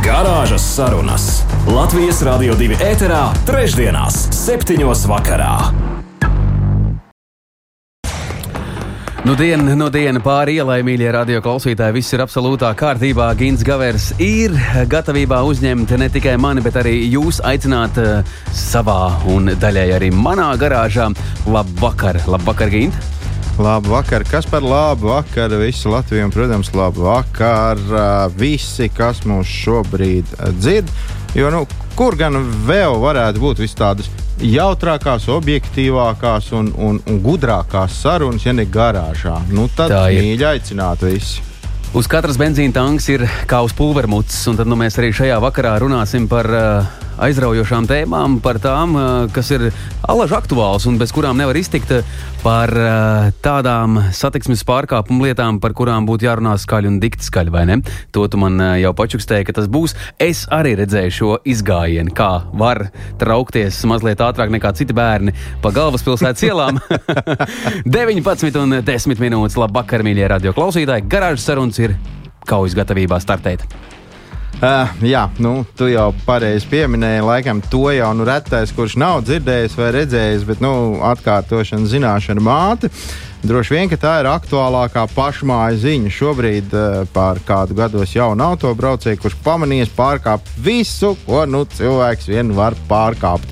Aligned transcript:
Garāžas 0.00 0.64
sarunas 0.64 1.24
Latvijas 1.68 2.22
Rādio 2.24 2.54
2 2.56 2.78
ēterā, 2.80 3.20
trešdienās, 3.44 4.16
septiņos 4.32 5.02
vakarā. 5.10 5.50
Nu, 9.28 9.34
diena, 9.36 9.76
nu, 9.76 9.90
diena 9.92 10.22
pāri 10.24 10.56
ielai, 10.56 10.78
mīļie 10.88 11.12
radio 11.12 11.42
klausītāji, 11.44 11.98
viss 11.98 12.16
ir 12.16 12.24
absolūtā 12.24 12.72
kārtībā. 12.80 13.28
Gins 13.36 13.60
Gavers 13.66 14.08
ir 14.24 14.56
gatavībā 14.88 15.42
uzņemt 15.44 15.92
ne 16.00 16.08
tikai 16.16 16.38
mani, 16.40 16.64
bet 16.64 16.80
arī 16.80 16.96
jūs 17.12 17.44
aicināt 17.44 18.00
uh, 18.00 18.24
savā 18.56 19.02
un 19.28 19.52
daļai 19.60 19.88
arī 20.00 20.08
manā 20.16 20.48
garāžā. 20.56 21.12
Labvakar, 21.44 22.24
labvakar, 22.24 22.72
Gint! 22.72 23.19
Labu 23.58 23.90
vakar, 23.90 24.24
kas 24.24 24.46
par 24.46 24.62
labu 24.62 25.10
vakaru 25.10 25.58
visu 25.60 25.90
Latviju, 25.90 26.24
un, 26.24 26.30
protams, 26.30 26.70
labu 26.74 27.04
vakar 27.08 27.80
visi, 28.38 28.88
kas 28.94 29.24
mūs 29.28 29.50
šobrīd 29.64 30.30
dzird. 30.60 30.88
Jo, 31.36 31.50
nu, 31.52 31.66
kur 31.98 32.16
gan 32.18 32.38
vēl 32.66 32.96
varētu 33.02 33.42
būt 33.42 33.60
vis 33.62 33.76
tādas 33.78 34.08
jautrākās, 34.40 35.28
objektīvākās 35.30 36.50
un, 36.56 36.72
un, 36.78 36.98
un 37.06 37.20
gudrākās 37.22 38.00
sarunas, 38.02 38.46
ja 38.46 38.54
ne 38.56 38.64
garāžā? 38.64 39.36
Nu, 39.52 39.68
tad 39.76 39.92
mīļi 39.92 40.46
aicināt 40.54 41.04
visi. 41.04 41.44
Uz 41.90 42.06
katras 42.06 42.38
benzīna 42.38 42.70
tanks 42.70 43.08
ir 43.10 43.24
kā 43.50 43.64
uz 43.66 43.74
pulvermuts, 43.74 44.44
un 44.46 44.58
tad 44.60 44.68
nu, 44.70 44.78
mēs 44.78 44.96
arī 45.00 45.10
šajā 45.16 45.40
vakarā 45.42 45.74
runāsim 45.82 46.28
par 46.30 46.46
uh, 46.54 47.00
aizraujošām 47.20 47.86
tēmām, 47.90 48.38
par 48.44 48.60
tām, 48.62 48.96
kas 49.34 49.50
ir 49.54 49.68
alaži 50.08 50.36
aktuāls 50.38 50.86
un 50.88 50.98
bez 51.00 51.12
kurām 51.14 51.38
nevar 51.40 51.58
iztikt, 51.60 51.92
par 52.40 52.72
tādām 53.44 53.98
satiksmes 54.16 54.64
pārkāpumu 54.68 55.28
lietām, 55.28 55.58
par 55.60 55.74
kurām 55.76 56.06
būtu 56.08 56.26
jārunā 56.28 56.54
skaļi 56.60 56.88
un 56.90 56.98
dikti 57.02 57.26
skaļi, 57.26 57.52
vai 57.52 57.66
ne? 57.68 57.78
To 58.16 58.24
tu 58.30 58.40
man 58.40 58.56
jau 58.80 58.92
pačukstēji, 58.96 59.48
ka 59.48 59.56
tas 59.60 59.68
būs. 59.70 59.96
Es 60.20 60.46
arī 60.52 60.74
redzēju 60.80 61.16
šo 61.16 61.32
izgājienu, 61.52 62.14
kā 62.16 62.30
var 62.56 62.86
traukties 63.20 63.82
mazliet 63.90 64.24
ātrāk 64.24 64.52
nekā 64.56 64.72
citi 64.78 64.96
bērni 64.96 65.36
pa 65.62 65.74
galvaspilsētas 65.76 66.48
ielām. 66.48 66.80
19 68.00 68.60
un 68.62 68.80
10 68.86 69.20
minūtes. 69.20 69.60
Labvakar, 69.60 70.04
mīļie 70.06 70.28
radio 70.32 70.56
klausītāji! 70.56 71.08
Garāžas 71.10 71.48
sarunas 71.50 71.80
ir 71.82 71.96
kaujas 72.48 72.76
gatavībā 72.78 73.20
startēt. 73.22 73.66
Uh, 74.60 74.90
jā, 75.06 75.22
nu, 75.40 75.62
tu 75.78 75.86
jau 75.88 76.10
pareizi 76.26 76.68
pieminēji, 76.68 77.22
laikam 77.24 77.62
to 77.72 77.86
jau 77.94 78.10
nu 78.12 78.26
retais, 78.28 78.74
kurš 78.76 78.98
nav 79.00 79.22
dzirdējis 79.24 79.76
vai 79.78 79.88
redzējis, 79.96 80.44
bet 80.44 80.60
nu, 80.60 80.72
atkārtošana 81.14 81.88
zināšana 81.88 82.44
māte. 82.44 82.90
Droši 83.40 83.72
vien, 83.72 83.88
ka 83.88 83.96
tā 83.96 84.18
ir 84.20 84.28
aktuālākā 84.28 85.06
pašmāja 85.14 85.78
ziņa. 85.80 86.10
Šobrīd 86.12 86.74
uh, 86.76 86.98
pār 87.14 87.40
kādu 87.48 87.78
gados 87.78 88.12
jaunu 88.12 88.44
autobraucēju, 88.50 89.22
kurš 89.22 89.38
pamanījis 89.46 89.94
pārkāpt 89.96 90.50
visu, 90.60 91.14
ko 91.24 91.46
nu, 91.48 91.62
cilvēks 91.78 92.28
vien 92.28 92.52
var 92.52 92.76
pārkāpt. 92.90 93.48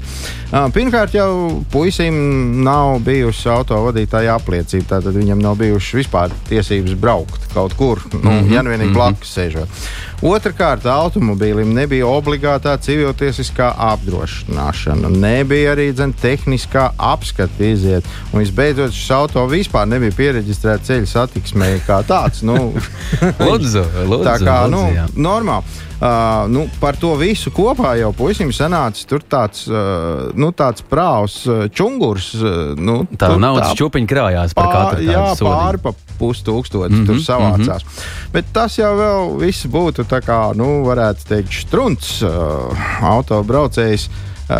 Uh, 0.48 0.66
pirmkārt, 0.72 1.16
jau 1.16 1.62
puisim 1.72 2.18
nav 2.64 2.98
bijusi 3.04 3.48
autovadītāja 3.52 4.36
apliecība. 4.36 4.90
Tātad 4.98 5.16
viņam 5.16 5.40
nav 5.40 5.56
bijušas 5.60 6.02
vispār 6.02 6.36
tiesības 6.52 6.92
braukt 7.00 7.48
kaut 7.54 7.72
kur, 7.80 8.04
nu, 8.12 8.20
mm 8.20 8.38
-hmm, 8.44 8.52
ja 8.52 8.62
nu 8.62 8.70
vienīgi 8.70 8.90
mm 8.90 8.94
-hmm. 8.94 9.00
blakus 9.00 9.32
sēžot. 9.38 9.68
Otrakārt, 10.18 10.82
automobīlim 10.90 11.70
nebija 11.76 12.06
obligātā 12.10 12.72
civiltiesiskā 12.82 13.68
apdrošināšana, 13.92 15.12
nebija 15.14 15.76
arī 15.76 15.92
dzen, 15.94 16.10
tehniskā 16.18 16.88
apskata 16.98 17.68
iziet. 17.68 18.08
Un 18.32 18.42
visbeidzot, 18.42 18.90
šis 18.96 19.12
auto 19.14 19.46
vispār 19.46 19.86
nebija 19.86 20.16
pieregistrēts 20.18 20.90
ceļu 20.90 21.06
satiksmē 21.12 21.70
kā 21.86 22.00
tāds. 22.08 22.42
Nu, 22.42 22.72
lūdzu, 23.46 23.84
lūdzu, 24.10 24.24
tā 24.26 24.40
kā 24.42 24.64
lūdzu, 24.66 25.06
nu, 25.14 25.22
normāli. 25.30 25.86
Uh, 25.98 26.46
nu, 26.46 26.68
par 26.78 26.94
to 26.94 27.16
visu 27.18 27.50
kopā 27.50 27.96
jau 27.98 28.12
puisim 28.14 28.52
sanāca 28.54 29.02
tur 29.10 29.24
tāds, 29.26 29.64
uh, 29.66 30.28
nu, 30.38 30.52
tāds 30.54 30.84
prāvs 30.86 31.40
uh, 31.50 31.64
čungurs. 31.74 32.28
Uh, 32.38 32.76
nu, 32.78 33.00
tā 33.18 33.32
naudas 33.34 33.74
čūpiņa 33.78 34.06
krājās 34.06 34.54
par 34.54 34.70
katru 34.70 35.08
jā, 35.08 35.24
pāri 35.42 35.82
pa 35.82 35.90
pustūkstoši 36.20 36.92
mm 36.92 37.00
-hmm, 37.00 37.06
tur 37.10 37.18
savācās. 37.18 37.82
Mm 37.82 37.90
-hmm. 37.90 38.30
Bet 38.32 38.52
tas 38.52 38.78
jau 38.78 38.94
vēl 38.94 39.36
viss 39.42 39.66
būtu 39.66 40.06
tā 40.06 40.22
kā, 40.22 40.54
nu, 40.54 40.84
varētu 40.86 41.28
teikt, 41.28 41.52
strunts 41.66 42.22
uh, 42.22 42.30
autobraucējs 43.02 44.08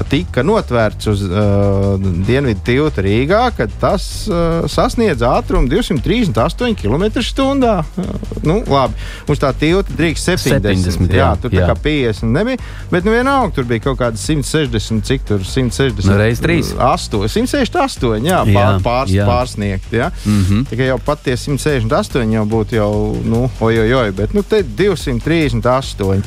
tika 0.09 0.43
notvērts 0.45 1.09
uz 1.09 1.23
uh, 1.25 1.95
dienvidu 2.27 2.61
tilta 2.65 3.03
Rīgā, 3.05 3.41
kad 3.57 3.73
tas 3.81 4.05
uh, 4.29 4.67
sasniedz 4.69 5.25
ātrumu 5.25 5.71
238 5.71 6.77
km/h. 6.77 7.47
Uh, 7.49 8.11
nu, 8.45 8.59
labi, 8.69 8.99
uz 9.33 9.41
tā 9.41 9.55
tilta 9.57 9.95
drīkst 9.97 10.29
70. 10.35 10.61
70 10.69 11.17
jā, 11.17 11.23
jā, 11.23 11.31
tur 11.41 11.57
jā. 11.57 11.65
tā 11.65 11.71
kā 11.73 11.79
50 11.89 12.37
nebija. 12.37 12.61
Bet 12.93 13.09
nu, 13.09 13.15
vienalga, 13.17 13.55
tur 13.57 13.69
bija 13.71 13.87
kaut 13.89 14.01
kāda 14.03 14.21
160, 14.21 15.01
cik 15.09 15.27
tur 15.33 15.41
160. 15.47 16.05
Nu, 16.11 16.21
reiz 16.21 16.45
3. 16.45 16.75
8, 16.77 17.25
168, 17.39 18.29
jā, 18.29 18.45
jā, 18.53 18.69
pār, 18.85 19.09
jā. 19.13 19.25
pārsniegt. 19.29 19.89
Jā. 19.93 20.13
Mm 20.27 20.45
-hmm. 20.45 20.69
Tikai 20.69 20.93
jau 20.93 21.01
pat 21.01 21.25
tie 21.25 21.37
168 21.37 22.33
jau 22.37 22.45
būtu 22.45 22.77
jau, 22.77 22.93
nu, 23.25 23.51
ojojoj, 23.61 24.13
bet 24.13 24.35
nu, 24.35 24.43
te 24.43 24.63
238. 24.63 26.23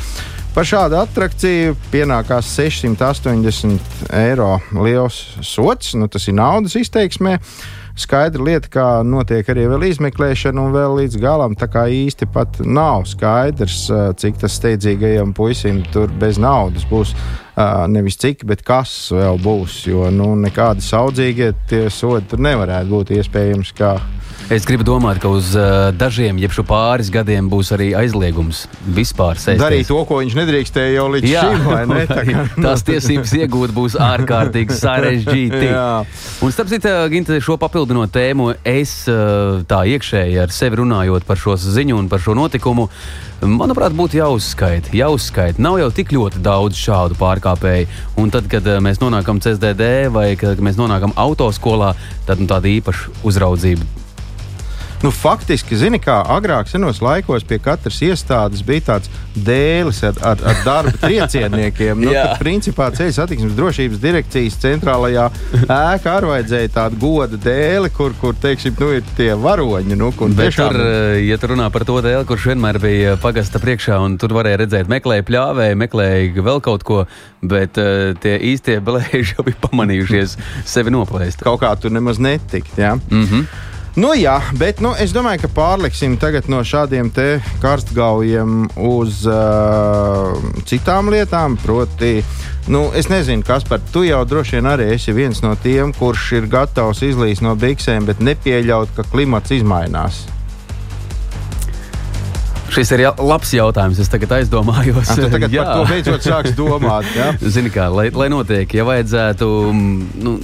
Par 0.51 0.65
šādu 0.67 0.97
attrakciju 0.99 1.77
pienākās 1.93 2.49
680 2.57 4.01
eiro 4.19 4.57
liels 4.75 5.37
sots. 5.47 5.93
Nu, 5.95 6.09
tas 6.11 6.27
ir 6.27 6.35
naudas 6.35 6.75
izteiksmē. 6.75 7.37
Skaidra 7.95 8.43
lieta, 8.43 8.67
kā 8.71 8.87
notiek 9.07 9.47
arī 9.51 9.63
vēl 9.71 9.85
izmeklēšana, 9.93 10.59
un 10.59 10.75
vēl 10.75 10.97
līdz 10.97 11.15
galam 11.23 11.55
tā 11.55 11.69
kā 11.71 11.85
īsti 11.91 12.27
pat 12.35 12.59
nav 12.67 13.07
skaidrs, 13.07 13.85
cik 14.19 14.43
tas 14.43 14.59
steidzīgajam 14.59 15.31
puisim 15.35 15.85
tur 15.93 16.11
bez 16.19 16.39
naudas 16.41 16.83
būs. 16.89 17.15
Nevis 17.91 18.19
cik, 18.19 18.43
bet 18.47 18.63
kas 18.67 18.91
vēl 19.15 19.39
būs. 19.39 19.85
Jo 19.87 20.11
nu, 20.11 20.33
nekādi 20.35 20.83
saudzīgie 20.83 21.53
tie 21.71 21.85
sodi 21.87 22.27
tur 22.31 22.43
nevarētu 22.43 22.91
būt 22.91 23.15
iespējams. 23.21 23.71
Kā 23.79 23.95
Es 24.51 24.65
gribu 24.67 24.83
domāt, 24.83 25.15
ka 25.23 25.29
uz 25.31 25.53
uh, 25.55 25.93
dažiem, 25.95 26.35
jeb 26.43 26.51
šo 26.51 26.65
pāris 26.67 27.07
gadiem, 27.07 27.45
būs 27.47 27.69
arī 27.71 27.93
aizliegums 27.95 28.65
vispār 28.97 29.39
sēžot. 29.39 29.61
Darīt 29.63 29.87
to, 29.87 29.99
ko 30.09 30.17
viņš 30.19 30.33
nedrīkstēja 30.35 30.97
jau 30.97 31.05
līdz 31.13 31.29
Jā. 31.29 31.43
šim. 31.45 31.69
Ne? 31.87 32.01
Tā 32.09 32.25
kā. 32.27 32.41
Tās 32.57 32.83
tiesības 32.83 33.31
iegūt 33.39 33.71
būs 33.71 33.95
ārkārtīgi 33.95 34.75
sarežģīti. 34.75 35.69
Un, 36.43 36.51
starp 36.51 36.67
citu, 36.73 36.91
Ginte, 37.13 37.37
šo 37.39 37.55
papildinot 37.61 38.11
tēmu, 38.11 38.49
es 38.67 38.97
uh, 39.07 39.61
tā 39.71 39.85
iekšēji 39.93 40.43
ar 40.43 40.51
sevi 40.51 40.81
runājot 40.81 41.29
par 41.31 41.39
šo 41.39 41.55
ziņu 41.55 42.01
un 42.01 42.11
par 42.11 42.19
šo 42.19 42.35
notikumu. 42.35 42.89
Manuprāt, 43.47 43.95
būtu 43.95 44.19
jāuzskaita, 44.19 44.91
jāuzskaita. 44.99 45.63
Nav 45.63 45.79
jau 45.79 45.89
tik 45.95 46.11
ļoti 46.11 46.43
daudz 46.43 46.75
šādu 46.75 47.15
pārkāpēju. 47.23 47.87
Un 48.19 48.35
tad, 48.35 48.51
kad 48.51 48.67
uh, 48.67 48.83
mēs 48.83 48.99
nonākam 48.99 49.39
CSDD 49.39 50.11
vai 50.11 50.33
kad 50.35 50.59
mēs 50.59 50.75
nonākam 50.75 51.15
autoskolā, 51.15 51.95
tad 52.27 52.43
nu, 52.43 52.51
tāda 52.51 52.67
īpaša 52.75 53.21
uzraudzība 53.23 54.00
Nu, 55.01 55.09
faktiski, 55.09 55.73
zini, 55.73 55.97
kā 55.97 56.19
agrāk, 56.29 56.67
senos 56.69 56.99
laikos 57.01 57.41
pie 57.49 57.57
katras 57.63 57.95
iestādes 58.05 58.61
bija 58.65 58.83
tāds 58.91 59.09
dēlis 59.33 60.03
ar, 60.05 60.19
ar, 60.21 60.43
ar 60.45 60.59
darba 60.61 60.93
triecieniekiem. 61.01 62.03
nu, 62.05 62.11
tad, 62.15 62.35
principā, 62.37 62.91
ceļu 62.93 63.15
satiksmes 63.15 63.55
drošības 63.57 64.01
direkcijas 64.03 64.59
centrālajā 64.61 65.25
ēkā 65.63 66.13
arī 66.19 66.29
vajadzēja 66.35 66.73
tādu 66.75 67.01
goda 67.01 67.39
dēli, 67.41 67.89
kur, 67.97 68.13
kur 68.21 68.37
teiksim, 68.37 68.75
nu, 68.77 68.91
ir 68.99 69.07
tie 69.17 69.31
varoņi. 69.33 69.97
Nu, 69.97 70.11
tiešām... 70.13 70.69
tur, 70.69 70.85
eh, 70.85 71.23
ja 71.25 71.39
tu 71.41 71.49
runā 71.49 71.71
par 71.73 71.87
to 71.89 71.97
dēli, 72.05 72.27
kurš 72.29 72.51
vienmēr 72.51 72.81
bija 72.85 73.17
pagasta 73.25 73.63
priekšā, 73.63 73.97
un 74.05 74.19
tur 74.21 74.37
varēja 74.37 74.61
redzēt, 74.61 74.91
meklēja 74.91 75.25
pļāvēju, 75.25 75.81
meklēja 75.81 76.45
vēl 76.45 76.61
kaut 76.61 76.85
ko, 76.85 77.01
bet 77.41 77.81
uh, 77.81 78.13
tie 78.21 78.37
īstie 78.53 78.77
blēži 78.85 79.33
jau 79.33 79.49
bija 79.49 79.63
pamanījušies 79.65 80.37
sevi 80.69 80.93
noplēst. 80.93 81.41
Kaut 81.41 81.63
kā 81.65 81.73
tur 81.81 81.97
nemaz 81.97 82.21
netikt. 82.21 82.77
Ja? 82.77 82.99
Mm 83.09 83.25
-hmm. 83.25 83.69
Nu, 83.91 84.13
jā, 84.15 84.37
bet 84.55 84.79
nu, 84.79 84.93
es 84.95 85.11
domāju, 85.11 85.41
ka 85.43 85.49
pārliksim 85.51 86.13
no 86.47 86.61
šādiem 86.63 87.11
karstgaujiem 87.59 88.69
uz 88.79 89.25
uh, 89.27 90.31
citām 90.63 91.11
lietām. 91.11 91.57
Proti, 91.59 92.23
nu, 92.71 92.87
es 92.95 93.09
nezinu, 93.11 93.43
kas 93.43 93.67
par 93.67 93.81
to 93.91 94.05
jau 94.07 94.23
droši 94.23 94.59
vien 94.59 94.71
arī 94.71 94.93
esi 94.95 95.11
viens 95.11 95.43
no 95.43 95.57
tiem, 95.59 95.91
kurš 95.91 96.31
ir 96.39 96.47
gatavs 96.47 97.03
izlīst 97.03 97.43
no 97.43 97.51
biksēm, 97.55 98.07
bet 98.07 98.23
nepieļaut, 98.23 98.95
ka 98.95 99.03
klimats 99.11 99.51
izmainās. 99.51 100.23
Šis 102.71 102.93
ir 102.95 103.09
labs 103.19 103.51
jautājums. 103.51 103.99
Es 103.99 104.07
tagad 104.07 104.37
aizdomājos, 104.39 105.17
ir. 105.19 105.27
Tagad 105.33 105.51
jā. 105.51 105.63
par 105.67 105.81
to 105.81 105.89
beidzot 105.91 106.23
sāks 106.23 106.55
domāt. 106.55 107.11
Zini, 107.43 107.67
kā, 107.73 107.91
lai, 107.91 108.07
lai 108.15 108.31
notiek, 108.31 108.71
ja 108.71 108.87
vajadzētu, 108.87 109.55
nu, 110.23 110.39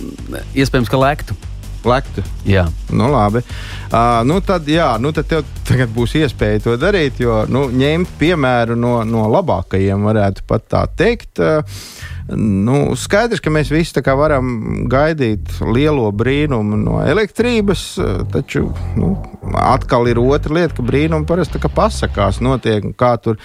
iespējams, 0.52 0.92
ka 0.92 1.00
lektu. 1.00 1.38
Lektu. 1.88 2.24
Jā, 2.48 2.66
nu, 2.92 3.07
labi. 3.13 3.44
Uh, 3.88 4.22
nu, 4.28 4.42
tad, 4.44 4.68
jā, 4.68 4.89
nu, 5.00 5.13
tad 5.16 5.30
tev 5.31 5.45
tagad 5.68 5.92
būs 5.95 6.18
iespēja 6.19 6.66
to 6.66 6.75
darīt, 6.80 7.22
jo 7.24 7.45
nu, 7.51 7.68
ņemt 7.72 8.18
piemēru 8.19 8.75
no, 8.80 9.00
no 9.07 9.25
labākajiem, 9.31 10.04
varētu 10.10 10.45
pat 10.50 10.68
tā 10.74 10.84
teikt. 11.00 11.39
Uh, 11.39 11.81
Nu, 12.36 12.92
skaidrs, 13.00 13.39
ka 13.39 13.51
mēs 13.54 13.69
visi 13.72 14.01
varam 14.04 14.84
gaidīt 14.92 15.62
lielo 15.63 16.10
brīnumu 16.12 16.75
no 16.81 17.00
elektrības, 17.00 17.84
taču 18.33 18.66
nu, 19.00 19.13
atkal 19.56 20.10
ir 20.12 20.19
otra 20.19 20.57
lieta, 20.60 20.75
ka 20.75 20.83
brīnumi 20.83 21.28
parasti 21.28 21.62
pasakās, 21.72 22.42
notiek 22.44 22.83
kā 23.00 23.16
tur. 23.24 23.40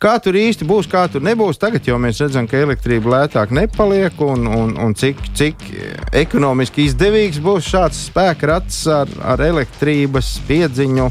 Kā 0.00 0.14
tur 0.16 0.32
īsti 0.40 0.64
būs, 0.64 0.86
kā 0.88 1.02
tur 1.12 1.20
nebūs. 1.20 1.58
Tagad 1.60 1.84
jau 1.84 1.98
mēs 2.00 2.22
redzam, 2.22 2.46
ka 2.48 2.56
elektrība 2.56 3.10
lētāk 3.12 3.50
nepaliek, 3.52 4.16
un, 4.24 4.46
un, 4.48 4.72
un 4.80 4.94
cik, 4.96 5.20
cik 5.36 5.66
ekonomiski 6.16 6.86
izdevīgs 6.88 7.36
būs 7.44 7.68
šāds 7.68 8.06
spēka 8.08 8.48
rats 8.48 8.86
ar, 8.88 9.12
ar 9.20 9.44
elektrības 9.44 10.38
piedziņu. 10.48 11.10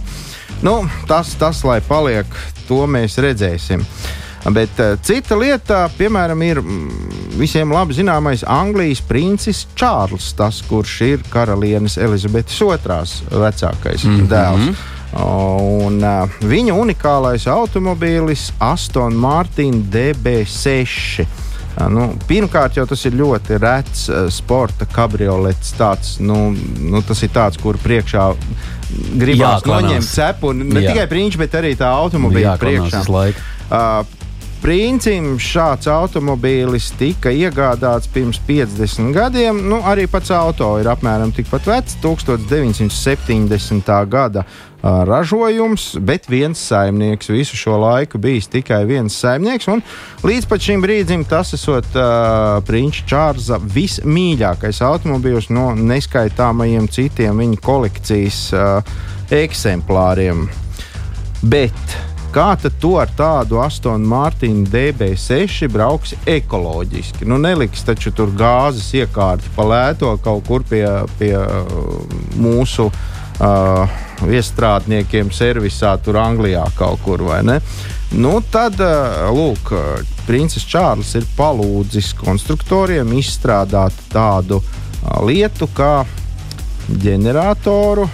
Nu, 0.66 0.74
tas, 1.08 1.36
tas, 1.38 1.62
lai 1.70 1.78
paliek, 1.86 2.34
to 2.66 2.82
mēs 2.90 3.20
redzēsim. 3.22 3.86
Bet 4.56 4.82
uh, 4.82 4.96
cita 5.06 5.38
lieta, 5.38 5.84
piemēram, 5.94 6.42
ir 6.48 6.62
mm, 6.64 7.34
visiem 7.38 7.70
labi 7.76 7.94
zināmais 7.94 8.42
Anglijas 8.48 9.04
princis 9.06 9.68
Čārls, 9.78 10.32
tas, 10.34 10.64
kurš 10.66 11.02
ir 11.06 11.26
karalienes 11.30 12.00
Elizabetes 12.02 12.58
otrās 12.66 13.20
vecākais 13.30 14.08
mm 14.08 14.16
-hmm. 14.16 14.32
dēls. 14.34 14.88
Un, 15.18 15.98
uh, 16.06 16.40
viņa 16.46 16.76
unikālais 16.78 17.48
automobīlis 17.50 18.52
Aston 18.62 19.16
Martin 19.18 19.82
DB6. 19.90 21.24
Uh, 21.80 21.88
nu, 21.90 22.06
pirmkārt, 22.30 22.78
jau 22.78 22.86
tas 22.90 23.06
ir 23.10 23.18
ļoti 23.18 23.58
rets 23.62 24.06
uh, 24.12 24.28
sporta 24.34 24.86
kabriolets. 24.90 25.74
Tāds, 25.80 26.20
nu, 26.22 26.52
nu, 26.54 27.02
tas 27.06 27.24
ir 27.26 27.34
tāds, 27.34 27.58
kur 27.62 27.80
priekšā 27.82 28.28
gribās 29.18 29.66
noņemt 29.66 30.10
cepuri. 30.12 30.70
Ne 30.70 30.86
Jā. 30.86 30.94
tikai 30.94 31.10
priekšā, 31.10 31.42
bet 31.42 31.58
arī 31.58 31.74
tā 31.80 31.90
automobīļa 32.04 32.56
priekšā. 32.62 33.04
Uh, 33.70 34.19
Princim 34.60 35.38
šāds 35.40 35.88
automobīlis 35.88 36.90
tika 37.00 37.32
iegādāts 37.32 38.10
pirms 38.12 38.42
50 38.44 39.14
gadiem. 39.16 39.62
Nu, 39.72 39.80
arī 39.88 40.04
pats 40.12 40.32
auto 40.36 40.74
ir 40.82 40.88
apmēram 40.92 41.32
tikpat 41.32 41.64
vecs, 41.70 41.96
1970. 42.04 43.92
gada 44.12 44.44
ražojums, 44.82 45.98
bet 46.00 46.30
viens 46.32 46.60
saimnieks 46.60 47.30
visu 47.30 47.58
šo 47.60 47.78
laiku 47.80 48.18
bijis 48.20 48.48
tikai 48.52 48.86
viens 48.88 49.16
saimnieks. 49.16 49.68
Līdz 50.24 50.48
šim 50.60 50.82
brīdim 50.84 51.26
tas 51.28 51.54
esot 51.56 51.86
uh, 51.96 52.60
Princis 52.68 53.04
Čārza 53.08 53.60
vismīļākais 53.60 54.82
automobīls 54.84 55.50
no 55.56 55.72
neskaitāmajiem 55.76 56.88
citiem 56.92 57.38
viņa 57.44 57.64
kolekcijas 57.64 58.54
uh, 58.56 58.84
eksemplāriem. 59.32 60.48
Bet 61.44 61.98
Kā 62.30 62.52
tad 62.62 62.76
tu 62.78 62.92
ar 63.02 63.10
tādu 63.18 63.58
Astonu 63.58 64.06
Mārtiņu 64.06 64.68
DB6 64.70 65.66
brauksi 65.74 66.18
ekoloģiski? 66.30 67.26
Nu, 67.26 67.40
neliks 67.42 67.82
taču 67.88 68.12
tur 68.14 68.30
gāzes 68.38 68.86
iekārti 68.94 69.50
pa 69.56 69.66
lēto 69.66 70.12
kaut 70.22 70.46
kur 70.46 70.62
pie, 70.70 70.84
pie 71.18 71.32
mūsu 72.38 72.86
uh, 72.86 73.96
iestrādniekiem 74.30 75.32
servisā, 75.34 75.96
tur 76.06 76.20
Anglijā 76.22 76.68
kaut 76.78 77.02
kur 77.02 77.24
vai 77.26 77.40
ne? 77.50 77.58
Nu, 78.14 78.36
tad, 78.54 78.78
uh, 78.78 79.26
lūk, 79.34 79.74
Princis 80.30 80.70
Čārlis 80.70 81.16
ir 81.18 81.26
palūdzis 81.34 82.12
konstruktoriem 82.22 83.10
izstrādāt 83.18 83.98
tādu 84.14 84.62
uh, 84.62 85.18
lietu 85.26 85.66
kā 85.74 86.06
ģeneratoru, 86.94 88.06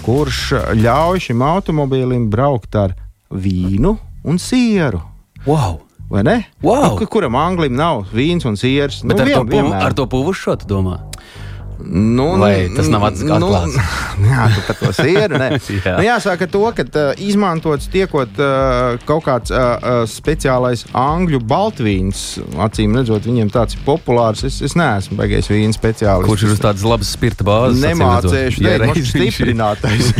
kurš 0.00 0.42
ļauj 0.80 1.26
šim 1.28 1.44
automobīlim 1.44 2.30
braukt 2.32 2.80
ar 2.86 2.96
vīnu 3.30 3.94
un 4.24 4.38
sieru. 4.38 5.00
Wow! 5.46 5.80
Vai 6.10 6.24
ne? 6.26 6.36
Wow. 6.62 6.98
Nu, 6.98 7.06
kuram 7.06 7.36
anglim 7.38 7.76
nav 7.78 8.08
vīns 8.10 8.42
un 8.48 8.56
sieras? 8.58 8.98
Bet 9.06 9.14
nu, 9.14 9.22
ar, 9.22 9.28
vien, 9.28 9.38
to 9.38 9.46
puvu, 9.46 9.74
ar 9.78 9.94
to 9.94 10.06
puvušu 10.10 10.42
šo 10.42 10.56
tu 10.58 10.66
domā? 10.72 10.96
Nu, 11.84 12.26
Vai 12.40 12.68
tas 12.74 12.88
nav 12.92 13.04
atklāts? 13.08 13.76
Nu, 14.20 14.28
jā, 14.32 14.46
tu 14.54 14.64
par 14.66 14.78
to 14.80 14.90
sieru. 14.96 15.38
jā. 15.40 15.94
Nu, 15.96 16.04
jāsaka 16.04 16.48
to, 16.50 16.62
ka 16.76 16.84
uh, 16.86 17.22
izmantots 17.22 17.88
tiekot 17.92 18.40
uh, 18.40 18.98
kaut 19.08 19.24
kāds 19.26 19.54
uh, 19.54 20.02
speciālais 20.10 20.84
angļu 20.96 21.40
baltvīns. 21.50 22.24
Acīm 22.60 22.98
redzot, 22.98 23.26
viņiem 23.28 23.52
tāds 23.54 23.78
ir 23.78 23.84
populārs. 23.86 24.44
Es, 24.46 24.60
es 24.66 24.76
neesmu 24.78 25.18
baigais 25.20 25.48
vīna 25.50 25.76
speciālists. 25.76 26.28
Kurš 26.28 26.46
ir 26.46 26.54
uz 26.56 26.62
tādas 26.62 26.84
labas 26.86 27.12
spirta 27.16 27.46
bāzes? 27.46 27.82
Nemācējuši, 27.86 28.64
ja 28.68 28.76
reiz 28.84 29.14
stiprinātais. 29.14 30.12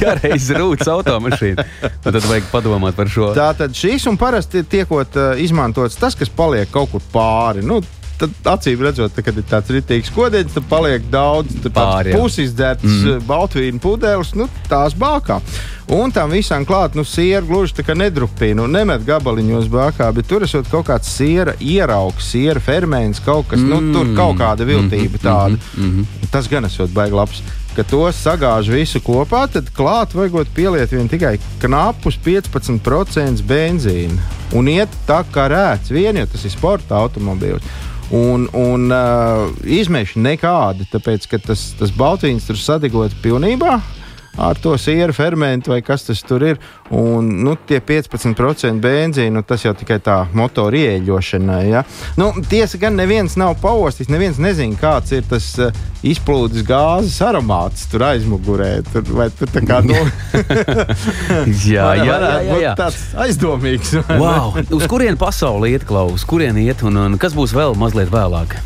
ja 0.00 0.16
reiz 0.22 0.48
rūts 0.56 0.90
automašīna, 0.90 1.66
tad 2.04 2.20
vajag 2.24 2.50
padomāt 2.52 2.96
par 2.98 3.12
šo. 3.12 3.30
Tātad 3.36 3.76
šīs 3.76 4.08
un 4.10 4.18
parasti 4.20 4.64
tiekot 4.64 5.20
uh, 5.20 5.30
izmantots 5.42 5.98
tas, 6.00 6.16
kas 6.18 6.32
paliek 6.32 6.70
kaut 6.72 6.94
kur 6.94 7.04
pāri. 7.12 7.64
Nu, 7.66 7.82
tad 8.20 8.50
acīm 8.56 8.82
redzot, 8.84 9.16
kad 9.24 9.36
ir 9.36 9.46
tāds 9.48 9.72
rītīgs 9.74 10.12
kodēļ, 10.14 10.48
tad 10.54 10.68
paliek 10.70 11.08
daudz 11.12 11.56
pusizdzērts 11.66 12.86
mm. 12.86 13.26
baltvīnu 13.28 13.82
pudeles, 13.82 14.34
nu, 14.38 14.48
tās 14.70 14.96
bākā. 14.98 15.40
Un 15.96 16.10
tam 16.10 16.32
visam 16.34 16.64
klāt, 16.66 16.96
nu, 16.98 17.04
siera 17.06 17.44
gluži 17.46 17.76
tā 17.78 17.84
kā 17.86 17.94
nedrupina, 17.94 18.58
nu, 18.62 18.66
nemet 18.70 19.04
gabaliņos 19.06 19.68
bākā, 19.70 20.08
bet 20.16 20.26
tur 20.30 20.46
esot 20.46 20.66
kaut 20.72 20.88
kāds 20.88 21.12
siera 21.12 21.54
ieraugs, 21.62 22.32
siera 22.32 22.62
ferments, 22.62 23.22
kaut 23.22 23.46
kas, 23.52 23.62
mm. 23.62 23.70
nu, 23.70 23.94
tur 23.94 24.16
kaut 24.18 24.40
kāda 24.40 24.66
viltība 24.66 25.20
mm-hmm. 25.20 25.28
tāda. 25.28 25.62
Mm 25.76 25.92
-hmm. 25.92 26.32
Tas 26.32 26.50
gan 26.50 26.64
esot 26.64 26.90
baigi 26.90 27.14
labs 27.14 27.42
ka 27.76 27.84
to 27.84 28.06
sagāž 28.08 28.70
visu 28.72 29.02
kopā, 29.04 29.42
tad 29.52 29.68
klāt 29.76 30.14
vajag 30.16 30.48
pieliet 30.56 30.92
vien 30.94 31.08
tikai 31.12 31.34
knapus 31.60 32.16
15% 32.24 33.44
benzīna. 33.44 34.16
Un 34.56 34.70
iet 34.72 34.92
tā 35.08 35.20
kā 35.32 35.44
rēts, 35.52 35.92
vien, 35.92 36.16
jo 36.16 36.24
tas 36.32 36.46
ir 36.48 36.54
sporta 36.54 36.96
automobīls. 36.96 37.60
Un, 38.14 38.46
un 38.54 38.90
uh, 38.94 39.48
izmeši 39.66 40.20
nekādi, 40.22 40.86
tāpēc 40.92 41.26
ka 41.26 41.40
tas, 41.42 41.72
tas 41.78 41.90
baltīns 41.90 42.46
tur 42.46 42.58
sadegot 42.60 43.16
pilnībā 43.24 43.80
ar 44.36 44.58
to 44.60 44.76
sieru 44.78 45.14
fermentu 45.16 45.72
vai 45.72 45.80
kas 45.82 46.06
tas 46.06 46.22
tur 46.22 46.44
ir. 46.44 46.60
Un 46.94 47.28
nu, 47.42 47.56
tie 47.66 47.80
15% 47.82 48.78
benzīna, 48.82 49.32
nu, 49.38 49.42
tas 49.42 49.64
jau 49.64 49.72
tikai 49.74 49.98
tā 50.04 50.20
motora 50.36 50.78
ieeļošanai. 50.78 51.62
Ja? 51.70 51.82
Nu, 52.20 52.30
tiesa 52.46 52.78
gan 52.78 52.94
neviens 52.98 53.34
nav 53.40 53.56
paostis, 53.62 54.10
neviens 54.12 54.38
nezina, 54.42 54.78
kāds 54.78 55.14
ir 55.16 55.26
tas 55.26 55.48
uh, 55.62 55.74
izplūdes 56.06 56.62
gāzes 56.66 57.18
aromāts 57.26 57.88
tur 57.90 58.06
aizmugurē. 58.06 58.70
Tur, 58.92 59.08
vai 59.18 59.28
tur 59.34 59.50
tā 59.50 59.64
kā 59.66 59.80
nu, 59.88 59.96
jā, 61.66 61.90
jā, 61.98 62.06
jā, 62.06 62.38
jā, 62.46 62.62
jā. 62.62 62.76
tāds 62.78 63.02
aizdomīgs. 63.26 63.96
Wow. 64.14 64.54
Uz 64.76 64.86
kurienu 64.90 65.18
pasauli 65.20 65.74
iet, 65.74 65.88
Klaus? 65.88 66.20
Uz 66.20 66.28
kurienu 66.28 66.62
iet 66.62 66.86
un, 66.86 67.02
un 67.02 67.20
kas 67.20 67.34
būs 67.36 67.56
vēl 67.56 67.76
mazliet 67.78 68.12
vēlāk? 68.14 68.58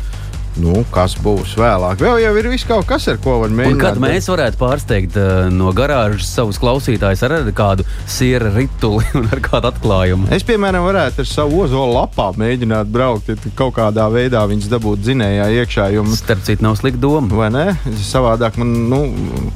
Nu, 0.59 0.81
kas 0.91 1.13
būs 1.23 1.53
vēlāk? 1.55 2.01
Vēl 2.03 2.17
jau 2.25 2.31
ir 2.35 2.47
viss 2.51 2.67
kaut 2.67 2.83
kas, 2.89 3.05
ar 3.07 3.19
ko 3.23 3.37
var 3.43 3.53
mēģināt. 3.55 3.77
Un 3.77 3.79
kad 3.79 3.99
mēs 4.03 4.27
varētu 4.27 4.59
pārsteigt 4.59 5.15
uh, 5.19 5.47
no 5.53 5.71
garāžas 5.75 6.27
savus 6.27 6.59
klausītājus 6.59 7.23
ar 7.23 7.35
kādu 7.55 7.85
siera 8.09 8.51
rituli 8.51 9.05
un 9.19 9.29
ar 9.31 9.39
kādu 9.43 9.71
atklājumu? 9.71 10.27
Es, 10.35 10.43
piemēram, 10.47 10.83
varētu 10.89 11.23
ar 11.23 11.29
savu 11.29 11.63
ozolu 11.63 11.95
lapā 11.95 12.27
mēģināt 12.39 12.91
braukt, 12.91 13.31
ja 13.31 13.53
kaut 13.55 13.77
kādā 13.79 14.09
veidā 14.11 14.43
viņas 14.49 14.67
dabūt 14.73 15.05
dzinējā 15.05 15.47
iekšā. 15.61 15.87
Jums... 15.95 16.19
Starp 16.19 16.43
citu, 16.47 16.65
nav 16.67 16.75
slikta 16.81 16.99
doma. 17.05 17.31
Vai 17.41 17.49
ne? 17.53 17.65
Savādāk 18.03 18.59
man 18.59 18.75
nu, 18.91 19.01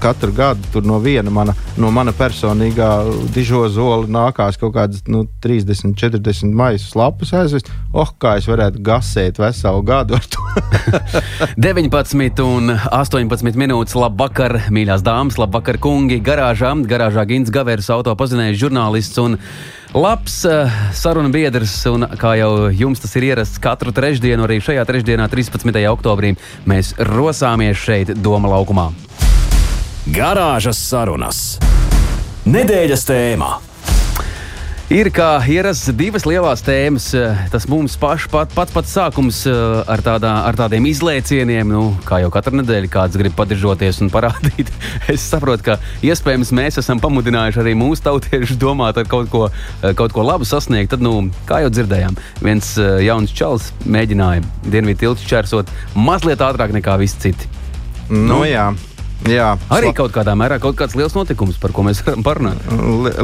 katru 0.03 0.31
gadu 0.35 0.85
no 0.85 1.01
viena 1.03 1.33
mana, 1.33 1.57
no 1.81 1.91
mana 1.91 2.15
personīgā 2.15 2.91
dižo 3.35 3.65
zola 3.73 4.07
nākās 4.07 4.59
kaut 4.61 4.77
kādas 4.79 5.03
nu, 5.11 5.25
30, 5.43 5.97
40 5.99 6.55
maisas 6.55 6.95
lapas 6.95 7.35
aizvest. 7.35 7.71
Oh, 7.91 8.15
kā 8.21 8.37
es 8.39 8.47
varētu 8.49 8.83
gasēt 8.85 9.43
veselu 9.43 9.83
gadu 9.85 10.15
ar 10.15 10.31
to! 10.31 10.45
19 11.67 12.43
un 12.45 12.73
18 12.75 13.59
minūtes. 13.59 13.95
Labvakar, 13.99 14.57
mīļās 14.73 15.03
dāmas, 15.05 15.39
labvakar, 15.41 15.79
kungi. 15.81 16.19
Garāžā, 16.23 16.73
garāžā 16.87 17.25
Gins 17.29 17.51
Gavērs, 17.53 17.89
auto 17.93 18.15
pazinējis 18.17 18.61
žurnālists 18.61 19.21
un 19.23 19.37
labs 19.95 20.41
uh, 20.49 20.71
sarunu 20.95 21.31
biedrs. 21.33 21.77
Un, 21.91 22.07
kā 22.19 22.35
jau 22.39 22.69
jums 22.73 23.03
tas 23.03 23.15
ir 23.19 23.29
ierasts, 23.31 23.61
katru 23.61 23.93
trešdienu, 23.95 24.47
arī 24.47 24.59
šajā 24.63 24.85
trešdienā, 24.87 25.29
13. 25.31 25.79
oktobrī, 25.91 26.35
mēs 26.69 26.95
rosāmies 27.11 27.79
šeit, 27.79 28.15
Doma 28.15 28.51
laukumā. 28.55 28.89
Garāžas 30.15 30.77
sarunas. 30.77 31.45
Nedēļas 32.45 33.07
tēmā. 33.09 33.55
Ir 34.93 35.07
kā 35.09 35.39
ierasts 35.49 35.89
divas 35.97 36.27
lielas 36.29 36.61
tēmas. 36.61 37.07
Tas 37.49 37.63
mums 37.65 37.95
pašs 37.97 38.27
pat, 38.29 38.51
pats 38.53 38.73
pats 38.75 38.91
sākums 38.93 39.39
eh, 39.49 39.55
ar, 39.89 40.03
tādā, 40.05 40.29
ar 40.45 40.57
tādiem 40.59 40.85
izlaicieniem, 40.91 41.71
nu, 41.73 41.87
kā 42.05 42.19
jau 42.21 42.29
katru 42.29 42.59
nedēļu 42.59 42.91
kāds 42.93 43.17
grib 43.17 43.33
padižoties 43.33 44.03
un 44.05 44.13
parādīt. 44.13 44.69
Es 45.15 45.25
saprotu, 45.25 45.65
ka 45.65 45.79
iespējams 46.05 46.53
mēs 46.53 46.77
esam 46.83 47.01
pamudinājuši 47.01 47.63
arī 47.63 47.73
mūsu 47.77 48.05
tautiešus 48.05 48.61
domāt 48.61 49.01
ar 49.01 49.09
kaut 49.09 49.33
ko, 49.33 49.47
eh, 49.49 49.97
kaut 49.97 50.13
ko 50.13 50.21
labu 50.21 50.45
sasniegt. 50.45 50.93
Tad, 50.93 51.01
nu, 51.01 51.31
kā 51.49 51.63
jau 51.65 51.73
dzirdējām, 51.73 52.21
viens 52.45 52.75
eh, 52.77 52.99
jauns 53.09 53.33
čels 53.33 53.71
mēģināja 53.89 54.45
dienvidu 54.69 55.07
tiltu 55.07 55.31
čērsot 55.33 55.73
mazliet 55.97 56.45
ātrāk 56.45 56.77
nekā 56.77 57.01
visi 57.01 57.25
citi. 57.25 57.49
Nu, 58.11 58.35
nu 58.35 58.43
jā. 58.45 58.69
Jā, 59.25 59.55
arī 59.73 59.89
kaut 59.95 60.11
kādā 60.13 60.35
mērā 60.37 60.59
kaut 60.61 60.75
kāds 60.77 60.93
liels 60.97 61.15
notikums, 61.15 61.57
par 61.61 61.71
ko 61.73 61.85
mēs 61.87 62.01
varam 62.05 62.25
parunāt. 62.25 62.65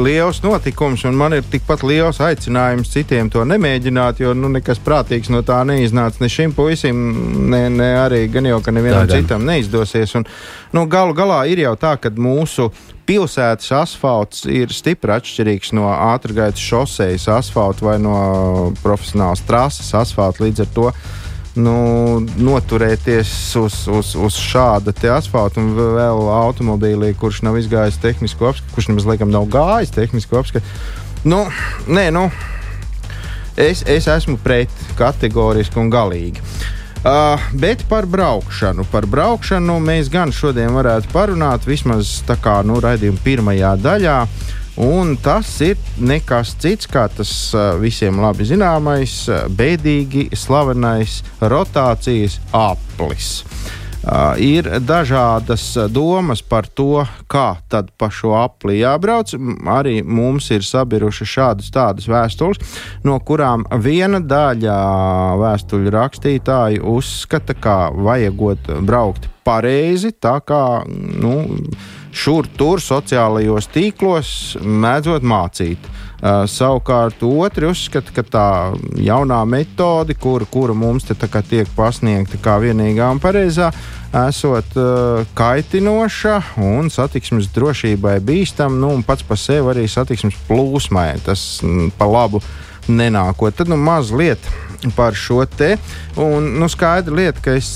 Liels 0.02 0.40
notikums, 0.42 1.04
un 1.06 1.18
man 1.18 1.36
ir 1.36 1.44
tikpat 1.46 1.84
liels 1.86 2.18
aicinājums 2.24 2.90
citiem 2.90 3.30
to 3.30 3.44
nemēģināt, 3.46 4.22
jo 4.24 4.32
nu, 4.34 4.50
nekas 4.50 4.80
prātīgs 4.82 5.30
no 5.30 5.44
tā 5.46 5.60
neiznāca 5.68 6.24
ne 6.24 6.30
šim 6.32 6.56
puisim, 6.56 7.04
ne, 7.52 7.68
ne 7.70 7.92
arī 8.00 8.24
gan 8.32 8.50
jau, 8.50 8.58
ka 8.64 8.74
nevienam 8.74 9.06
tā, 9.06 9.20
citam 9.20 9.46
neizdosies. 9.46 10.16
Un, 10.18 10.26
nu, 10.74 10.86
galu 10.90 11.14
galā 11.14 11.44
ir 11.52 11.62
jau 11.62 11.76
tā, 11.78 11.94
ka 12.02 12.10
mūsu 12.16 12.72
pilsētas 13.06 13.70
asfalts 13.82 14.46
ir 14.50 14.74
stipri 14.74 15.14
atšķirīgs 15.14 15.72
no 15.76 15.86
ātrgaitas 15.92 16.62
šosejas 16.62 17.28
asfalta 17.34 17.86
vai 17.86 17.98
no 18.02 18.72
profesionālas 18.82 19.42
trases 19.46 19.90
asfalta 19.98 20.46
līdz 20.46 20.64
ar 20.64 20.72
to 20.76 20.92
nu, 21.58 21.74
noturēties 22.40 23.30
uz, 23.60 23.76
uz, 23.92 24.14
uz 24.16 24.38
šāda 24.40 24.94
asfalta 25.14 25.60
un 25.60 25.72
vēl 25.76 26.24
automobīlī, 26.32 27.12
kurš 27.18 27.42
nav 27.46 27.58
izgājis 27.60 28.00
tehnisko 28.02 28.52
apskatu, 28.52 28.74
kurš 28.74 28.90
nemaz 28.92 29.08
laikam 29.08 29.32
nav 29.32 29.48
gājis 29.52 29.92
tehnisko 29.94 30.40
apskatu. 30.40 30.66
Nu, 31.24 31.44
nē, 31.86 32.08
nu, 32.14 32.28
es, 33.56 33.84
es 33.86 34.08
esmu 34.08 34.38
pret 34.42 34.72
kategoriski 34.98 35.78
un 35.82 35.92
galīgi. 35.92 36.40
Uh, 37.02 37.42
bet 37.58 37.82
par 37.90 38.06
braukšanu. 38.06 38.84
Par 38.92 39.08
braukšanu 39.10 39.80
mēs 39.82 40.06
gan 40.10 40.30
šodien 40.30 40.70
varētu 40.70 41.10
parunāt, 41.10 41.66
vismaz 41.66 42.20
tā 42.28 42.36
kā 42.38 42.60
nu, 42.62 42.78
raidījuma 42.82 43.24
pirmajā 43.24 43.76
daļā. 43.82 44.18
Uh, 44.22 44.61
Un 44.80 45.16
tas 45.20 45.48
ir 45.60 45.76
nekas 46.00 46.54
cits, 46.62 46.88
kā 46.88 47.04
tas 47.12 47.30
visiem 47.82 48.22
labi 48.24 48.46
zināmais, 48.48 49.26
bēdīgi 49.52 50.30
slavenais 50.38 51.20
rotācijas 51.40 52.40
aplis. 52.56 53.42
Uh, 53.42 53.82
ir 54.34 54.66
dažādas 54.82 55.76
domas 55.94 56.42
par 56.42 56.66
to, 56.66 57.04
kā 57.30 57.54
tad 57.70 57.92
pa 57.94 58.08
šo 58.10 58.34
apli 58.34 58.80
jābrauc. 58.80 59.30
Arī 59.70 60.00
mums 60.02 60.50
ir 60.50 60.66
sabirušas 60.66 61.30
šādas 61.30 61.70
tādas 61.70 62.08
vēstules, 62.10 62.58
no 63.06 63.20
kurām 63.22 63.62
viena 63.78 64.18
daļa 64.18 64.78
vēstuļu 65.38 65.94
rakstītāju 65.94 66.82
uzskata, 66.96 67.54
ka 67.54 67.76
vajagot 67.94 68.72
braukt 68.82 69.30
pareizi, 69.44 70.12
tā 70.12 70.38
kā 70.46 70.82
nu, 70.88 71.34
šur 72.12 72.48
tur 72.58 72.82
sociālajos 72.82 73.68
tīklos 73.72 74.32
mēdzot 74.62 75.24
mācīt. 75.24 75.90
Uh, 76.22 76.44
savukārt 76.46 77.18
otri 77.26 77.66
uzskata, 77.66 78.12
ka 78.14 78.22
tā 78.22 78.48
jaunā 79.02 79.40
metode, 79.48 80.14
kura, 80.14 80.46
kura 80.46 80.76
mums 80.76 81.08
te 81.08 81.16
tiek 81.18 81.66
pasniegta 81.74 82.38
kā 82.38 82.60
vienīgā 82.62 83.08
un 83.10 83.18
pareizā, 83.18 83.72
esot 84.28 84.76
uh, 84.78 85.24
kaitinoša 85.34 86.36
un 86.62 86.92
satiksmes 86.94 87.50
drošībai 87.56 88.20
bīstama, 88.22 88.78
nu, 88.78 88.92
un 88.98 89.02
pats 89.02 89.26
par 89.26 89.40
sevi 89.40 89.72
arī 89.72 89.88
satiksmes 89.90 90.36
plūsmai. 90.46 91.16
Tas 91.26 91.62
m, 91.66 91.88
pa 91.98 92.06
labu 92.06 92.42
nenākot. 92.86 93.56
Tad 93.58 93.72
nu, 93.72 93.80
mazliet 93.80 94.46
par 94.94 95.18
šo 95.18 95.42
te. 95.46 95.74
Un, 96.20 96.52
nu, 96.60 96.70
skaidra 96.70 97.18
lieta, 97.18 97.42
ka 97.42 97.56
es 97.58 97.74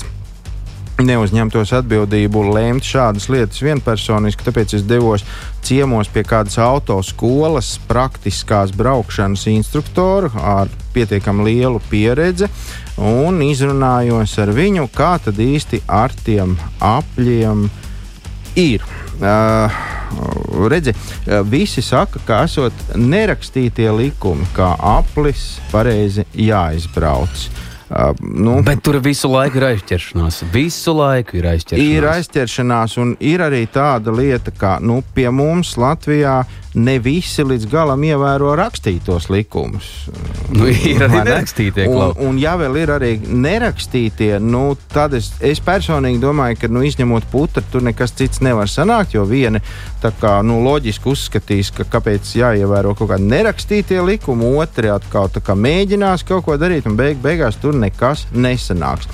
neuzņemtos 1.05 1.73
atbildību 1.77 2.41
lēmt 2.55 2.85
šādas 2.85 3.27
lietas 3.29 3.61
vienpersoniski, 3.61 4.45
tāpēc 4.47 4.77
es 4.79 4.85
devos 4.87 5.25
ciemos 5.65 6.09
pie 6.09 6.23
kādas 6.25 6.57
autoskolas 6.61 7.75
praktiskās 7.89 8.73
braukšanas 8.77 9.45
instruktoru 9.51 10.31
ar 10.41 10.71
pietiekami 10.95 11.49
lielu 11.49 11.81
pieredzi 11.91 12.49
un 12.97 13.43
izrunājos 13.45 14.37
ar 14.41 14.53
viņu, 14.57 14.87
kā 14.95 15.17
tad 15.23 15.37
īsti 15.43 15.83
ar 15.87 16.15
tiem 16.25 16.57
apļiem 16.81 17.67
ir. 18.57 18.85
Uh, 19.17 19.85
redzi, 20.69 20.93
visi 21.49 21.81
saka, 21.83 22.21
ka 22.25 22.43
esot 22.47 22.97
nerakstītie 22.97 23.89
likumi, 23.93 24.45
kā 24.55 24.71
aplis 24.97 25.57
pareizi 25.73 26.25
jāizbrauc. 26.37 27.47
Uh, 27.47 27.66
Uh, 27.87 28.11
nu, 28.19 28.57
Bet 28.67 28.81
tur 28.83 28.97
visu 28.99 29.29
laiku 29.31 29.61
ir 29.61 29.65
aizķeršanās. 29.69 30.41
Visu 30.51 30.91
laiku 30.97 31.37
ir 31.39 31.47
aizķeršanās. 31.53 31.93
Ir 31.95 32.07
aizķeršanās, 32.11 32.97
un 32.99 33.13
ir 33.23 33.43
arī 33.45 33.63
tāda 33.71 34.11
lieta, 34.11 34.51
ka 34.51 34.73
nu, 34.83 34.99
pie 35.15 35.29
mums 35.31 35.77
Latvijā 35.79 36.41
ne 36.77 36.97
visi 37.01 37.43
līdz 37.45 37.65
galam 37.71 38.03
ievēro 38.05 38.53
rakstītos 38.57 39.29
likumus. 39.33 39.87
Nu, 40.53 40.67
ir 40.69 41.01
arī 41.07 41.23
nerakstītie 41.25 41.87
un, 41.89 42.13
un, 42.23 42.37
ja 42.41 42.53
vēl 42.59 42.77
ir 42.83 42.93
arī 42.93 43.11
nerakstītie, 43.25 44.37
nu, 44.43 44.77
tad 44.93 45.15
es, 45.17 45.31
es 45.43 45.61
personīgi 45.63 46.21
domāju, 46.21 46.59
ka 46.61 46.69
nu, 46.71 46.83
izņemot 46.85 47.27
putru, 47.31 47.63
tur 47.71 47.85
nekas 47.87 48.13
cits 48.17 48.43
nevar 48.45 48.69
sanākt. 48.71 49.17
Jo 49.17 49.25
viena 49.27 49.61
kā 50.21 50.37
nu, 50.45 50.59
loģiski 50.65 51.11
uzskatīs, 51.11 51.73
ka 51.75 51.87
kāpēc 51.97 52.35
jāievēro 52.37 52.93
kaut 52.97 53.11
kādi 53.13 53.27
nerakstītie 53.31 53.99
likumi, 54.05 54.53
otri 54.61 54.91
atkal 54.93 55.31
kā, 55.33 55.57
mēģinās 55.57 56.25
kaut 56.27 56.45
ko 56.45 56.57
darīt, 56.61 56.87
un 56.89 56.97
beig, 56.99 57.19
beigās 57.23 57.59
tur 57.61 57.75
nekas 57.77 58.27
nesanāks. 58.33 59.09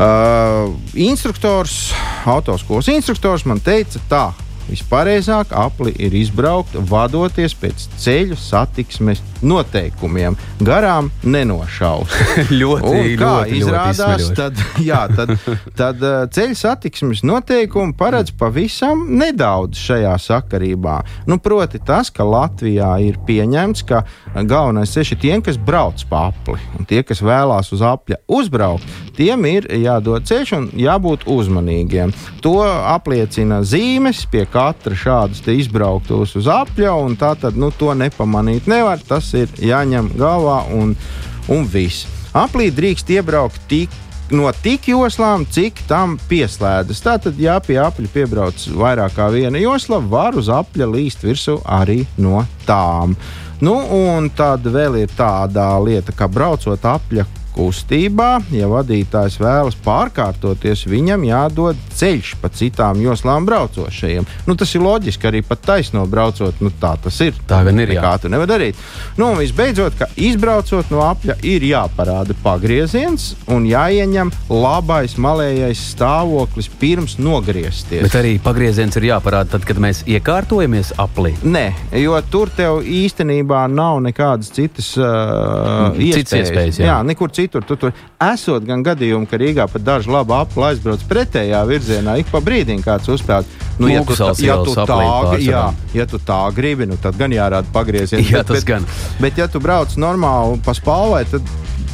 Uh, 0.00 0.70
instruktors, 0.96 1.90
autoskolas 2.24 2.88
instruktors 2.88 3.44
man 3.44 3.60
teica, 3.60 4.00
tā, 4.08 4.22
Vispareizāk 4.68 5.54
apli 5.56 5.94
ir 5.98 6.14
izbraukt, 6.14 6.76
vadoties 6.90 7.54
pēc 7.58 7.86
ceļu 8.00 8.36
satiksmes 8.38 9.22
noteikumiem. 9.42 10.36
Garām 10.60 11.10
nenošaus. 11.24 12.12
ļoti, 12.60 12.90
Un 12.90 13.08
kā 13.18 13.32
ļoti, 13.40 13.58
izrādās, 13.60 14.26
ļoti 14.26 14.36
tad, 14.38 14.62
jā, 14.84 15.00
tad, 15.16 15.32
tad 15.80 16.04
uh, 16.04 16.18
ceļu 16.32 16.58
satiksmes 16.60 17.24
noteikumi 17.26 17.96
paredz 17.98 18.34
pavisam 18.36 19.06
nedaudz 19.20 19.80
šajā 19.80 20.14
sakarībā. 20.20 21.00
Nu, 21.30 21.40
proti, 21.42 21.80
tas, 21.82 22.12
ka 22.14 22.26
Latvijā 22.26 22.92
ir 23.06 23.18
pieņemts, 23.26 23.84
ka 23.88 24.02
galvenais 24.34 24.92
ceļš 24.94 25.14
ir 25.16 25.22
tiem, 25.24 25.44
kas 25.44 25.58
brauc 25.58 26.04
pa 26.10 26.28
apli, 26.30 26.58
un 26.78 26.88
tie, 26.88 27.02
kas 27.06 27.22
vēlās 27.24 27.72
uz 27.74 27.84
apļa 27.86 28.20
uzbraukt, 28.30 28.86
tiem 29.16 29.46
ir 29.50 29.68
jādod 29.80 30.26
ceļš 30.28 30.54
un 30.58 30.68
jābūt 30.78 31.26
uzmanīgiem. 31.30 32.12
To 32.44 32.58
apliecina 32.64 33.60
zīmes 33.66 34.22
pie 34.30 34.46
katra 34.52 34.96
šādus 34.96 35.42
izbrauktos 35.50 36.36
uz 36.38 36.50
apļa, 36.50 36.92
un 37.04 37.16
tā 37.20 37.32
tad 37.38 37.58
nu, 37.58 37.70
to 37.70 37.94
nepamanīt 37.94 38.68
nevar. 38.70 39.00
Tas 39.06 39.32
ir 39.38 39.50
jāņem 39.58 40.12
galvā 40.18 40.62
un, 40.76 40.94
un 41.48 41.66
viss. 41.70 42.06
Aplī 42.36 42.70
drīkst 42.74 43.10
iebraukt 43.10 43.58
tik 43.70 43.94
no 44.30 44.50
tik 44.62 44.88
joslām, 44.92 45.44
cik 45.50 45.82
tam 45.90 46.16
pieslēdzas. 46.30 47.02
Tātad, 47.02 47.38
ja 47.42 47.58
pie 47.64 47.80
apļa 47.82 48.10
piebrauc 48.14 48.66
vairāk 48.78 49.16
kā 49.16 49.28
viena 49.34 49.58
josla, 49.58 49.98
var 49.98 50.38
uz 50.38 50.50
apļa 50.52 50.86
līst 50.90 51.26
virsū 51.26 51.58
arī 51.66 52.04
no 52.22 52.44
tām. 52.68 53.16
Nu, 53.60 53.74
un 53.76 54.30
tad 54.32 54.64
vēl 54.64 55.02
ir 55.02 55.10
tāda 55.18 55.74
lieta, 55.84 56.14
ka 56.16 56.30
braucot 56.30 56.86
apļa 56.86 57.26
kustībā, 57.54 58.30
ja 58.54 58.68
vadītājs 58.70 59.38
vēlas 59.42 59.76
pārkārtoties, 59.84 60.86
viņam 60.90 61.24
jādod 61.28 61.78
ceļš 61.96 62.34
pa 62.40 62.50
citām 62.54 63.00
joslām 63.02 63.46
braucošajiem. 63.48 64.28
Nu, 64.46 64.56
tas 64.58 64.72
ir 64.74 64.84
loģiski 64.84 65.28
arī 65.30 65.42
pat 65.46 65.64
taisno 65.66 66.04
braucot. 66.10 66.60
Nu, 66.62 66.72
tā 66.80 66.94
tas 67.02 67.18
ir. 67.24 67.36
Tā 67.48 67.62
gan 67.66 67.80
ir. 67.82 67.92
Kā 68.00 68.14
tu 68.22 68.30
nevari 68.30 68.48
darīt. 68.50 68.80
Nu, 69.18 69.32
un 69.32 69.40
visbeidzot, 69.40 69.96
ka 69.98 70.06
izbraucot 70.20 70.92
no 70.92 71.02
apļa, 71.04 71.40
ir 71.46 71.64
jāparāda 71.66 72.36
pagrieziens 72.44 73.34
un 73.50 73.66
jāieņem 73.68 74.30
labais 74.52 75.16
malējais 75.20 75.82
stāvoklis 75.94 76.70
pirms 76.80 77.18
nogriezties. 77.20 78.04
Bet 78.06 78.16
arī 78.20 78.36
pagrieziens 78.42 78.96
ir 79.00 79.10
jāparāda 79.10 79.56
tad, 79.56 79.66
kad 79.68 79.80
mēs 79.82 80.04
iekārtojamies 80.08 80.94
aplī. 81.02 81.34
Nē, 81.42 81.66
jo 81.98 82.16
tur 82.30 82.52
tev 82.54 82.84
īstenībā 82.86 83.66
nav 83.72 84.00
nekādas 84.06 84.52
citas 84.54 84.92
uh, 85.00 85.90
iespējas. 85.98 86.36
iespējas 86.40 86.80
jā. 86.80 86.88
jā, 86.92 86.98
nekur 87.10 87.32
citur. 87.34 87.39
Tu 87.48 87.76
tur 87.80 87.94
esot 88.26 88.64
gan 88.66 88.84
gadījumi, 88.84 89.28
ka 89.30 89.40
Rīgā 89.40 89.66
pat 89.70 89.84
daži 89.86 90.12
labi 90.12 90.36
apli 90.36 90.66
aizbrauc 90.68 91.04
pretējā 91.08 91.62
virzienā, 91.68 92.18
ik 92.20 92.28
pa 92.32 92.42
brīdim 92.44 92.82
kāds 92.84 93.08
uzspēlēt. 93.12 93.58
Nu, 93.80 93.88
ja, 93.88 94.02
tu, 94.04 94.12
tā, 94.12 94.32
ja, 94.44 94.58
tu 94.60 94.74
tā, 94.76 95.00
jā, 95.40 95.62
ja 95.96 96.04
tu 96.10 96.20
tā 96.20 96.40
gribi, 96.52 96.84
nu, 96.90 96.98
tad 97.00 97.16
gan 97.16 97.32
jārāda 97.32 97.72
pagrieziens. 97.72 98.28
Jā, 98.28 98.42
bet, 98.42 98.52
bet, 98.58 98.66
gan. 98.68 98.88
Bet, 99.22 99.40
ja 99.40 99.48
tu 99.48 99.62
brauc 99.62 99.94
normāli 99.96 100.60
pa 100.66 100.74
spālvai, 100.76 101.22
tad 101.32 101.48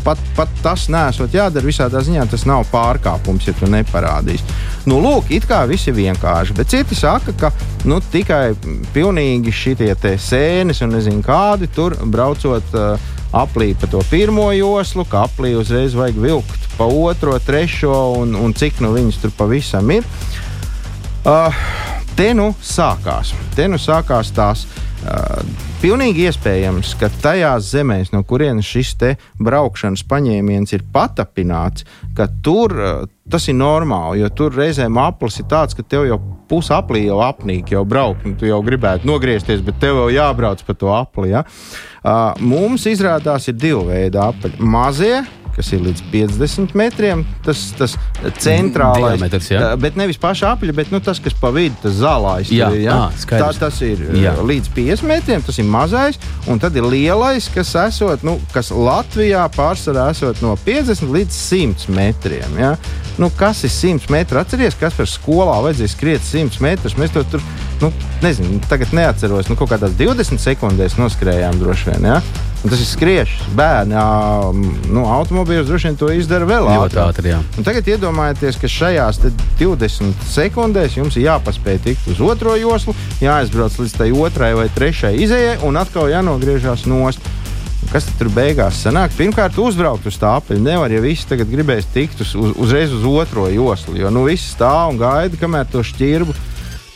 pat, 0.07 0.21
pat 0.37 0.53
tas 0.63 0.87
nesot 0.93 1.35
jādara 1.35 1.67
visādā 1.67 2.01
ziņā, 2.07 2.29
tas 2.31 2.47
nav 2.49 2.67
pārkāpums, 2.71 3.49
ja 3.49 3.55
tu 3.59 3.69
neparādīsi. 3.71 4.47
Nu, 4.87 5.01
lūk, 5.03 5.33
it 5.35 5.49
kā 5.51 5.65
viss 5.69 5.91
ir 5.91 5.99
vienkārši, 5.99 6.57
bet 6.57 6.71
citi 6.71 6.99
saka, 6.99 7.35
ka 7.41 7.53
nu, 7.91 7.99
tikai 8.13 8.55
pilnīgi 8.95 9.55
šitie 9.55 9.93
sēnes 10.23 10.83
un 10.87 10.95
nezinu 10.95 11.27
kādi 11.27 11.71
tur 11.75 11.99
braucot. 12.07 12.75
Uh, 12.77 13.13
aplī 13.37 13.75
pa 13.77 13.89
to 13.91 14.01
pirmo 14.09 14.47
joslu, 14.55 15.05
ka 15.05 15.27
aplī 15.27 15.51
uzreiz 15.59 15.97
vajag 15.99 16.21
vilkt 16.23 16.63
pa 16.79 16.87
otro, 16.87 17.35
trešo 17.43 17.97
un, 18.21 18.37
un 18.39 18.55
cik 18.57 18.81
nu 18.85 18.93
viņas 18.95 19.21
tur 19.21 19.35
pavisam 19.37 19.91
ir. 19.93 20.07
Uh, 21.27 21.53
te 22.17 22.33
nu 22.37 22.51
sākās, 22.65 23.35
te 23.57 23.69
nu 23.69 23.81
sākās 23.81 24.33
tās. 24.37 24.67
Uh, 25.07 25.43
pilnīgi 25.79 26.25
iespējams, 26.27 26.95
ka 26.99 27.11
tajās 27.23 27.69
zemēs, 27.69 28.09
no 28.11 28.23
kurienes 28.27 28.67
šis 28.67 28.95
braukšanas 29.39 30.03
paņēmiens 30.09 30.73
ir 30.75 30.83
patapināts, 30.93 31.85
ka 32.17 32.27
tur 32.43 32.75
uh, 32.75 33.05
tas 33.31 33.47
ir 33.47 33.59
normāli. 33.59 34.23
Jo 34.25 34.33
tur 34.35 34.57
reizēm 34.57 34.99
aplis 34.99 35.39
ir 35.39 35.47
tāds, 35.53 35.77
ka 35.77 35.85
tev 35.87 36.09
jau 36.09 36.19
pusaplī 36.51 37.05
jau 37.07 37.21
apnīk, 37.23 37.71
jau 37.77 37.85
braukt, 37.85 38.25
un 38.27 38.35
tu 38.41 38.49
jau 38.49 38.63
gribētu 38.67 39.07
nogriezties, 39.07 39.63
bet 39.67 39.79
tev 39.83 40.01
jau 40.01 40.11
jābrauc 40.11 40.65
pa 40.67 40.75
to 40.75 40.91
apli. 40.97 41.31
Ja? 41.37 41.45
Uh, 42.03 42.33
mums 42.41 42.89
izrādās 42.91 43.47
ir 43.53 43.61
divi 43.61 43.85
veidi 43.93 44.23
apaļi. 44.23 44.59
Mazie 44.59 45.21
kas 45.57 45.73
ir 45.73 45.83
līdz 45.87 46.05
50 46.13 46.77
metriem. 46.79 47.25
Tas, 47.47 47.63
tas 47.79 47.97
centrālais 48.43 49.17
Diametrs, 49.17 49.51
jā. 49.53 49.71
bet 49.81 49.97
nevis 49.99 50.21
paša 50.21 50.53
apļa, 50.55 50.75
bet 50.77 50.93
nu, 50.95 51.01
tas, 51.05 51.21
kas 51.23 51.37
pa 51.41 51.51
vidu, 51.55 51.77
tas 51.83 51.97
zālājs. 52.01 52.53
Jā, 52.55 52.71
jā? 52.77 52.99
skaidrs. 53.23 53.59
Tā, 53.59 53.67
tas 53.67 53.81
ir 53.87 54.05
Jā. 54.11 54.29
jā. 54.29 54.37
līdz 54.53 54.73
50 54.77 55.11
metriem, 55.11 55.45
tas 55.47 55.61
ir 55.63 55.69
mazais, 55.71 56.21
un 56.51 56.61
tad 56.63 56.77
ir 56.77 56.87
lielais, 56.87 57.49
kas, 57.55 57.73
esot, 57.87 58.25
nu, 58.27 58.37
kas 58.55 58.71
Latvijā 58.75 59.47
pārsvarā 59.57 60.11
esot 60.13 60.43
no 60.45 60.55
50 60.67 61.13
līdz 61.17 61.41
100 61.41 61.97
metriem. 61.97 62.61
Ja? 62.61 62.75
Nu, 63.17 63.31
kas 63.33 63.63
ir 63.65 63.73
100 63.73 64.11
metri? 64.13 64.37
Atcerieties, 64.39 64.77
kas 64.81 64.97
par 64.99 65.09
skolā 65.09 65.57
vajadzēja 65.65 65.93
skriet 65.93 66.27
100 66.27 66.61
metrus. 66.65 66.97
Mēs 67.01 67.15
to 67.15 67.23
tur, 67.33 67.45
nu, 67.81 67.89
nezinu, 68.21 68.59
tagad 68.69 68.93
neatceros, 68.97 69.49
nu, 69.49 69.57
kaut 69.57 69.73
kādās 69.73 69.97
20 69.97 70.43
sekundēs 70.43 70.99
noskrējām 71.01 71.57
droši 71.63 71.91
vien. 71.93 72.11
Ja? 72.13 72.19
Un 72.61 72.73
tas 72.73 72.83
ir 72.83 72.89
skriešs. 72.91 73.47
Bērni, 73.57 73.97
ā, 73.97 74.53
nu, 74.93 75.07
automobīļos 75.17 75.69
droši 75.71 75.89
vien 75.89 75.99
to 76.01 76.11
izdara 76.13 76.49
vēl 76.49 76.69
ātrāk. 76.73 77.17
tagad 77.65 77.89
iedomājieties, 77.95 78.61
ka 78.61 78.71
šajās 78.73 79.23
te 79.23 79.33
20 79.63 80.29
sekundēs 80.33 80.99
jums 80.99 81.17
ir 81.17 81.29
jāpaspēj 81.29 81.81
tikt 81.87 82.13
uz 82.13 82.21
otro 82.27 82.57
joslu, 82.61 82.97
jāaizbrauc 83.23 83.81
līdz 83.81 83.97
tai 83.97 84.11
otrai 84.13 84.53
vai 84.59 84.69
trešai 84.77 85.15
izējai 85.25 85.61
un 85.69 85.81
atkal 85.81 86.13
jānogriežās 86.13 86.85
nost. 86.91 87.25
Kas 87.97 88.11
tur 88.19 88.29
beigās 88.29 88.77
sanāk? 88.85 89.15
Pirmkārt, 89.17 89.55
uzbraukt 89.57 90.05
uz 90.05 90.19
tā 90.21 90.35
apaļa. 90.37 90.61
Nevar, 90.61 90.93
ja 90.93 90.99
visi 91.01 91.25
tagad 91.31 91.49
gribēs 91.49 91.87
tikt 91.95 92.19
uz, 92.21 92.35
uz, 92.37 92.51
uzreiz 92.61 92.93
uz 92.93 93.07
otro 93.09 93.47
joslu, 93.49 93.95
jo 93.97 94.11
nu 94.13 94.27
visi 94.27 94.51
stāv 94.51 94.91
un 94.91 94.99
gaida, 95.01 95.39
kamēr 95.41 95.65
to 95.73 95.81
šķirbu. 95.81 96.35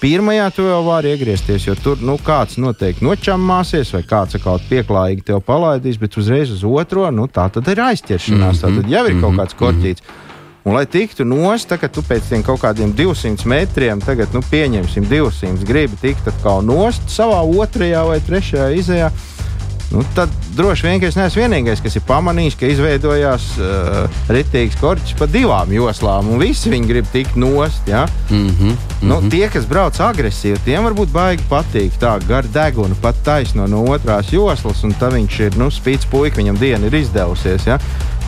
Pirmajā 0.02 0.50
tu 0.52 0.66
jau 0.68 0.82
vari 0.84 1.14
iegriezties, 1.14 1.70
jo 1.70 1.78
tur 1.80 2.04
nu, 2.04 2.18
kāds 2.20 2.60
noteikti 2.60 3.06
nočamāsies, 3.08 3.94
vai 3.96 4.02
kāds 4.12 4.36
kaut 4.44 4.68
pieklājīgi 4.68 5.24
tev 5.32 5.40
palaidīs, 5.48 5.96
bet 6.04 6.20
uzreiz 6.20 6.52
uz 6.52 6.68
otro, 6.68 7.08
nu, 7.08 7.30
tā 7.32 7.48
tad 7.48 7.72
ir 7.72 7.80
aizķeršanās. 7.86 8.60
Tā 8.60 8.76
tad 8.76 8.92
jau 8.92 9.06
ir 9.08 9.18
kaut 9.24 9.40
kāds 9.40 9.56
korķīts. 9.56 10.04
Un, 10.68 10.76
lai 10.76 10.84
tiktu 10.84 11.24
nost, 11.24 11.72
tagad 11.72 11.96
tu 11.96 12.04
pēc 12.04 12.28
kaut 12.44 12.60
kādiem 12.60 12.92
200 12.92 13.48
metriem, 13.48 14.04
tagad 14.04 14.36
nu, 14.36 14.44
pieņemsim 14.52 15.08
200, 15.08 15.64
gribi 15.64 15.96
tikt 16.04 16.28
atkal 16.28 16.60
nost 16.60 17.08
savā 17.08 17.40
otrajā 17.40 18.04
vai 18.12 18.20
trešajā 18.20 18.72
izējā. 18.84 19.14
Nu, 19.90 20.04
tad 20.14 20.28
droši 20.54 20.86
vien, 20.86 21.02
es 21.02 21.16
neesmu 21.18 21.40
vienīgais, 21.42 21.80
kas 21.82 21.96
ir 21.98 22.04
pamanījis, 22.06 22.56
ka 22.60 22.68
izveidojās 22.70 23.46
uh, 23.58 24.20
rītīgs 24.30 24.76
korķis 24.78 25.16
pa 25.18 25.26
divām 25.26 25.72
joslām, 25.74 26.28
un 26.30 26.38
visi 26.38 26.70
viņi 26.70 26.86
grib 26.86 27.08
tikt 27.10 27.34
nost. 27.34 27.88
Ja? 27.90 28.04
Mm 28.30 28.52
-hmm. 28.54 28.76
Nu, 29.02 29.18
tie, 29.30 29.48
kas 29.48 29.66
brauc 29.66 29.98
agresīvi, 30.00 30.60
tiem 30.64 30.86
varbūt 30.86 31.10
baigi 31.10 31.42
patīk 31.50 31.96
tā 31.98 32.12
gar 32.28 32.46
degunu, 32.46 32.94
pat 33.02 33.18
taisno 33.24 33.66
no 33.66 33.82
otrās 33.84 34.30
joslas, 34.32 34.84
un 34.84 34.94
tā 34.94 35.10
viņš 35.10 35.40
ir 35.40 35.58
nu, 35.58 35.70
spīdis 35.70 36.06
puika, 36.10 36.36
viņam 36.36 36.58
diena 36.58 36.86
ir 36.86 36.94
izdevusies. 36.94 37.66
Ja? 37.66 37.78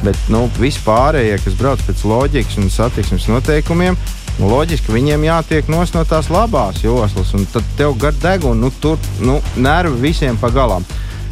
Bet 0.02 0.16
nu, 0.28 0.50
vispārējie, 0.58 1.38
kas 1.44 1.54
brauc 1.54 1.78
pēc 1.86 2.04
loģikas 2.04 2.58
un 2.58 2.70
satiksmes 2.70 3.28
noteikumiem, 3.28 3.96
nu, 4.38 4.48
loģiski 4.48 4.92
viņiem 4.92 5.24
jātiek 5.24 5.68
nos 5.68 5.94
no 5.94 6.04
tās 6.04 6.30
labās 6.30 6.82
joslas, 6.82 7.34
un 7.34 7.46
tad 7.46 7.62
tev 7.76 7.94
gar 7.98 8.12
degunu 8.12 8.60
nu, 8.60 8.72
tur 8.80 8.98
nu, 9.20 9.40
nervi 9.56 10.10
visiem 10.10 10.36
pagalām. 10.36 10.82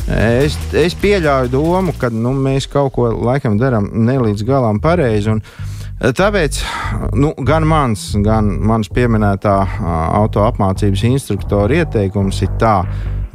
Es, 0.09 0.57
es 0.75 0.97
pieļauju 0.99 1.53
domu, 1.53 1.93
ka 1.99 2.09
nu, 2.13 2.33
mēs 2.35 2.67
kaut 2.71 2.95
ko 2.97 3.11
laikam 3.15 3.59
darām 3.61 3.91
ne 4.07 4.17
līdz 4.23 4.47
galam 4.49 4.81
pareizi. 4.83 5.37
un 5.37 5.43
Tāpēc 6.01 6.63
nu, 7.21 7.35
gan 7.45 7.67
mans, 7.69 8.07
gan 8.25 8.47
mans 8.65 8.89
pieminētā 8.89 9.57
ā, 9.61 9.97
auto 10.17 10.47
apmācības 10.47 11.03
instruktora 11.11 11.83
ieteikums 11.83 12.41
ir 12.47 12.55
tā, 12.63 12.79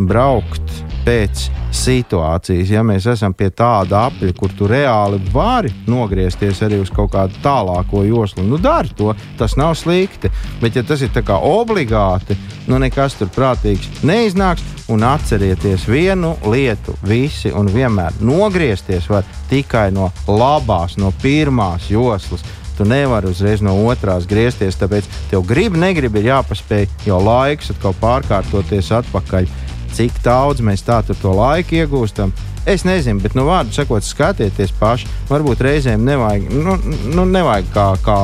braukt 0.01 0.73
pēc 1.05 1.47
situācijas. 1.75 2.71
Ja 2.71 2.83
mēs 2.85 3.05
esam 3.11 3.33
pie 3.37 3.49
tāda 3.53 4.05
apļa, 4.09 4.33
kur 4.37 4.53
tu 4.57 4.69
reāli 4.69 5.19
vari 5.33 5.71
nogriezties 5.87 6.63
arī 6.65 6.79
uz 6.81 6.91
kaut 6.93 7.13
kādu 7.13 7.37
tālāko 7.43 8.03
joslu, 8.07 8.45
nu 8.47 8.59
dari 8.61 8.93
to. 8.97 9.13
Tas 9.39 9.57
nav 9.59 9.75
slikti. 9.77 10.31
Bet, 10.61 10.75
ja 10.75 10.83
tas 10.83 11.03
ir 11.05 11.13
obligāti, 11.35 12.37
nu 12.67 12.79
nekas 12.81 13.19
tur 13.19 13.29
prātīgs 13.29 14.03
neiznāks. 14.03 14.63
Un 14.87 15.01
atcerieties 15.01 15.87
vienu 15.89 16.35
lietu, 16.45 16.93
visi 17.09 17.49
un 17.49 17.65
vienmēr 17.73 18.19
nogriezties 18.21 19.07
var 19.09 19.25
tikai 19.49 19.89
no 19.91 20.11
labās, 20.27 20.99
no 21.01 21.09
pirmās 21.23 21.89
joslas. 21.89 22.45
Tu 22.77 22.85
nevari 22.85 23.31
uzreiz 23.31 23.63
no 23.63 23.73
otrās 23.87 24.27
griezties, 24.27 24.77
tāpēc 24.77 25.07
tev 25.31 25.45
gribi, 25.47 25.79
negribi 25.79 26.19
ir 26.21 26.33
jāpaspēj 26.33 26.85
jau 27.07 27.21
laiks 27.23 27.71
atkal 27.73 27.95
pārkārtoties 28.01 28.91
atpakaļ. 28.99 29.47
Cik 29.95 30.17
daudz 30.25 30.59
mēs 30.65 30.83
tā 30.83 30.99
tur 31.07 31.15
to 31.21 31.31
laiku 31.31 31.77
iegūstam? 31.79 32.33
Es 32.65 32.81
nezinu, 32.81 33.21
bet, 33.21 33.35
nu, 33.37 33.43
vārdu 33.45 33.75
sakot, 33.75 34.03
skatieties 34.03 34.71
paši. 34.79 35.05
Varbūt 35.29 35.61
reizēm 35.61 36.01
nevajag, 36.03 36.47
nu, 36.65 36.73
nu, 37.13 37.25
nevajag 37.29 37.69
kā, 37.75 37.85
kā, 38.03 38.17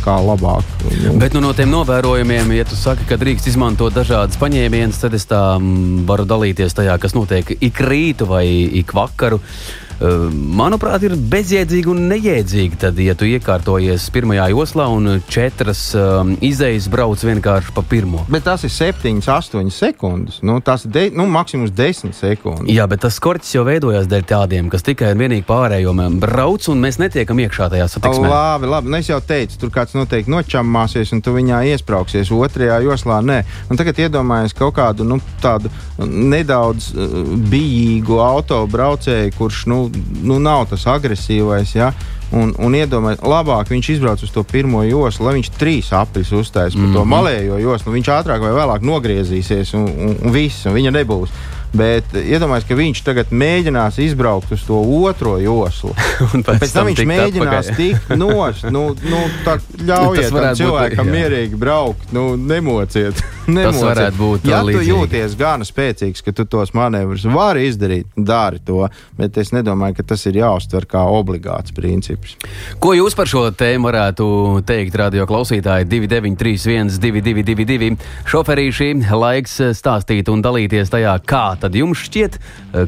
kā 0.00 0.14
labāk. 0.24 0.72
Bet 1.20 1.36
nu, 1.36 1.42
no 1.44 1.52
tiem 1.54 1.68
novērojumiem, 1.70 2.54
ja 2.56 2.64
tu 2.66 2.78
saki, 2.80 3.04
ka 3.06 3.20
drīkst 3.20 3.52
izmantot 3.52 3.94
dažādas 3.94 4.40
paņēmienas, 4.40 5.02
tad 5.04 5.14
es 5.14 5.28
tā 5.28 5.42
mm, 5.60 6.06
varu 6.08 6.24
dalīties 6.26 6.74
tajā, 6.80 6.96
kas 7.02 7.14
notiek 7.14 7.54
ik 7.60 7.84
rītu 7.84 8.26
vai 8.32 8.46
ik 8.80 8.96
vakaru. 8.96 9.42
Uh, 9.44 9.83
Manuprāt, 10.00 11.04
ir 11.06 11.14
bezjēdzīgi 11.30 11.90
un 11.90 12.04
neiedzīgi, 12.10 12.78
tad, 12.82 12.98
ja 12.98 13.14
tu 13.18 13.28
iekārtojies 13.28 14.08
pirmajā 14.14 14.48
joslā 14.52 14.88
un 14.90 15.20
četras 15.30 15.86
um, 15.98 16.34
izējas 16.44 16.88
brauc 16.92 17.22
vienkārši 17.24 17.74
pa 17.76 17.84
pirmo. 17.86 18.24
Bet 18.32 18.46
tas 18.48 18.64
ir 18.66 18.72
7, 18.74 19.22
8 19.22 19.70
sekundes. 19.74 20.40
Nu, 20.42 20.58
tas 20.64 20.84
ir 20.86 20.94
de, 20.94 21.04
nu, 21.14 21.26
maksimums 21.30 21.72
10 21.74 22.14
sekundes. 22.18 22.70
Jā, 22.74 22.88
bet 22.90 23.04
tas 23.06 23.20
korķis 23.22 23.54
jau 23.56 23.64
veidojas 23.68 24.08
dēļ 24.10 24.26
tādiem, 24.28 24.70
kas 24.72 24.84
tikai 24.86 25.12
un 25.14 25.22
vienīgi 25.22 25.46
pārējo 25.48 25.94
brauc, 26.20 26.66
un 26.72 26.82
mēs 26.82 26.98
netiekam 27.02 27.40
iekšā 27.44 27.70
tajā 27.72 27.88
satiksmē. 27.94 28.28
Labi, 28.30 28.70
labi. 28.70 28.90
Nu, 28.90 28.98
es 28.98 29.10
jau 29.10 29.20
teicu, 29.24 29.60
tur 29.62 29.72
kāds 29.74 29.94
noteikti 29.96 30.32
nočamāsies, 30.32 31.14
un 31.14 31.22
tu 31.24 31.34
viņā 31.36 31.62
iesprāgsies. 31.70 32.32
Otrajā 32.34 32.80
joslā 32.84 33.20
nē. 33.24 33.40
Un 33.70 33.80
tagad 33.80 34.00
iedomājieties 34.02 34.58
kaut 34.58 34.74
kādu 34.76 35.06
nu, 35.06 35.20
tādu 35.42 35.70
nedaudz 36.02 36.90
uh, 36.92 37.16
bijīgu 37.50 38.18
autobraucēju, 38.24 39.34
kurš 39.38 39.64
nu, 39.70 39.83
nu, 40.22 40.38
nav 40.42 40.66
tas 40.70 40.86
agresīvais. 40.90 41.74
Ja? 41.76 41.92
Un, 42.34 42.54
un 42.58 42.74
iedomājieties, 42.74 43.26
labāk 43.30 43.70
viņš 43.70 43.90
izbrauc 43.94 44.22
uz 44.24 44.32
to 44.34 44.42
pirmo 44.48 44.82
joslu, 44.86 45.26
lai 45.26 45.36
viņš 45.38 45.50
trīs 45.58 45.92
aplis 45.94 46.32
uztaisītu 46.34 46.80
mm 46.80 46.88
-hmm. 46.88 46.96
to 46.98 47.04
malējo 47.04 47.58
joslu. 47.62 47.92
Viņš 47.92 48.10
ātrāk 48.18 48.40
vai 48.42 48.54
vēlāk 48.56 48.82
nogriezīsies, 48.82 49.74
un, 49.78 49.84
un, 49.88 50.16
un 50.22 50.32
viss, 50.34 50.66
un 50.66 50.74
viņa 50.74 50.94
nebūs. 50.98 51.30
Bet 51.74 52.12
iedomājieties, 52.14 52.68
ka 52.68 52.78
viņš 52.78 53.02
tagad 53.06 53.32
mēģinās 53.34 53.98
izbraukt 54.04 54.52
uz 54.54 54.62
to 54.68 54.78
otro 55.00 55.36
joslu. 55.42 55.90
Un 56.34 56.44
pēc 56.46 56.62
Pēc 56.62 56.74
tam 56.76 56.90
viņš 56.90 57.04
mēģinās 57.10 57.72
tikt 57.74 58.12
nost. 58.20 58.68
Nu, 58.70 58.86
nu, 59.08 59.22
tā 59.46 59.56
Tas 59.64 59.86
ļaujiet 59.86 60.28
tam 60.28 60.36
varētu 60.38 60.54
būt, 60.54 60.60
cilvēkam 60.60 61.08
jā. 61.08 61.14
mierīgi 61.14 61.58
braukt. 61.60 62.12
Nu, 62.14 62.24
nemociet. 62.38 63.20
nemociet. 63.58 63.84
varētu 63.84 64.18
būt 64.20 64.46
Ja 64.48 64.60
tu 64.62 64.70
līdzīgi. 64.70 64.88
jūties 64.90 65.34
gana 65.38 65.66
spēcīgs, 65.66 66.22
ka 66.24 66.32
tu 66.36 66.46
tos 66.50 66.72
manevrus 66.76 67.26
vari 67.30 67.66
izdarīt, 67.68 68.08
dari 68.16 68.60
to. 68.64 68.86
Bet 69.18 69.38
es 69.42 69.52
nedomāju, 69.54 69.98
ka 69.98 70.06
tas 70.14 70.24
ir 70.30 70.38
jāuztver 70.40 70.86
kā 70.90 71.02
obligāts 71.10 71.74
princips. 71.76 72.36
Ko 72.82 72.94
jūs 72.96 73.16
par 73.18 73.30
šo 73.30 73.44
tēmu 73.54 73.90
varētu 73.90 74.26
teikt, 74.66 74.96
radio 75.02 75.26
klausītāji? 75.28 75.86
2931, 75.90 76.94
222, 77.02 77.98
šoferīši, 78.30 78.90
laiks 79.14 79.58
stāstīt 79.78 80.30
un 80.32 80.42
dalīties 80.44 80.90
tajā, 80.92 81.18
kā 81.28 81.44
tad 81.64 81.76
jums 81.78 82.04
šķiet, 82.06 82.38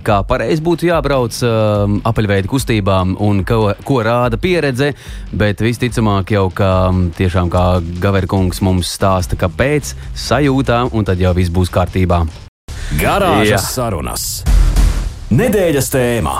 kā 0.06 0.20
pareizi 0.28 0.64
būtu 0.64 0.90
jābrauc 0.90 1.36
um, 1.46 1.98
apaļveida 2.06 2.50
kustībām 2.50 3.16
un 3.24 3.42
ko, 3.48 3.72
ko 3.86 4.00
rāda 4.06 4.40
pieredze. 4.40 4.92
Bet 5.32 5.62
visticamāk, 5.64 6.34
jau 6.36 6.48
kā 6.54 6.72
tiešām 7.18 7.52
kā 7.52 7.66
Gaverkungs 8.02 8.62
mums 8.64 8.92
stāsta, 8.98 9.38
kāpēc 9.40 9.94
sajūtām, 10.26 10.92
un 10.96 11.08
tad 11.08 11.22
jau 11.22 11.34
viss 11.36 11.52
būs 11.52 11.72
kārtībā. 11.72 12.24
Garāžas 13.00 13.50
Jā. 13.50 13.62
sarunas. 13.64 14.26
Nedēļas 15.34 15.90
tēmā. 15.90 16.36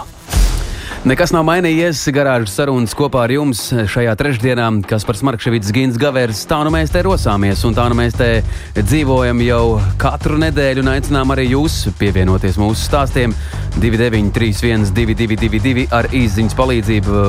Nekas 1.06 1.30
nav 1.30 1.44
mainījies. 1.46 2.00
Garāžas 2.10 2.56
sarunas 2.58 2.90
kopā 2.98 3.20
ar 3.28 3.30
jums 3.30 3.60
šajā 3.92 4.10
trešdienā, 4.18 4.64
kas 4.90 5.04
par 5.06 5.14
Smarkševits 5.14 5.70
Gins 5.70 5.98
Gavērs. 6.02 6.40
Tā 6.50 6.56
nu 6.66 6.72
mēs 6.74 6.90
te 6.90 7.04
rosāmies, 7.06 7.62
un 7.68 7.76
tā 7.76 7.84
nu 7.86 7.94
mēs 7.94 8.16
te 8.18 8.42
dzīvojam 8.74 9.38
jau 9.46 9.60
katru 10.02 10.34
nedēļu, 10.42 10.82
un 10.82 10.90
aicinām 10.96 11.30
arī 11.30 11.44
jūs 11.52 11.84
pievienoties 12.00 12.58
mūsu 12.58 12.88
stāstiem. 12.88 13.36
2931, 13.76 14.88
222, 14.96 15.84
ar 15.94 16.08
īsiņas 16.10 16.56
palīdzību 16.56 17.22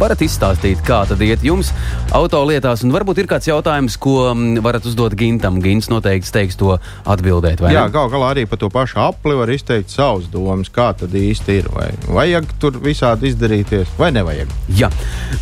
varat 0.00 0.24
izstāstīt, 0.24 0.82
kā 0.86 1.02
tad 1.06 1.22
iet 1.22 1.44
jums 1.46 1.70
autolietās, 2.16 2.82
un 2.82 2.94
varbūt 2.96 3.20
ir 3.22 3.30
kāds 3.30 3.46
jautājums, 3.50 4.00
ko 4.02 4.32
varat 4.64 4.88
uzdot 4.88 5.14
Gintam. 5.20 5.60
Gins 5.62 5.92
noteikti 5.92 6.32
teiks 6.32 6.58
to 6.58 6.74
atbildēt. 7.06 7.62
Jā, 7.70 7.86
gal 7.92 8.10
galā 8.10 8.32
arī 8.34 8.48
par 8.50 8.58
to 8.58 8.72
pašu 8.72 8.98
apli 9.04 9.38
var 9.38 9.52
izteikt 9.52 9.94
savus 9.94 10.26
domas, 10.32 10.72
kā 10.72 10.90
tad 10.96 11.14
īsti 11.14 11.58
ir. 11.60 11.70
Vai 11.76 11.90
vajag 12.08 12.56
tur 12.58 12.80
visā 12.82 13.11
tādu 13.12 13.28
izdarīties, 13.28 13.92
vai 14.00 14.10
nevajag? 14.14 14.50
Jā, 14.78 14.88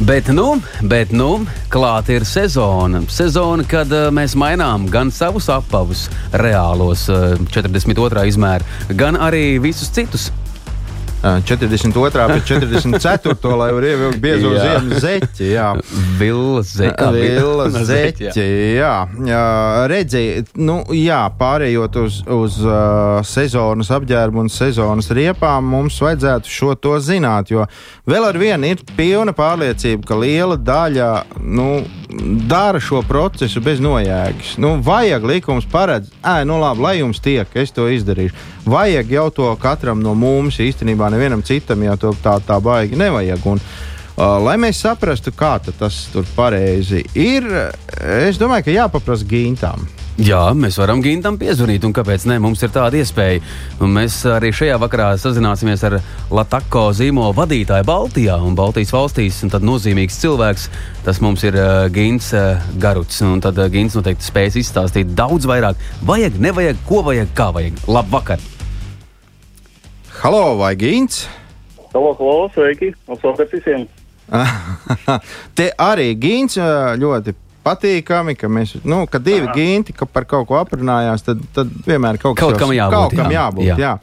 bet 0.06 0.30
nu, 0.34 0.58
bet 0.90 1.14
nu 1.14 1.44
klāt 1.70 2.10
ir 2.10 2.26
sezona. 2.26 3.04
Sezona, 3.10 3.66
kad 3.70 3.90
uh, 3.94 4.08
mēs 4.14 4.34
mainām 4.38 4.88
gan 4.90 5.12
savus 5.14 5.48
apavus, 5.52 6.08
reālos 6.42 7.06
uh, 7.12 7.38
42. 7.54 8.26
izmēru, 8.32 8.96
gan 8.98 9.18
arī 9.20 9.44
visus 9.62 9.92
citus 9.94 10.30
42. 11.20 12.10
pēc 12.10 12.46
44. 12.48 13.50
lai 13.60 13.68
var 13.76 13.84
ievilkt 13.84 14.20
biezo 14.22 14.54
ziemas 14.56 15.02
zeķi. 15.04 15.50
Jā, 15.52 15.66
Vilnas 16.16 16.70
zeķi. 16.78 17.10
Jā, 18.78 18.94
jā 19.28 19.42
redzēji, 19.92 20.46
nu, 20.64 20.78
jā, 20.96 21.20
pārējot 21.40 21.98
uz, 22.00 22.20
uz 22.24 22.56
uh, 22.64 23.20
sezonas 23.26 23.92
apģērbu 23.92 24.46
un 24.46 24.52
sezonas 24.52 25.10
riepām, 25.16 25.68
mums 25.74 26.00
vajadzētu 26.00 26.54
šo 26.56 26.72
to 26.80 26.96
zināt, 27.04 27.52
jo 27.52 27.68
vēl 28.08 28.30
ar 28.30 28.40
vienu 28.40 28.72
ir 28.72 28.84
pilna 28.96 29.36
pārliecība, 29.36 30.08
ka 30.08 30.16
liela 30.22 30.56
daļa 30.56 31.10
nu, 31.44 31.68
dara 32.48 32.80
šo 32.80 33.02
procesu 33.06 33.60
bez 33.64 33.82
nojēgas. 33.84 34.56
Nu, 34.62 34.78
vajag 34.84 35.28
likums 35.34 35.68
paredz, 35.70 36.10
ē, 36.24 36.40
nu 36.48 36.56
labi, 36.62 36.84
lai 36.86 36.96
jums 37.02 37.20
tiek, 37.22 37.52
es 37.60 37.76
to 37.76 37.90
izdarīšu. 37.92 38.48
Vajag 38.66 39.14
jau 39.14 39.28
to 39.34 39.52
katram 39.60 40.02
no 40.04 40.14
mums 40.14 40.60
īstenībā 40.60 41.08
nevienam 41.12 41.44
citam 41.46 41.82
jau 41.86 41.96
tā, 42.22 42.36
tā 42.44 42.58
baigi 42.60 42.98
nevajag. 43.00 43.46
Un, 43.52 43.62
uh, 43.62 44.36
lai 44.44 44.58
mēs 44.60 44.82
saprastu, 44.84 45.32
kā 45.32 45.56
tas 45.64 46.02
tur 46.12 46.28
pareizi 46.36 47.04
ir, 47.14 47.48
es 48.20 48.40
domāju, 48.40 48.68
ka 48.68 48.76
jāpaprasa 48.76 49.28
gintām. 49.28 49.88
Jā, 50.20 50.50
mēs 50.52 50.76
varam 50.76 51.00
Gintam 51.00 51.38
piezvanīt, 51.40 51.84
un 51.86 51.94
kāpēc 51.96 52.26
ne? 52.28 52.34
Mums 52.44 52.60
ir 52.66 52.72
tāda 52.74 52.98
iespēja. 52.98 53.40
Un 53.80 53.94
mēs 53.94 54.18
arī 54.28 54.50
šajā 54.52 54.76
vakarā 54.82 55.14
sazināsimies 55.20 55.84
ar 55.88 55.96
Latvijas 56.28 56.98
zīmola 56.98 57.32
vadītāju 57.38 57.88
Baltijā 57.88 58.36
un 58.44 58.58
Baltijas 58.58 58.92
valstīs. 58.92 59.40
Un 59.46 59.54
tad 59.54 59.64
nozīmīgs 59.64 60.20
cilvēks, 60.20 60.68
tas 61.08 61.22
mums 61.24 61.46
ir 61.48 61.56
uh, 61.56 61.86
Gins 61.94 62.34
uh, 62.36 62.60
Garuts. 62.82 63.24
Un 63.24 63.40
tad 63.40 63.64
uh, 63.64 63.70
Gins 63.72 63.96
noteikti 63.96 64.28
spēs 64.28 64.60
izstāstīt 64.60 65.16
daudz 65.16 65.48
vairāk. 65.48 65.80
Vajag, 66.04 66.40
nevajag, 66.50 66.88
ko 66.90 67.04
vajag, 67.08 67.36
kā 67.38 67.52
vajag. 67.56 67.84
Labvakar! 67.88 68.49
Halo, 70.20 70.56
vai 70.56 70.76
Gins? 70.76 71.28
Halo, 71.94 72.12
halo, 72.18 72.50
sveiki! 72.52 72.92
Labvakar 73.08 73.46
visiem! 73.48 73.86
Te 75.56 75.70
arī 75.80 76.10
Gins 76.20 76.58
ļoti 77.00 77.32
patīkami, 77.64 78.34
ka 78.36 78.50
mēs, 78.52 78.74
nu, 78.84 79.06
kad 79.08 79.24
divi 79.24 79.48
ginti 79.56 79.94
ka 79.96 80.04
par 80.04 80.26
kaut 80.28 80.44
ko 80.50 80.58
aprunājās, 80.60 81.24
tad, 81.24 81.40
tad 81.56 81.72
vienmēr 81.88 82.20
kaut, 82.20 82.36
kaut 82.36 82.60
kam 82.60 82.74
jābūt. 82.76 82.96
Kaut 82.96 83.16
kam 83.16 83.32
jābūt 83.32 83.70
jā. 83.72 83.78
Jā. 83.80 83.94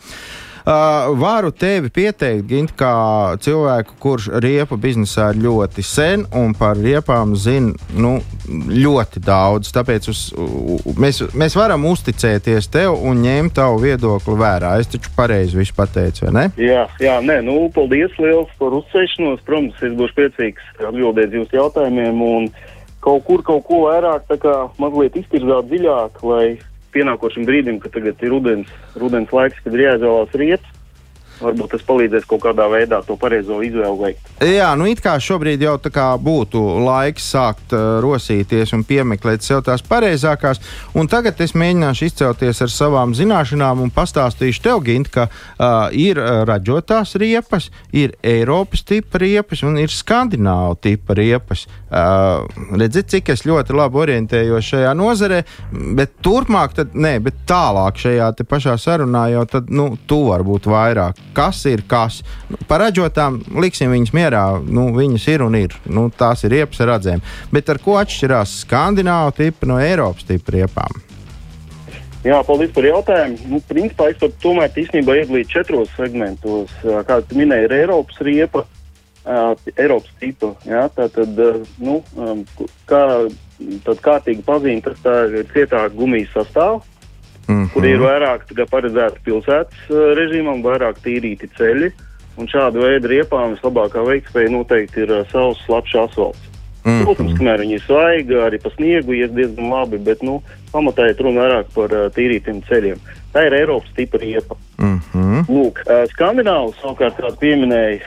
Uh, 0.67 0.73
varu 1.15 1.47
tevi 1.55 1.87
pieteikt, 1.87 2.43
Gint, 2.49 2.73
kā 2.75 2.91
cilvēku, 3.39 3.93
kurš 4.03 4.25
riepu 4.43 4.75
biznesā 4.75 5.29
ir 5.31 5.39
ļoti 5.45 5.85
sen 5.87 6.25
un 6.35 6.51
par 6.59 6.75
riepām 6.75 7.37
zina 7.39 7.71
nu, 7.95 8.17
ļoti 8.67 9.23
daudz. 9.23 9.71
Tāpēc 9.71 10.09
uz, 10.11 10.25
mēs, 10.99 11.21
mēs 11.39 11.55
varam 11.55 11.87
uzticēties 11.87 12.67
tev 12.73 12.99
un 12.99 13.23
ņemt 13.23 13.55
tavu 13.61 13.79
viedokli 13.85 14.35
vērā. 14.43 14.73
Es 14.81 14.91
taču 14.91 15.15
pareizi 15.15 15.55
visu 15.55 15.71
pateicu, 15.77 16.27
vai 16.27 16.35
ne? 16.35 16.45
Jā, 16.59 16.83
jā 16.99 17.15
nē, 17.23 17.39
nu, 17.47 17.61
paldies 17.71 18.19
liels 18.19 18.51
par 18.59 18.75
uzsēšanos. 18.75 19.45
Protams, 19.47 19.79
es 19.87 19.95
būšu 19.95 20.19
priecīgs 20.19 20.67
atbildēt 20.83 21.31
jūsu 21.39 21.61
jautājumiem. 21.61 22.19
Un, 22.27 22.51
kaut 23.07 23.23
kur 23.23 23.39
kaut 23.47 23.63
ko 23.71 23.85
vairāk, 23.87 24.27
kā 24.43 24.57
mazliet 24.83 25.15
iztirzāt 25.15 25.71
dziļāk, 25.71 26.19
lai 26.27 26.57
pienākošam 26.97 27.45
brīdim, 27.47 27.79
kad 27.83 27.93
tagad 27.95 28.25
ir 28.25 28.33
rudens, 28.33 28.73
rudens 28.97 29.33
laiks, 29.35 29.61
kad 29.63 29.77
ir 29.77 29.85
jāizvēlās 29.85 30.35
riepas, 30.41 30.76
varbūt 31.41 31.75
tas 31.75 31.85
palīdzēs 31.87 32.27
kaut 32.29 32.43
kādā 32.45 32.67
veidā 32.71 33.01
to 33.05 33.17
pareizo 33.19 33.59
izvēli 33.65 33.99
veikt. 34.01 34.31
Jā, 34.43 34.69
nu 34.77 34.87
it 34.89 35.01
kā 35.03 35.15
šobrīd 35.21 35.63
jau 35.65 35.75
tā 35.81 35.91
kā 35.93 36.07
būtu 36.21 36.61
laiks 36.85 37.29
sākt 37.33 37.75
uh, 37.75 37.99
rosīties 38.03 38.73
un 38.77 38.85
piemeklēt 38.87 39.45
sev 39.45 39.63
tās 39.67 39.83
pareizākās, 39.85 40.61
un 40.97 41.09
tagad 41.11 41.39
es 41.43 41.55
mēģināšu 41.57 42.09
izcelties 42.09 42.61
ar 42.65 42.73
savām 42.73 43.15
zināšanām 43.17 43.81
un 43.85 43.93
pastāstīšu 43.93 44.63
tev, 44.67 44.81
Gint, 44.87 45.11
ka 45.13 45.27
uh, 45.27 45.87
ir 45.91 46.21
uh, 46.21 46.43
ražotās 46.47 47.15
riepas, 47.19 47.69
ir 47.91 48.15
Eiropas 48.25 48.85
tipa 48.87 49.21
riepas 49.23 49.63
un 49.67 49.79
ir 49.81 49.93
Skandināvu 49.93 50.77
tipa 50.85 51.17
riepas. 51.17 51.65
Uh, 51.87 52.45
redziet, 52.77 53.09
cik 53.13 53.31
es 53.33 53.45
ļoti 53.47 53.75
labi 53.77 54.01
orientējos 54.03 54.73
šajā 54.73 54.93
nozarē, 54.97 55.43
bet 55.97 56.17
turpmāk, 56.25 56.75
tad, 56.77 56.97
nē, 56.97 57.17
bet 57.23 57.45
tālāk 57.49 57.99
šajā 58.01 58.33
pašā 58.47 58.77
sarunā 58.81 59.27
jau 59.33 59.45
tad, 59.49 59.71
nu, 59.73 59.89
tu 60.07 60.23
varbūt 60.27 60.69
vairāk 60.71 61.26
kas 61.37 61.61
ir 61.69 61.83
kas. 61.89 62.21
Nu, 62.49 62.57
par 62.69 62.81
ražotām 62.85 63.39
liksim 63.61 63.93
viņas 63.93 64.13
mierā. 64.15 64.45
Nu, 64.65 64.89
viņas 64.95 65.27
ir 65.33 65.43
un 65.45 65.57
ir. 65.59 65.75
Nu, 65.85 66.07
tās 66.09 66.45
ir 66.47 66.55
riepas 66.55 66.81
ar 66.83 66.95
redzēm. 66.95 67.21
Bet 67.53 67.69
ar 67.69 67.81
ko 67.83 67.99
atšķirās 68.01 68.61
skandināvu 68.63 69.35
tipu 69.37 69.69
no 69.69 69.77
Eiropas 69.81 70.25
tipu 70.27 70.57
riepām? 70.57 71.03
Jā, 72.25 72.41
paldies 72.43 72.73
par 72.75 72.87
jautājumu. 72.87 73.37
Nu, 73.53 73.61
principā 73.69 74.09
es 74.11 74.39
tomēr 74.41 74.73
īstenībā 74.73 75.19
iedalīju 75.21 75.51
četros 75.51 75.93
segmentos. 75.95 76.73
Kā 76.81 77.21
jūs 77.21 77.37
minējāt, 77.37 77.69
ir 77.69 77.75
Eiropas 77.77 78.19
riepa, 78.25 78.65
uh, 78.65 79.53
Eiropas 79.77 80.17
tipa. 80.19 80.51
Jā, 80.67 80.87
tā 80.97 81.07
tad, 81.13 81.39
uh, 81.39 81.61
nu, 81.79 82.01
um, 82.17 82.43
kā 82.89 83.03
tad 83.85 84.03
kārtīgi 84.03 84.43
pazīme, 84.45 84.83
tas 84.85 84.99
tā 85.05 85.15
ir 85.29 85.47
cietā 85.53 85.85
gumijas 85.93 86.33
sastāvā 86.35 86.81
mm 87.47 87.63
-hmm. 87.63 87.69
kur 87.73 87.85
ir 87.85 87.99
vairāk 87.99 88.43
paredzēti 88.71 89.23
pilsētas 89.25 89.79
uh, 89.89 90.11
režīmam, 90.19 90.63
vairāk 90.63 91.01
tīrīti 91.03 91.49
ceļi. 91.57 91.91
Un 92.37 92.45
šādu 92.47 92.83
veidu 92.83 93.07
riepām 93.07 93.55
vislabākā 93.55 94.03
veiktspēja 94.05 94.51
noteikti 94.53 95.01
ir 95.01 95.11
uh, 95.11 95.25
savs 95.31 95.63
slapjš 95.65 95.95
asfalts. 95.95 96.43
Mm 96.85 96.91
-hmm. 96.91 97.03
Protams, 97.03 97.33
kamēr 97.39 97.59
viņi 97.59 97.73
ir 97.73 97.81
svaigi, 97.81 98.33
arī 98.33 98.57
pa 98.63 98.69
sniegu 98.69 99.13
ies 99.13 99.31
diezgan 99.31 99.69
labi, 99.69 99.97
bet 99.97 100.21
nu, 100.23 100.41
pamatā 100.73 101.09
ir 101.09 101.17
runa 101.19 101.41
vairāk 101.41 101.65
par 101.75 101.91
uh, 101.91 102.11
tīrītiem 102.15 102.61
ceļiem. 102.69 102.99
Tā 103.33 103.45
ir 103.47 103.53
Eiropas 103.53 103.91
tipa 103.95 104.17
riepa. 104.17 104.55
Mm 104.77 104.99
-hmm. 105.13 105.45
Lūk, 105.49 105.79
Skandināvu 106.13 106.73
savukārt, 106.81 107.17
kā 107.17 107.31
pieminēja, 107.39 107.99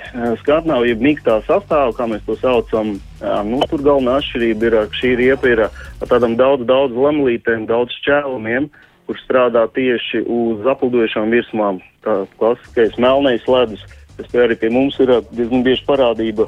Skandināvu 0.43 0.85
ir 0.85 0.97
mīktā 0.97 1.43
sastāvā, 1.47 1.93
kā 1.93 2.07
mēs 2.07 2.23
to 2.27 2.37
saucam. 2.37 3.01
Nu, 3.45 3.61
tur 3.71 3.83
galvenā 3.83 4.17
atšķirība 4.17 4.65
ir, 4.67 4.73
ka 4.73 4.97
šī 5.03 5.17
riepa 5.17 5.49
ir 5.49 5.61
ar 5.61 6.09
tādām 6.09 6.37
daudz, 6.37 6.65
daudz 6.65 6.95
lemlītēm, 6.95 7.67
daudz 7.67 7.91
šķēlumiem. 8.01 8.65
Uh, 8.65 8.71
kur 9.11 9.19
strādā 9.19 9.65
tieši 9.75 10.23
uz 10.31 10.67
aplidojušām 10.71 11.33
virsmām. 11.35 11.81
Tā 12.07 12.21
klasiskais 12.39 12.95
melnais 13.03 13.43
ledus, 13.51 13.83
kas 14.15 14.37
arī 14.39 14.55
pie 14.55 14.71
mums 14.71 15.01
ir 15.03 15.11
diezgan 15.35 15.65
bieži 15.67 15.83
parādība 15.89 16.47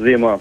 ziemā. 0.00 0.38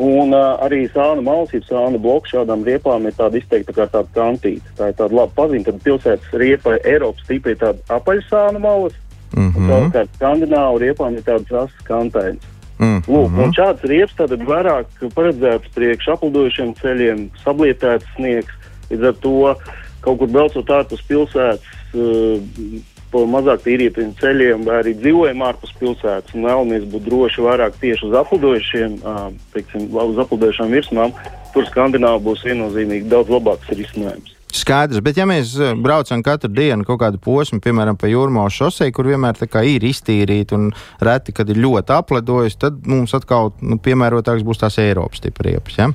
Un 0.00 0.32
uh, 0.32 0.54
arī 0.64 0.86
sāna 0.94 1.20
malsība, 1.26 1.66
sāna 1.68 2.00
bloks 2.00 2.32
šādām 2.32 2.62
riepām 2.64 3.04
ir 3.10 3.16
tāda 3.18 3.36
izteikta 3.36 3.74
kā 3.74 3.88
tāda 3.90 4.08
kantīta. 4.14 4.72
Tā 4.78 4.92
ir 4.92 4.96
tāda 5.00 5.18
labi 5.18 5.34
pazīta. 5.36 5.72
Tad 5.74 5.82
pilsētas 5.84 6.36
riepa 6.40 6.76
Eiropas 6.78 7.26
tipa 7.28 7.52
ir 7.52 7.58
tāda 7.60 7.98
apaļsāna 7.98 8.62
malas, 8.62 8.94
mm 9.34 9.50
-hmm. 9.50 9.66
savukārt 9.68 10.14
skandināvu 10.14 10.78
riepām 10.84 11.18
ir 11.18 11.26
tādas 11.26 11.52
asas 11.64 11.82
kantainas. 11.84 12.46
Mm 12.78 13.02
-hmm. 13.02 13.10
Lūk, 13.10 13.42
un 13.44 13.52
šāds 13.58 13.84
riepas 13.90 14.14
tad 14.16 14.40
vairāk 14.40 14.86
paredzēts 15.18 15.74
priekš 15.74 16.08
aplidojušiem 16.14 16.72
ceļiem, 16.80 17.28
sablietēts 17.44 18.06
sniegs. 18.14 18.54
Līdz 18.90 19.04
ar 19.08 19.14
to 19.20 19.54
kaut 20.04 20.20
kur 20.20 20.30
braucot 20.32 20.76
ārpus 20.78 21.02
pilsētas, 21.08 21.74
uh, 21.94 22.78
pa 23.12 23.24
mazāk 23.28 23.62
tīrītiem 23.64 24.12
ceļiem, 24.20 24.64
vai 24.68 24.80
arī 24.82 24.94
dzīvojam 24.98 25.44
ārpus 25.48 25.74
pilsētas 25.80 26.34
un 26.36 26.48
vēlamies 26.48 26.88
būt 26.92 27.06
droši 27.08 27.44
vairāk 27.44 27.78
tieši 27.80 28.08
uz 28.08 28.16
aplidojušiem, 28.20 28.98
teiksim, 29.54 29.86
uz 29.88 30.18
aplidojušām 30.24 30.74
virsmām, 30.76 31.14
tur 31.54 31.68
Skandināva 31.70 32.20
būs 32.24 32.44
viennozīmīgi 32.44 33.08
daudz 33.08 33.32
labāks 33.32 33.72
risinājums. 33.72 34.34
Skaidrs, 34.58 35.02
bet 35.04 35.18
ja 35.20 35.26
mēs 35.28 35.52
braucam 35.76 36.22
katru 36.24 36.48
dienu 36.52 36.86
kaut 36.88 37.02
kādu 37.02 37.20
posmu, 37.20 37.60
piemēram, 37.64 37.98
pa 38.00 38.08
jūrmālu 38.08 38.52
šosei, 38.52 38.92
kur 38.96 39.08
vienmēr 39.10 39.36
ir 39.44 39.84
iztīrīta 39.84 40.56
un 40.56 40.70
reti, 41.04 41.34
kad 41.36 41.48
ir 41.52 41.60
ļoti 41.60 41.92
apledojis, 41.92 42.56
tad 42.56 42.80
mums 42.88 43.12
atkal 43.16 43.52
nu, 43.60 43.76
piemērotāks 43.76 44.44
būs 44.48 44.64
tās 44.64 44.80
Eiropas 44.80 45.20
tipa 45.20 45.44
riepas. 45.44 45.76
Ja? 45.76 45.90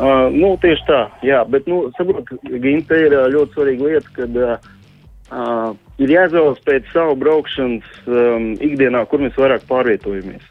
Uh, 0.00 0.30
nu, 0.32 0.54
tieši 0.56 0.84
tā, 0.88 1.00
jā, 1.20 1.42
bet, 1.44 1.66
nu, 1.68 1.90
saprotu, 1.92 2.38
Ginte 2.62 2.96
ir 2.96 3.12
ļoti 3.34 3.52
svarīga 3.52 3.88
lieta, 3.90 4.12
kad 4.16 4.38
uh, 4.40 5.74
ir 6.00 6.14
jāizvēlas 6.14 6.62
pēc 6.64 6.88
savu 6.94 7.18
braukšanas 7.20 8.08
um, 8.08 8.46
ikdienā, 8.56 9.04
kur 9.10 9.20
mēs 9.20 9.36
vairāk 9.36 9.66
pārvietojamies. 9.68 10.46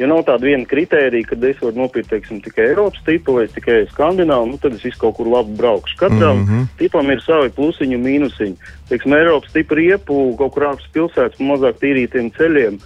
ja 0.00 0.08
nav 0.08 0.22
tāda 0.24 0.48
viena 0.48 0.64
kritērija, 0.68 1.28
kad 1.28 1.44
es 1.44 1.60
varu 1.60 1.82
nopirkt 1.82 2.08
teiksim, 2.14 2.40
tikai 2.40 2.70
Eiropas 2.70 3.04
tipu 3.04 3.36
vai 3.36 3.44
tikai 3.52 3.82
Skandināvu, 3.90 4.48
nu, 4.54 4.60
tad 4.62 4.78
es 4.78 4.86
visu 4.86 5.02
kaut 5.02 5.18
kur 5.18 5.28
labi 5.28 5.52
braukšu. 5.58 5.98
Katram 6.00 6.40
mm 6.40 6.46
-hmm. 6.48 6.66
tipam 6.78 7.10
ir 7.10 7.20
savi 7.20 7.50
plusiņi 7.50 7.98
un 7.98 8.06
mīnusiņi. 8.08 8.56
Teiksim, 8.88 9.12
Eiropas 9.12 9.52
tipa 9.52 9.74
riepu 9.74 10.36
kaut 10.38 10.54
kur 10.54 10.70
ārpus 10.70 10.88
pilsētas, 10.94 11.40
mazāk 11.40 11.76
tīrītiem 11.82 12.32
ceļiem, 12.38 12.80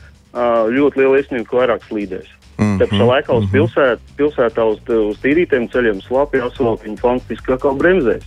ļoti 0.77 0.99
liela 0.99 1.19
iespējamība, 1.21 1.51
ka 1.51 1.57
vairāk 1.57 1.87
slīdēs. 1.89 2.36
Mm 2.57 2.65
-hmm. 2.65 2.79
Tā 2.81 2.87
pašā 2.91 3.07
laikā 3.13 3.33
uz 3.37 3.45
mhm. 3.45 3.53
pilsēt, 3.53 3.99
pilsētā 4.17 4.63
uz, 4.65 4.79
uz 4.89 5.19
tīrītiem 5.25 5.69
ceļiem 5.73 6.01
slāpja 6.01 6.47
asfalti, 6.47 6.89
viņi 6.89 7.01
fantastiski 7.01 7.53
kā 7.53 7.77
bremzēs. 7.77 8.25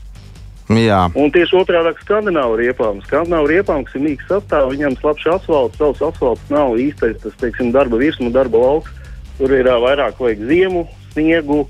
Jā. 0.70 1.08
Un 1.18 1.32
tieši 1.34 1.58
otrādi- 1.58 1.96
skandināvu 2.06 2.60
riepām. 2.62 3.02
Skandināvu 3.02 3.48
riepām, 3.50 3.84
kas 3.86 3.96
ir 3.96 4.02
mīgs 4.02 4.28
sastāvs, 4.30 4.76
viņam 4.76 5.00
slapjš 5.00 5.28
asfalts, 5.34 5.78
savs 5.78 6.02
asfalts 6.02 6.50
nav 6.50 6.78
īstais, 6.78 7.18
tas, 7.24 7.34
teiksim, 7.42 7.72
darba 7.72 7.98
virsma, 7.98 8.30
darba 8.30 8.58
lauks. 8.58 8.92
Tur 9.39 9.52
ir 9.52 9.65
vairāk 9.65 10.20
vajag 10.20 10.46
ziemu, 10.46 10.88
sniegu, 11.13 11.68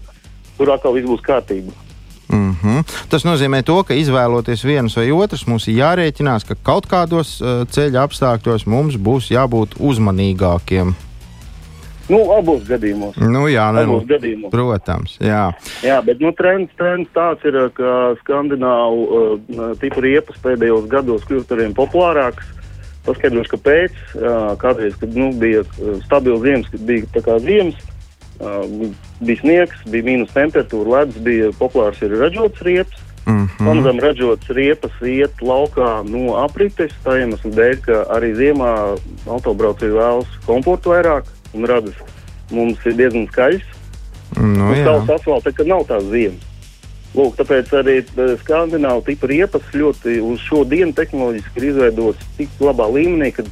tur 0.58 0.72
atkal 0.74 0.94
viss 0.94 1.08
būs 1.08 1.22
kārtībā. 1.22 1.72
Mm 2.30 2.56
-hmm. 2.62 2.84
Tas 3.10 3.24
nozīmē, 3.24 3.64
to, 3.64 3.84
ka 3.84 3.94
izvēloties 3.94 4.64
vienus 4.66 4.96
vai 4.96 5.12
otrus, 5.12 5.48
mums 5.48 5.68
ir 5.68 5.76
jārēķinās, 5.76 6.46
ka 6.48 6.56
kaut 6.64 6.86
kādos 6.88 7.42
uh, 7.42 7.66
ceļa 7.68 8.04
apstākļos 8.04 8.66
mums 8.66 8.96
būs 8.96 9.32
jābūt 9.32 9.80
uzmanīgākiem. 9.80 10.94
Nu, 12.10 12.24
abos 12.34 12.64
gadījumos. 12.66 13.18
Nu, 13.22 13.44
jā, 13.52 13.68
ne, 13.76 13.84
abos 13.86 14.06
gadījumos. 14.10 14.50
Protams, 14.54 15.18
jā. 15.22 15.44
Jā, 15.86 16.00
bet 16.06 16.22
nu, 16.24 16.32
trends, 16.38 16.72
trends 16.80 17.12
tāds 17.14 17.46
ir, 17.46 17.60
ka 17.78 18.16
skandināvu 18.24 19.04
uh, 19.06 19.68
tipu 19.82 20.02
riepas 20.06 20.40
pēdējos 20.42 20.90
gados 20.90 21.28
kļūst 21.30 21.54
arvien 21.54 21.78
populārāks. 21.78 22.50
Paskaidrošu, 23.06 23.54
kāpēc. 23.54 24.02
Uh, 24.18 24.50
kādreiz, 24.62 24.98
kad 25.00 25.14
nu, 25.16 25.30
bija 25.38 25.62
stabils 26.08 26.42
ziemas, 26.46 26.74
kad 26.74 26.84
bija 26.90 27.12
tā 27.14 27.24
kā 27.30 27.38
ziemas, 27.46 27.78
uh, 28.42 28.66
bija 29.22 29.44
sniegs, 29.44 29.86
bija 29.94 30.10
mīnus 30.10 30.34
temperatūra, 30.34 30.96
ledus, 30.98 31.22
bija 31.30 31.54
populārs 31.62 32.02
ir 32.06 32.18
ražots 32.18 32.66
riepas. 32.66 33.06
Mm 33.30 33.46
-hmm. 33.46 33.66
Pamazām 33.68 34.00
ražotas 34.02 34.50
riepas 34.50 34.92
iet 35.06 35.42
laukā 35.42 36.02
no 36.10 36.40
aprites, 36.42 36.92
tā 37.06 37.20
iemesla 37.22 37.52
dēļ, 37.52 37.82
ka 37.86 38.06
arī 38.16 38.34
ziemā 38.34 38.98
autobraucēji 39.28 39.94
vēlas 39.94 40.32
komfortu 40.48 40.90
vairāk 40.90 41.30
un 41.54 41.66
radas 41.70 41.98
mums 42.52 42.86
ir 42.86 42.98
diezgan 43.00 43.28
skaļs. 43.32 43.66
Nu, 44.38 44.70
Savs 44.84 45.10
asfalts, 45.10 45.50
ka 45.58 45.66
nav 45.66 45.88
tās 45.90 46.06
ziemas. 46.12 46.46
Lūk, 47.18 47.40
tāpēc 47.40 47.72
arī 47.74 47.96
e, 48.04 48.26
skandināvu 48.44 49.02
tipu 49.08 49.30
riepas 49.32 49.72
ļoti 49.74 50.20
uz 50.22 50.44
šo 50.46 50.62
dienu 50.70 50.94
tehnoloģiski 50.94 51.58
ir 51.58 51.72
izveidotas 51.72 52.28
tik 52.38 52.62
labā 52.62 52.86
līmenī, 52.94 53.32
ka 53.34 53.46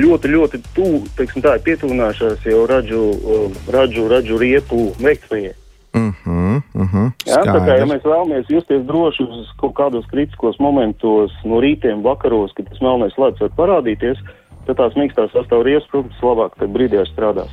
ļoti, 0.00 0.30
ļoti 0.32 0.62
tuvu, 0.76 1.02
teiksim 1.18 1.44
tā, 1.44 1.58
ir 1.58 1.66
pietuvinājušās 1.66 2.46
jau 2.48 2.62
ražu, 2.70 3.02
e, 3.12 3.42
ražu, 3.76 4.06
ražu 4.08 4.40
riepu 4.40 4.86
veiktspējai. 5.04 5.52
Mm 5.94 6.14
-hmm, 6.24 6.62
mm 6.74 6.88
-hmm, 6.92 7.10
Jā, 7.26 7.42
tā 7.46 7.58
kā 7.66 7.76
ja 7.78 7.86
mēs 7.86 8.02
vēlamies 8.02 8.48
justies 8.50 8.82
droši 8.86 9.22
uz 9.22 9.52
kaut 9.60 9.74
kādos 9.74 10.06
kritiskos 10.10 10.58
momentos, 10.58 11.30
no 11.44 11.60
rītiem, 11.60 12.02
vakaros, 12.02 12.52
kad 12.56 12.66
tas 12.68 12.80
melnais 12.80 13.18
ledus 13.18 13.40
var 13.40 13.50
parādīties, 13.56 14.18
tad 14.66 14.80
tās 14.80 14.96
mīkstās 14.98 15.32
sastāvdaļas, 15.34 15.90
protams, 15.90 16.24
labāk 16.24 16.58
tajā 16.58 16.72
brīdī 16.74 17.04
strādās. 17.10 17.52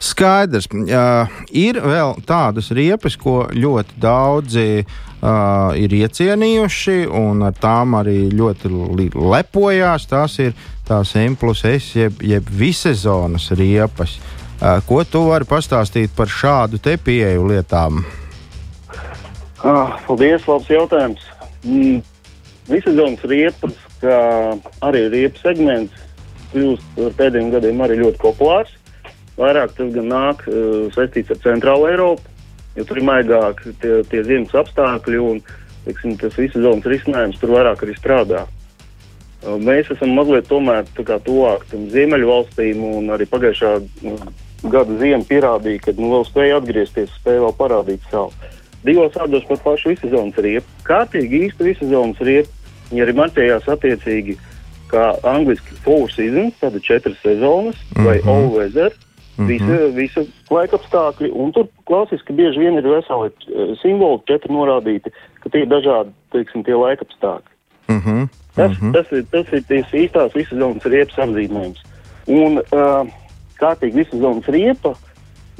Skaidrs. 0.00 0.64
Uh, 0.72 1.28
ir 1.52 1.76
vēl 1.84 2.14
tādas 2.24 2.70
riepas, 2.72 3.18
ko 3.20 3.44
ļoti 3.52 3.98
daudzi 4.00 4.68
uh, 4.80 5.76
ir 5.76 5.92
iecienījuši, 5.98 7.02
un 7.12 7.44
ar 7.44 7.58
tām 7.60 7.98
arī 7.98 8.30
ļoti 8.32 8.70
lepojās. 9.12 10.08
Tās 10.08 10.38
ir 10.40 10.56
tās 10.88 11.12
M 11.20 11.36
plus 11.36 11.66
S, 11.68 11.92
jeb, 12.00 12.24
jeb 12.24 12.48
visezonas 12.48 13.50
riepas. 13.60 14.16
Uh, 14.60 14.80
ko 14.88 15.04
tu 15.04 15.26
vari 15.28 15.44
pastāstīt 15.48 16.16
par 16.16 16.32
šādu 16.32 16.80
te 16.80 16.96
pieeju 16.96 17.44
lietām? 17.52 18.00
Ah, 19.60 20.00
paldies, 20.06 20.48
labs 20.48 20.72
jautājums. 20.72 21.28
Mm, 21.60 22.00
visezonas 22.72 23.24
riepas, 23.28 23.76
kā 24.02 24.18
arī 24.86 25.06
riepas 25.12 25.44
segments, 25.44 26.04
kļūst 26.52 27.00
ar 27.06 27.16
pēdējiem 27.18 27.52
gadiem 27.54 27.82
arī 27.84 28.00
ļoti 28.02 28.22
populārs. 28.22 28.76
Vairāk 29.40 29.72
tas 29.76 29.92
gan 29.94 30.10
nāk 30.10 30.44
uh, 30.50 30.88
saistīts 30.94 31.32
ar 31.32 31.40
Centrālu 31.44 31.88
Eiropu, 31.88 32.26
jo 32.76 32.84
tur 32.88 33.00
ir 33.00 33.06
maigāk 33.08 33.62
tie, 33.82 34.00
tie 34.10 34.22
ziemas 34.26 34.56
apstākļi 34.62 35.22
un 35.22 35.40
teiksim, 35.86 36.16
tas 36.20 36.36
visas 36.36 36.60
zonas 36.60 36.88
risinājums 36.90 37.40
tur 37.40 37.54
vairāk 37.54 37.86
arī 37.86 37.96
strādā. 37.96 38.44
Uh, 39.40 39.56
mēs 39.56 39.88
esam 39.94 40.12
mazliet 40.18 40.50
tomēr 40.50 40.84
tuvāk 40.98 41.64
tam 41.70 41.88
ziemeļu 41.94 42.28
valstīm 42.28 42.84
un 42.84 43.14
arī 43.14 43.28
pagājušā 43.30 43.74
uh, 43.80 44.30
gada 44.68 44.96
ziema 45.00 45.24
pierādīja, 45.24 45.86
ka 45.86 45.96
nu, 45.96 46.10
vēl 46.16 46.26
spēja 46.28 46.60
atgriezties, 46.60 47.12
spēja 47.22 47.46
vēl 47.46 47.56
parādīt 47.56 48.04
savu. 48.10 48.34
Divos 48.84 49.16
vārdos 49.16 49.44
par 49.48 49.60
pašu 49.64 49.92
visu 49.92 50.08
zonas 50.12 50.36
riepu. 50.40 50.68
Kārtīgi 50.86 51.46
īsti 51.46 51.66
visu 51.66 51.88
zonas 51.90 52.20
riepu. 52.24 52.52
Viņi 52.90 53.04
arī 53.04 53.14
marķējās 53.18 53.68
attiecīgi 53.70 54.36
kā 54.90 55.04
angliski 55.26 55.76
four 55.84 56.10
seasons, 56.10 56.56
tāda 56.62 56.82
četras 56.82 57.20
sezonas 57.22 57.76
mm 57.76 57.94
-hmm. 57.94 58.06
vai 58.06 58.18
mhm. 58.18 58.28
all 58.28 58.50
weather. 58.56 58.92
Mm 59.38 59.46
-hmm. 59.46 59.48
Visa, 59.48 59.86
visa 60.20 60.20
laika 60.50 60.76
apstākļi, 60.76 61.30
un 61.32 61.52
tur 61.52 61.66
klasiski 61.84 62.32
bieži 62.32 62.58
vien 62.58 62.74
ir 62.74 62.88
veseli 62.88 63.30
uh, 63.30 63.78
simboli, 63.82 64.20
četri 64.26 64.52
norādīti, 64.52 65.10
ka 65.40 65.48
tie 65.48 65.60
ir 65.60 65.68
dažādi, 65.68 66.10
teiksim, 66.32 66.64
tie 66.64 66.74
laika 66.74 67.04
apstākļi. 67.04 67.54
Mm 67.88 68.00
-hmm. 68.00 68.28
tas, 68.54 68.70
mm 68.70 68.76
-hmm. 68.76 68.92
tas 68.92 69.12
ir, 69.12 69.24
tas 69.30 69.52
ir 69.52 69.62
tās 69.68 69.92
īstās 69.92 70.34
visas 70.34 70.58
zonas 70.58 70.84
riepas 70.84 71.18
apzīmējums. 71.18 71.80
Un 72.26 72.58
uh, 72.58 73.06
kārtīgi 73.60 73.94
visas 73.94 74.20
zonas 74.20 74.46
riepa, 74.48 74.94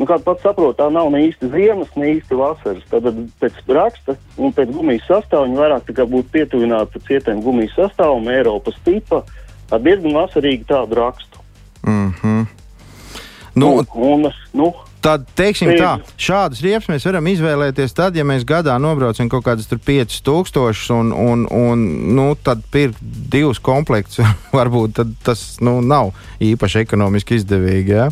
nu, 0.01 0.09
kā 0.09 0.17
pats 0.25 0.43
saprot, 0.47 0.79
tā 0.79 0.89
nav 0.93 1.11
ne 1.13 1.27
īsti 1.29 1.51
ziemas, 1.53 1.91
ne 2.01 2.15
īsti 2.17 2.39
vasaras. 2.39 2.87
Tad 2.91 3.09
pēc 3.43 3.59
raksta 3.69 4.17
un 4.41 4.55
pēc 4.57 4.73
gumijas 4.73 5.05
sastāvā 5.11 5.47
viņi 5.47 5.61
vairāk 5.61 5.91
būtu 6.01 6.33
pietuvināti 6.33 7.03
cietiem 7.09 7.43
gumijas 7.45 7.77
sastāvam, 7.77 8.29
Eiropas 8.33 8.79
tipa, 8.87 9.23
ar 9.71 9.85
diezgan 9.85 10.17
vasarīgu 10.17 10.65
tādu 10.69 11.03
rakstu. 11.03 11.45
Mm 11.85 12.13
-hmm. 12.23 12.47
Nu, 13.55 13.77
un, 13.77 13.87
un, 14.25 14.33
nu, 14.53 14.73
Tad, 15.01 15.23
teiksim 15.33 15.71
tā, 15.81 15.95
šādas 16.21 16.61
riepas 16.61 16.91
mēs 16.93 17.07
varam 17.09 17.29
izvēlēties 17.31 17.95
tad, 17.97 18.17
ja 18.19 18.25
mēs 18.27 18.45
gadā 18.45 18.75
nobraucam 18.77 19.31
kaut 19.33 19.47
kādas 19.47 19.71
5000 19.71 20.93
un, 20.93 21.13
un, 21.17 21.47
un 21.49 21.85
nu, 22.17 22.27
tad 22.37 22.61
pirkt 22.73 23.01
divus 23.01 23.59
komplektus. 23.65 24.21
Varbūt 24.59 25.01
tas 25.25 25.57
nu, 25.65 25.79
nav 25.81 26.13
īpaši 26.45 26.83
ekonomiski 26.85 27.41
izdevīgi. 27.41 27.97
Ja? 27.97 28.11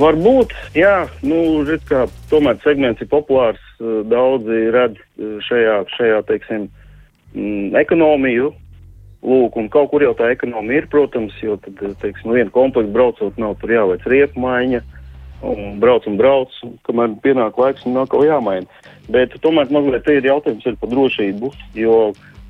Varbūt, 0.00 0.54
jā, 0.74 1.04
nu, 1.22 1.38
redz, 1.68 1.84
kā, 1.86 2.04
tomēr 2.30 2.58
segments 2.64 3.02
ir 3.04 3.10
populārs. 3.12 3.62
Daudzi 4.10 4.68
redz 4.74 4.98
šajā, 5.46 5.78
šajā 5.94 6.20
teiksim, 6.30 6.68
mm, 7.34 7.74
ekonomiju, 7.84 8.52
Lūk, 9.24 9.54
un 9.56 9.70
kaut 9.72 9.88
kur 9.88 10.02
jau 10.04 10.12
tā 10.12 10.26
ekonomija 10.34 10.82
ir, 10.82 10.86
protams, 10.92 11.32
jo 11.40 11.54
tad, 11.64 11.78
teiksim, 12.02 12.28
no 12.28 12.34
viena 12.36 12.52
komplekta 12.52 12.92
braucot 12.92 13.38
nav 13.40 13.54
tur 13.62 13.72
jāveic 13.72 14.04
riepu 14.10 14.42
maiņa, 14.42 14.82
un 15.48 15.78
brauc 15.80 16.04
un 16.10 16.18
brauc, 16.20 16.52
un 16.66 16.74
kamēr 16.84 17.14
pienāk 17.24 17.56
laiks, 17.60 17.86
un 17.88 17.96
atkal 18.02 18.26
jāmaina. 18.26 18.68
Bet 19.08 19.32
tomēr 19.40 19.72
mazliet 19.72 20.04
te 20.04 20.18
ir 20.18 20.28
jautājums 20.28 20.68
ir 20.68 20.76
par 20.80 20.92
drošību, 20.92 21.50
jo 21.80 21.96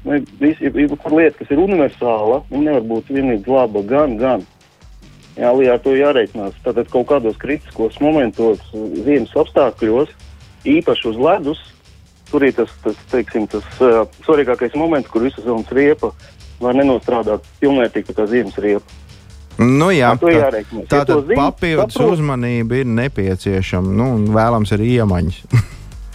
nu, 0.03 0.19
visi, 0.41 0.67
ir 0.67 0.97
kur 0.97 1.15
lieta, 1.15 1.37
kas 1.39 1.55
ir 1.55 1.63
universāla, 1.63 2.43
un 2.51 2.67
nevar 2.67 2.83
būt 2.91 3.15
vienīgi 3.15 3.55
laba 3.55 3.85
gan, 3.95 4.19
gan. 4.19 4.43
Jā, 5.35 5.51
ar 5.51 5.81
to 5.83 5.95
jārēķinās. 5.99 6.59
Tātad 6.63 6.91
kaut 6.93 7.09
kādos 7.11 7.39
kritiskos 7.43 7.97
momentos, 8.03 8.61
ziemas 8.73 9.33
apstākļos, 9.35 10.13
īpaši 10.71 11.09
uz 11.11 11.19
ledus, 11.19 11.63
tur 12.31 12.47
ir 12.47 12.55
tas, 12.55 12.71
tas, 12.85 13.01
teiksim, 13.11 13.49
tas 13.51 13.67
uh, 13.83 14.05
svarīgākais 14.27 14.77
moments, 14.79 15.11
kur 15.11 15.27
visas 15.27 15.43
zonas 15.47 15.73
riepa 15.75 16.13
var 16.63 16.79
nenostrādāt 16.79 17.43
pilnvērtīgi 17.59 18.15
kā 18.15 18.29
ziemas 18.31 18.61
riepa. 18.63 19.01
Nu, 19.59 19.91
jā, 19.95 20.15
tā, 20.19 20.31
tā 20.91 21.03
tad 21.07 21.29
ja 21.31 21.37
papildus 21.39 21.95
saprot, 21.95 22.17
uzmanība 22.17 22.81
ir 22.81 22.89
nepieciešama. 22.91 23.91
Nu, 23.95 24.09
vēlams, 24.35 24.73
arī 24.75 24.97
iemaņas. 25.01 25.43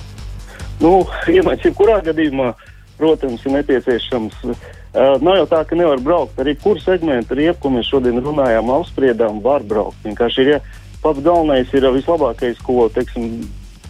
nu, 0.83 0.95
iemaņas 1.31 1.69
jebkurā 1.69 2.01
gadījumā, 2.07 2.53
protams, 2.99 3.43
ir 3.47 3.59
nepieciešams. 3.59 4.43
Uh, 4.47 4.67
nav 4.93 5.39
jau 5.41 5.47
tā, 5.51 5.63
ka 5.67 5.77
nevar 5.77 6.01
braukt. 6.03 6.39
Arī 6.41 6.55
kur 6.59 6.79
segmentu 6.81 7.37
riepu, 7.37 7.61
ko 7.63 7.73
mēs 7.75 7.89
šodien 7.91 8.21
runājām, 8.23 8.71
apspriedām, 8.73 9.41
var 9.45 9.65
braukt. 9.67 9.99
Vienkārši 10.05 10.45
ir 10.45 10.51
ja, 10.55 10.59
pats 11.03 11.21
galvenais, 11.25 11.71
ir 11.73 11.87
vislabākais, 11.93 12.61
ko 12.65 12.87
teiksim, 12.93 13.45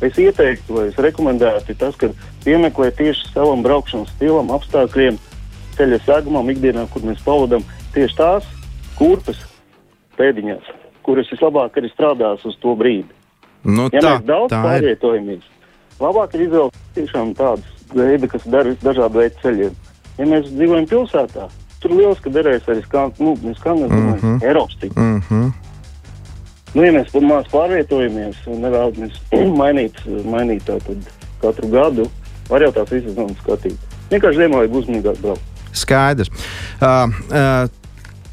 es 0.05 0.19
ieteiktu 0.19 0.77
vai 0.77 0.87
es 0.91 0.99
rekomendētu, 0.99 1.75
tas, 1.79 1.95
ka 1.99 2.11
piemeklē 2.45 2.91
tieši 2.97 3.31
savam 3.33 3.63
braukšanas 3.65 4.11
stilam, 4.15 4.51
apstākļiem 4.55 5.19
ceļa 5.79 6.01
segumam, 6.05 6.49
ikdienā, 6.51 6.85
kur 6.91 7.05
mēs 7.07 7.21
pavadām 7.23 7.63
tieši 7.95 8.19
tās 8.19 8.47
kurpes 8.99 9.39
pēdiņās, 10.19 10.67
kuras 11.07 11.31
vislabāk 11.31 11.79
arī 11.79 11.91
strādās 11.93 12.43
uz 12.47 12.57
to 12.59 12.75
brīdi. 12.79 13.07
Nu, 13.63 13.87
ja 13.93 14.03
tā, 14.03 14.15
mēs 14.17 14.27
daudz 14.27 14.55
pārvietojamies, 14.55 15.45
labāk 15.99 16.35
ir 16.35 16.45
izvēlēties 16.47 16.95
tiešām 16.97 17.31
tādas 17.39 17.85
veidi, 17.95 18.29
kas 18.31 18.45
dara 18.47 18.75
dažādu 18.83 19.23
veidu 19.23 19.43
ceļiem. 19.43 19.77
Ja 20.19 20.27
mēs 20.27 20.49
dzīvojam 20.51 20.85
pilsētā, 20.89 21.47
tur 21.79 21.95
liels, 21.95 22.19
ka 22.19 22.31
derēs 22.35 22.67
arī 22.67 22.83
skan, 22.83 23.13
nu, 23.23 23.35
skan, 23.57 23.85
mm 23.87 24.15
-hmm. 24.19 24.43
Eiropas 24.43 24.75
tīkls. 24.81 24.99
Mm 24.99 25.21
-hmm. 25.29 25.51
Nu, 26.73 26.83
ja 26.83 26.91
mēs 26.91 27.13
maz 27.25 27.47
pārvietojamies 27.49 28.43
un 28.47 28.61
nevēlamies 28.61 29.15
mainīt, 29.61 29.95
mainīt 30.25 30.63
tātad 30.67 30.97
katru 31.41 31.71
gadu, 31.71 32.09
var 32.49 32.61
jau 32.61 32.71
tās 32.71 32.91
visas 32.91 33.15
zonas 33.15 33.37
skatīt. 33.43 33.77
Vienkārši 34.11 34.43
ziemā 34.43 34.61
vajag 34.61 34.75
uzmanīgāk 34.75 35.21
braukt. 35.21 35.41
Skaidrs. 35.71 36.29
Uh, 36.81 37.09
uh, 37.29 37.69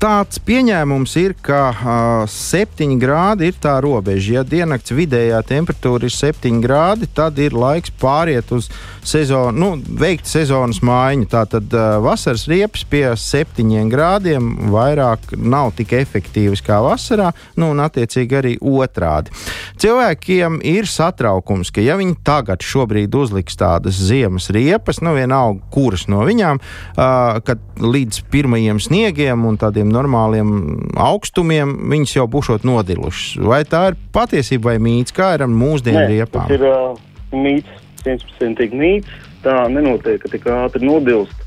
tāds 0.01 0.41
pieņēmums 0.47 1.17
ir, 1.21 1.35
ka 1.45 1.61
uh, 1.73 2.29
7 2.29 2.99
grādi 3.01 3.51
ir 3.51 3.59
tā 3.63 3.77
robeža. 3.85 4.39
Ja 4.39 4.45
diennakts 4.45 4.93
vidējā 4.97 5.41
temperatūra 5.49 6.09
ir 6.09 6.15
7 6.17 6.61
grādi, 6.65 7.09
tad 7.13 7.39
ir 7.39 7.57
laiks 7.57 7.93
pāriet 8.01 8.53
uz 8.57 8.71
sezonu, 9.07 9.53
nu, 9.57 9.69
veikt 10.01 10.29
sezonas 10.31 10.81
maiņu. 10.85 11.29
Tātad 11.33 11.73
uh, 11.75 11.97
vasaras 12.05 12.47
riepas 12.51 12.85
pie 12.89 13.05
7 13.21 13.91
grādiem 13.93 14.71
vairāk 14.73 15.35
nav 15.37 15.73
tik 15.79 15.95
efektīvas 15.99 16.63
kā 16.67 16.81
vasarā, 16.85 17.31
nu, 17.61 17.71
un 17.75 17.83
attiecīgi 17.85 18.39
arī 18.41 18.55
otrādi. 18.61 19.35
Cilvēkiem 19.83 20.61
ir 20.67 20.89
satraukums, 20.91 21.73
ka 21.75 21.85
ja 21.85 21.99
viņi 22.01 22.19
tagad 22.27 22.65
šobrīd 22.67 23.15
uzliks 23.17 23.59
tādas 23.59 23.99
ziemas 24.01 24.51
riepas, 24.55 25.01
nu, 25.05 25.15
vienalga, 25.17 25.63
kuras 25.75 26.07
no 26.13 26.25
viņām, 26.27 26.61
uh, 26.61 27.41
kad 27.47 27.63
līdz 27.81 28.23
pirmajiem 28.33 28.81
sniegiem 28.83 29.47
un 29.49 29.59
tādiem 29.61 29.91
normāliem 29.93 30.53
augstumiem, 31.01 31.77
viņas 31.93 32.19
jau 32.19 32.29
būšot 32.31 32.67
nodilušas. 32.67 33.41
Vai 33.47 33.63
tā 33.69 33.91
ir 33.93 33.99
patiesība 34.15 34.73
vai 34.73 34.79
mīts? 34.83 35.15
Kā 35.17 35.35
ir 35.37 35.47
ar 35.47 35.53
mūsdienu 35.53 36.07
riepām? 36.11 36.49
Tas 36.49 36.57
ir 36.57 36.65
uh, 36.67 36.97
mīts, 37.37 37.86
100% 38.07 38.71
mīts. 38.77 39.19
Tā 39.45 39.67
nenotiek, 39.71 40.21
ka 40.23 40.31
tik 40.33 40.47
ātri 40.51 40.87
nodilst. 40.87 41.45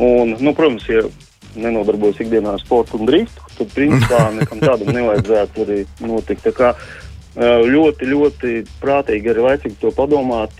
Un, 0.00 0.36
nu, 0.40 0.54
protams, 0.56 0.86
ja 0.88 1.04
nenodarbojas 1.58 2.20
ikdienā 2.22 2.54
ar 2.54 2.62
sportu 2.62 2.98
un 2.98 3.08
driftu, 3.08 3.42
tad 3.58 3.72
principā 3.74 4.24
nekam 4.38 4.62
tādam 4.62 4.92
nevajadzētu 4.94 5.64
arī 5.66 5.78
notikt. 6.06 6.46
Tā 6.46 6.54
kā, 6.56 6.72
ļoti, 7.36 8.08
ļoti 8.10 8.52
prātīgi 8.82 9.30
arī 9.30 9.46
laicīgi 9.46 9.78
to 9.82 9.92
padomāt. 9.94 10.56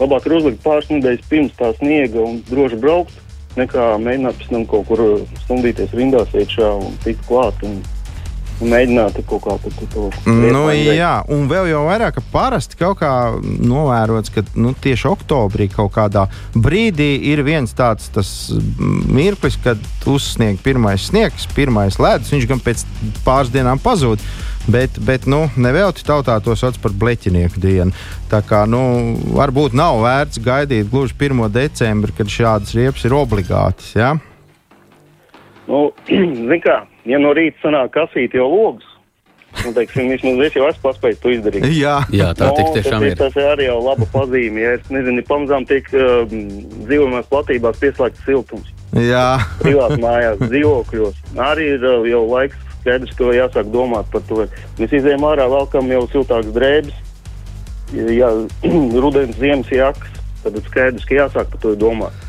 Labāk 0.00 0.26
ir 0.26 0.36
uzlikt 0.38 0.62
pāris 0.62 0.90
nedēļas 0.90 1.28
pirms 1.30 1.54
tā 1.58 1.72
sniega 1.78 2.22
un 2.22 2.40
droši 2.50 2.78
braukt, 2.82 3.14
nekā 3.58 3.94
mēģināt 4.02 4.38
pēc 4.38 4.50
tam 4.50 4.66
kaut 4.70 4.86
kur 4.90 5.02
stundīties 5.44 5.94
rindās 5.94 6.34
iekšā 6.34 6.70
un 6.82 6.96
tikt 7.04 7.22
klāt. 7.28 7.58
Un 7.66 7.82
mēģināt 8.62 9.18
kaut 9.28 9.42
kā 9.44 9.56
tādu 9.64 10.08
nu, 10.30 10.64
jā, 10.70 11.14
un 11.32 11.48
vēl 11.50 11.70
jau 11.72 11.82
vairāk, 11.88 12.18
ka 12.18 12.24
parasti 12.32 12.78
kaut 12.78 13.00
kā 13.00 13.12
novērots, 13.42 14.32
ka 14.34 14.44
nu, 14.54 14.74
tieši 14.84 15.08
oktobrī 15.10 15.68
kaut 15.72 15.94
kādā 15.96 16.26
brīdī 16.54 17.10
ir 17.32 17.44
viens 17.46 17.74
tāds 17.74 18.10
mirklis, 19.10 19.58
kad 19.64 19.80
uzsnieg 20.10 20.60
pirmais 20.64 21.08
sniegs, 21.10 21.48
pirmais 21.56 21.98
ledus, 22.02 22.32
viņš 22.34 22.50
gan 22.50 22.62
pēc 22.64 22.84
pāris 23.26 23.54
dienām 23.54 23.82
pazūd. 23.82 24.22
Bet, 24.64 24.96
bet 25.04 25.26
nu, 25.28 25.42
nevelti 25.60 26.06
tautā 26.08 26.38
to 26.40 26.54
sauc 26.56 26.78
par 26.80 26.94
bleķinieku 26.96 27.60
dienu. 27.60 27.92
Tā 28.30 28.40
kā 28.48 28.62
nu, 28.64 28.80
varbūt 29.36 29.76
nav 29.76 29.98
vērts 30.00 30.40
gaidīt 30.40 30.88
gluži 30.88 31.12
1. 31.20 31.42
decembri, 31.52 32.14
kad 32.16 32.32
šādas 32.32 32.72
riepas 32.72 33.04
ir 33.04 33.16
obligātas. 33.18 33.90
Ja? 33.92 34.14
Nu, 35.68 35.90
kā, 36.64 36.78
ja 37.08 37.20
no 37.20 37.32
rīta 37.36 37.62
sanāk 37.62 37.94
kasīt 37.94 38.36
jau 38.36 38.48
logus, 38.50 38.86
nu, 39.62 39.72
teiksim, 39.76 40.10
vismaz 40.12 40.42
es 40.46 40.58
jau 40.58 40.68
esmu 40.68 40.84
paspējis 40.88 41.22
to 41.22 41.32
izdarīt. 41.34 41.66
Jā, 41.76 41.96
Jā 42.12 42.32
tā 42.36 42.50
no, 42.50 42.58
tik 42.58 42.72
tiešām 42.78 43.06
ir. 43.06 43.16
Tas 43.20 43.36
ir 43.38 43.48
arī 43.52 43.68
jau 43.68 43.78
laba 43.84 44.08
pazīme. 44.12 44.62
Ja 44.64 44.74
es 44.78 44.90
nezinu, 44.92 45.22
pamazām 45.28 45.66
tiek 45.70 45.88
uh, 45.94 46.24
dzīvojamās 46.26 47.30
platībās 47.30 47.80
pieslēgts 47.82 48.26
siltums. 48.26 48.72
Jā. 48.98 49.26
Privāti 49.62 50.00
mājās, 50.02 50.42
dzīvokļos. 50.42 51.22
Arī 51.46 51.70
ir 51.76 51.86
uh, 51.86 52.04
jau 52.10 52.24
laiks 52.30 52.60
skaidrs, 52.84 53.14
ka 53.16 53.32
jāsāk 53.32 53.70
domāt 53.72 54.10
par 54.12 54.22
to. 54.28 54.44
Mēs 54.78 54.92
izējām 54.92 55.24
ārā, 55.24 55.48
valkam 55.48 55.88
jau 55.92 56.04
siltākas 56.12 56.52
drēbes, 56.56 57.00
ja 57.94 58.30
rudens, 59.04 59.38
ziemas 59.40 59.72
jakas, 59.72 60.20
tad 60.44 60.60
skaidrs, 60.68 61.08
ka 61.08 61.22
jāsāk 61.22 61.54
par 61.54 61.62
to 61.64 61.74
domāt. 61.80 62.23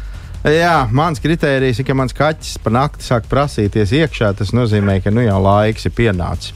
Jā, 0.46 0.84
mans 0.94 1.18
kriterijs 1.18 1.80
ir, 1.82 1.86
ka 1.88 1.94
mans 1.98 2.14
kaķis 2.14 2.60
par 2.62 2.74
nakti 2.76 3.02
sāk 3.02 3.26
prasīties 3.32 3.90
iekšā. 3.98 4.28
Tas 4.38 4.52
nozīmē, 4.54 5.00
ka 5.02 5.10
nu 5.10 5.24
jau 5.26 5.40
laiks 5.42 5.88
ir 5.90 5.94
pienācis. 5.98 6.54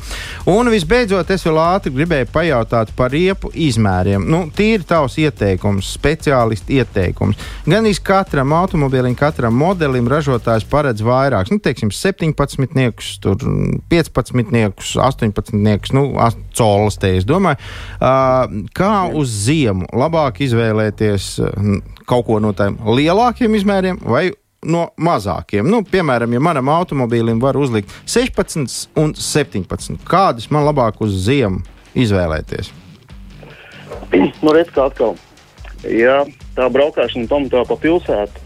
Un 0.49 0.69
visbeidzot, 0.69 1.32
es 1.34 1.45
vēl 1.47 1.58
ātri 1.63 1.93
gribēju 1.95 2.28
pajautāt 2.30 2.93
par 2.97 3.10
riepu 3.15 3.49
izmēriem. 3.49 4.28
Nu, 4.30 4.43
tīri 4.54 4.86
tavs 4.86 5.17
ieteikums, 5.17 5.89
speciālistu 5.97 6.78
ieteikums. 6.78 7.41
Gan 7.65 7.89
iz 7.89 7.97
katram 7.97 8.54
automobilim, 8.60 9.17
katram 9.17 9.58
modelim 9.58 10.10
ražotājs 10.12 10.69
paredz 10.69 11.02
vairākus, 11.02 11.56
nu, 11.56 11.63
teiksim, 11.65 11.89
17, 11.89 12.69
niekus, 12.78 13.15
15, 13.89 14.54
niekus, 14.54 14.93
18, 15.02 15.56
niekus, 15.58 15.95
nu, 15.97 16.12
colas 16.54 17.02
te 17.02 17.15
es 17.17 17.25
domāju. 17.25 17.58
Uh, 17.97 18.67
kā 18.78 18.93
uz 19.17 19.34
ziemu 19.47 19.89
labāk 19.97 20.43
izvēlēties 20.45 21.34
kaut 22.10 22.26
ko 22.28 22.39
no 22.41 22.54
tiem 22.58 22.78
lielākiem 22.98 23.56
izmēriem 23.60 24.02
vai 24.02 24.30
no 24.65 24.89
mazākiem. 25.00 25.67
Nu, 25.72 25.84
piemēram, 25.88 26.34
ja 26.36 26.41
manam 26.43 26.72
automobīlim 26.74 27.39
var 27.39 27.58
uzlikt 27.60 27.93
16 28.10 28.89
un 29.00 29.13
17, 29.15 30.02
kādus 30.10 30.50
man 30.52 30.67
labāk 30.67 31.00
uz 31.06 31.15
ziemu 31.28 31.63
izvēlēties? 31.95 32.74
Nu, 34.43 34.54
redz, 34.56 34.72
kā 34.74 34.88
atkal. 34.89 35.17
Ja 35.86 36.24
tā 36.58 36.67
braukšana 36.74 37.30
pamatā 37.30 37.62
pa 37.67 37.78
pilsētu, 37.80 38.45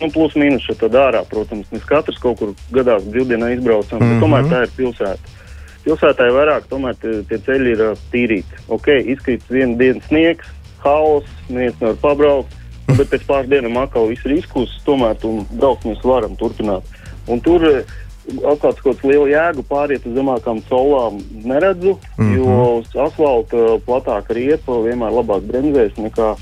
nu, 0.00 0.08
plus 0.14 0.34
mīnus 0.38 0.64
šeit 0.66 0.82
ārā, 0.88 1.22
protams, 1.28 1.68
mēs 1.74 1.84
katrs 1.86 2.18
kaut 2.22 2.40
kur 2.40 2.54
gadās 2.74 3.06
brīvdienā 3.06 3.52
izbraucam, 3.54 4.00
mm 4.00 4.10
-hmm. 4.10 4.22
tomēr 4.24 4.48
tā 4.50 4.62
ir 4.66 4.74
pilsēta. 4.76 5.36
Pilsētā 5.84 6.26
ir 6.28 6.36
vairāk, 6.36 6.68
tomēr 6.70 6.96
tie, 7.00 7.22
tie 7.28 7.38
ceļi 7.46 7.74
ir 7.76 7.82
tīrīti. 8.12 8.62
Ok, 8.68 8.88
izkrīt 9.14 9.42
viena 9.50 9.78
dienas 9.78 10.08
sniegs, 10.08 10.46
haoss, 10.82 11.28
neviens 11.48 11.78
nevar 11.80 12.00
pabraukt 12.02 12.57
bet 12.96 13.10
pēc 13.12 13.24
pāris 13.28 13.50
dienām 13.50 13.78
atkal 13.82 14.08
viss 14.10 14.26
ir 14.26 14.38
izkusis, 14.38 14.80
tomēr 14.86 15.16
tu 15.20 15.38
braukt 15.52 15.86
mēs 15.88 16.02
varam 16.06 16.36
turpināt. 16.40 16.86
Un 17.28 17.42
tur 17.44 17.64
eh, 17.68 17.94
atkal 18.38 18.72
kaut 18.72 18.82
kāds 18.84 19.04
liela 19.06 19.28
jēga 19.28 19.64
pāriet 19.68 20.06
uz 20.08 20.16
zemākām 20.16 20.62
solām 20.68 21.20
neredzu, 21.44 21.98
mm 22.16 22.24
-hmm. 22.24 22.36
jo 22.36 22.58
uz 22.80 22.96
asfalta 23.06 23.78
platāka 23.86 24.36
riepa 24.36 24.80
vienmēr 24.84 25.14
labāk 25.20 25.46
bremzēs 25.50 25.96
nekā, 25.96 26.34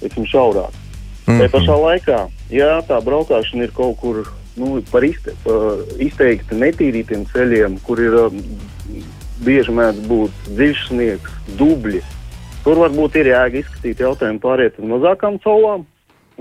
teiksim, 0.00 0.26
šaurāk. 0.26 0.72
Mm 1.26 1.34
-hmm. 1.34 1.40
Tā 1.40 1.48
pašā 1.56 1.76
laikā, 1.86 2.20
ja 2.50 2.82
tā 2.88 3.00
braukšana 3.04 3.64
ir 3.64 3.72
kaut 3.76 3.96
kur 4.00 4.24
nu, 4.56 4.82
par, 4.92 5.04
izte, 5.04 5.32
par 5.44 5.84
izteikti 5.98 6.54
netīrītiem 6.54 7.26
ceļiem, 7.32 7.78
kur 7.82 8.00
ir 8.00 8.14
um, 8.14 8.40
bieži 9.44 9.72
mēdz 9.72 10.00
būt 10.08 10.32
dziļš 10.56 10.88
sniegs, 10.88 11.30
dubļi, 11.58 12.02
Tur 12.60 12.76
varbūt 12.76 13.16
ir 13.16 13.30
jēga 13.30 13.56
izskatīt 13.62 14.02
jautājumu 14.04 14.40
pāriet 14.42 14.76
uz 14.76 14.84
mazākām 14.84 15.38
caulām, 15.40 15.86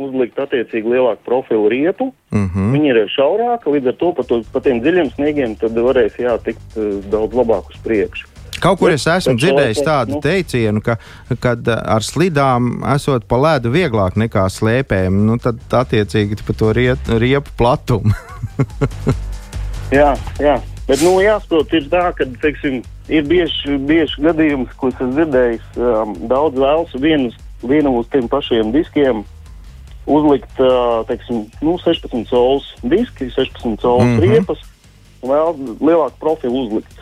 uzlikt 0.07 0.39
attiecīgi 0.39 0.95
lielāku 0.95 1.25
profilu 1.25 1.69
riepu. 1.71 2.11
Mm 2.31 2.49
-hmm. 2.49 2.73
Viņi 2.75 2.91
ir 2.93 3.13
šaurāki, 3.13 3.75
līdz 3.75 3.93
ar 3.93 3.95
to 4.01 4.11
pa, 4.13 4.23
to, 4.23 4.41
pa 4.53 4.59
tiem 4.65 4.81
dziļiem 4.81 5.13
sniegiem 5.15 5.55
varēs 5.59 6.19
jātikt 6.19 6.77
uh, 6.77 6.99
daudz 7.11 7.33
labāk 7.33 7.69
uz 7.69 7.81
priekšu. 7.83 8.27
Kaut 8.59 8.79
kur 8.81 8.91
es 8.91 9.05
esmu 9.07 9.37
dzirdējis 9.39 9.81
tādu 9.85 10.17
nu. 10.17 10.21
teicienu, 10.23 10.81
ka, 10.83 10.97
kad 11.39 11.67
eh, 11.67 11.79
ar 11.95 12.03
slidām 12.03 12.81
esot 12.95 13.25
pa 13.29 13.39
ledu 13.39 13.71
vieglāk 13.71 14.17
nekā 14.19 14.45
slēpēm, 14.51 15.21
nu 15.29 15.37
tad 15.39 15.61
attiecīgi 15.81 16.41
pa 16.43 16.55
to 16.59 16.73
riet, 16.75 17.11
riepu 17.23 17.55
platumu. 17.59 18.11
jā, 19.99 20.11
jā, 20.43 20.57
bet 20.89 21.05
nu 21.05 21.15
jāsaprot, 21.23 21.75
ir 21.79 21.87
tā, 21.91 22.09
ka, 22.17 22.27
teiksim, 22.43 22.81
ir 23.07 23.27
bieži, 23.29 23.79
bieži 23.89 24.27
gadījums, 24.27 24.75
ko 24.79 24.91
esmu 24.91 25.11
dzirdējis. 25.15 25.67
Um, 25.79 26.15
daudz 26.31 26.59
vēlas 26.59 26.95
vienu, 26.99 27.31
vienu 27.63 27.95
uz 28.01 28.11
tiem 28.11 28.27
pašiem 28.31 28.73
diskiem 28.75 29.23
uzlikt 30.09 30.61
teiksim, 31.07 31.45
nu, 31.61 31.77
16 31.77 32.25
solis 32.27 32.67
diski, 32.81 33.29
16 33.29 33.81
solis 33.81 34.05
mm 34.05 34.17
-hmm. 34.17 34.25
riepas 34.25 34.65
un 35.21 35.33
vēl 35.33 35.59
lielāku 35.79 36.19
profilu 36.19 36.65
uzlikt. 36.65 36.95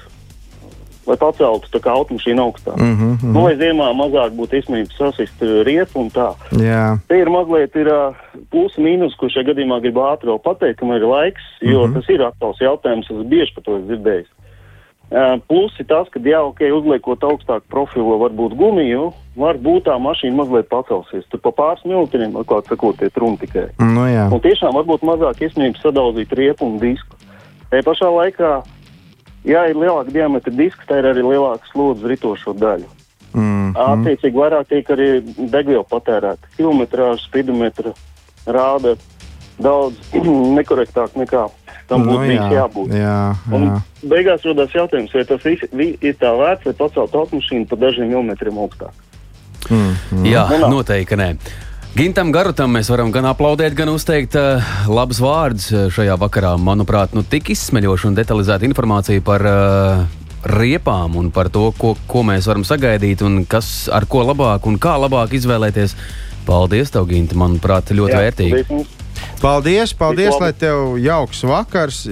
Lai 1.08 1.16
paceltu 1.16 1.70
tā 1.72 1.80
kā 1.80 1.94
automašīnu 1.96 2.42
augstāk. 2.44 2.76
Mm 2.76 2.96
-hmm. 2.96 3.34
nu, 3.34 3.44
lai 3.46 3.56
ziemā 3.56 3.88
mazāk 3.96 4.34
būtu 4.36 4.60
iespējams 4.60 4.98
sasist 4.98 5.42
riepu 5.64 6.00
un 6.00 6.10
tā. 6.12 6.34
Jā. 6.52 6.98
Te 7.08 7.20
ir 7.20 7.30
mazliet 7.30 7.76
ir, 7.76 7.88
uh, 7.88 8.16
plusi 8.52 8.82
mīnus, 8.82 9.16
ko 9.16 9.30
šajā 9.30 9.54
gadījumā 9.54 9.80
gribu 9.82 10.04
ātri 10.04 10.40
pateikt, 10.44 10.80
ka 10.80 10.86
man 10.86 10.98
ir 10.98 11.08
laiks, 11.08 11.46
jo 11.62 11.88
mm 11.88 11.94
-hmm. 11.94 11.94
tas 11.94 12.10
ir 12.10 12.20
aktuāls 12.22 12.60
jautājums, 12.60 13.12
es 13.12 13.28
bieži 13.28 13.54
par 13.56 13.64
to 13.64 13.80
dzirdēju. 13.80 14.26
Uh, 15.08 15.40
plusi 15.48 15.84
tas, 15.88 16.10
ka 16.10 16.20
jā, 16.20 16.42
ok, 16.44 16.60
uzliekot 16.60 17.24
augstāku 17.24 17.64
profilu, 17.70 18.20
varbūt 18.20 18.58
gumiju, 18.60 19.14
varbūt 19.38 19.86
tā 19.88 19.96
mašīna 20.02 20.36
mazliet 20.42 20.70
pacelsies. 20.72 21.26
Tur 21.32 21.42
pa 21.44 21.52
pāris 21.56 21.84
minūtēm, 21.86 22.36
kā 22.50 22.62
sakot, 22.68 23.02
ir 23.02 23.12
runa 23.16 23.38
tikai. 23.42 23.68
Nu, 23.80 24.06
jā. 24.10 24.28
un 24.34 24.42
tiešām 24.44 24.76
varbūt 24.80 25.06
mazāk 25.08 25.42
iespējams 25.48 25.82
sadaudzīt 25.84 26.34
riepu 26.38 26.66
un 26.68 26.80
disku. 26.82 27.16
Tā 27.72 27.82
pašā 27.86 28.10
laikā, 28.14 28.52
ja 29.48 29.66
ir 29.70 29.76
lielāka 29.76 30.14
diametra 30.16 30.54
diska, 30.54 30.88
tā 30.90 31.02
ir 31.02 31.10
arī 31.12 31.26
lielāka 31.26 31.68
slodze 31.72 32.08
ritošo 32.08 32.54
daļu. 32.58 32.88
Mm 33.34 33.74
-hmm. 33.74 33.76
Attiecīgi 33.78 34.40
vairāk 34.40 34.66
tiek 34.70 34.90
arī 34.90 35.08
degviela 35.52 35.84
patērēta. 35.84 36.48
Kilometrāža, 36.58 37.22
spidometra 37.28 37.94
rāda 38.48 38.96
daudz 39.60 39.96
nekorektāk 40.58 41.16
nekā 41.16 41.48
tam 41.88 42.04
Nu, 42.04 42.12
būtu 42.12 42.24
jā, 42.24 42.28
bijis 42.28 42.54
jābūt. 42.54 42.88
jā, 42.92 43.36
jā. 43.52 43.82
beigās 44.04 44.44
rodas 44.44 44.74
jautājums, 44.76 45.14
vai 45.14 45.24
tas 45.24 45.44
viss 45.44 45.64
vi- 45.72 45.98
ir 46.02 46.16
tā 46.20 46.32
vērts, 46.36 46.66
lai 46.66 46.74
pacelt 46.74 47.16
automašīnu 47.16 47.68
par 47.68 47.78
dažiem 47.80 48.08
milimetriem 48.12 48.58
augstāk. 48.58 48.92
Mm. 49.70 50.26
Jā, 50.28 50.46
Nu, 50.62 50.70
noteikti 50.78 51.18
nē. 51.20 51.32
Gintam 51.98 52.30
Garutam 52.32 52.76
mēs 52.78 52.92
varam 52.92 53.10
gan 53.12 53.26
aplaudēt, 53.26 53.74
gan 53.74 53.90
uzteikt 53.90 54.36
uh, 54.38 54.62
labus 54.92 55.18
vārdus 55.24 55.72
uh, 55.74 55.88
šajā 55.94 56.14
vakarā. 56.22 56.54
Manuprāt, 56.62 57.16
nu, 57.18 57.24
tik 57.26 57.50
izsmeļoša 57.56 58.12
un 58.12 58.18
detalizēta 58.20 58.68
informācija 58.68 59.24
par 59.26 59.46
uh, 59.50 60.04
riepām 60.46 61.16
un 61.18 61.32
par 61.34 61.50
to, 61.50 61.72
ko, 61.80 61.96
ko 62.08 62.22
mēs 62.28 62.46
varam 62.48 62.68
sagaidīt 62.68 63.24
un 63.26 63.42
kas 63.50 63.88
ar 63.90 64.06
ko 64.06 64.22
labāk 64.28 64.70
un 64.70 64.78
kā 64.78 64.94
labāk 65.02 65.34
izvēlēties. 65.40 65.98
Paldies, 66.48 66.94
tev, 66.94 67.10
Ginta. 67.10 67.36
Manuprāt, 67.36 67.90
ļoti 67.92 68.14
Jā, 68.14 68.22
vērtīgi. 68.28 68.62
paldies. 68.70 68.94
Paldies, 69.42 69.94
paldies, 69.98 70.36
lai 70.42 70.52
tev 70.54 70.96
jauks 71.02 71.42
vakars. 71.50 72.04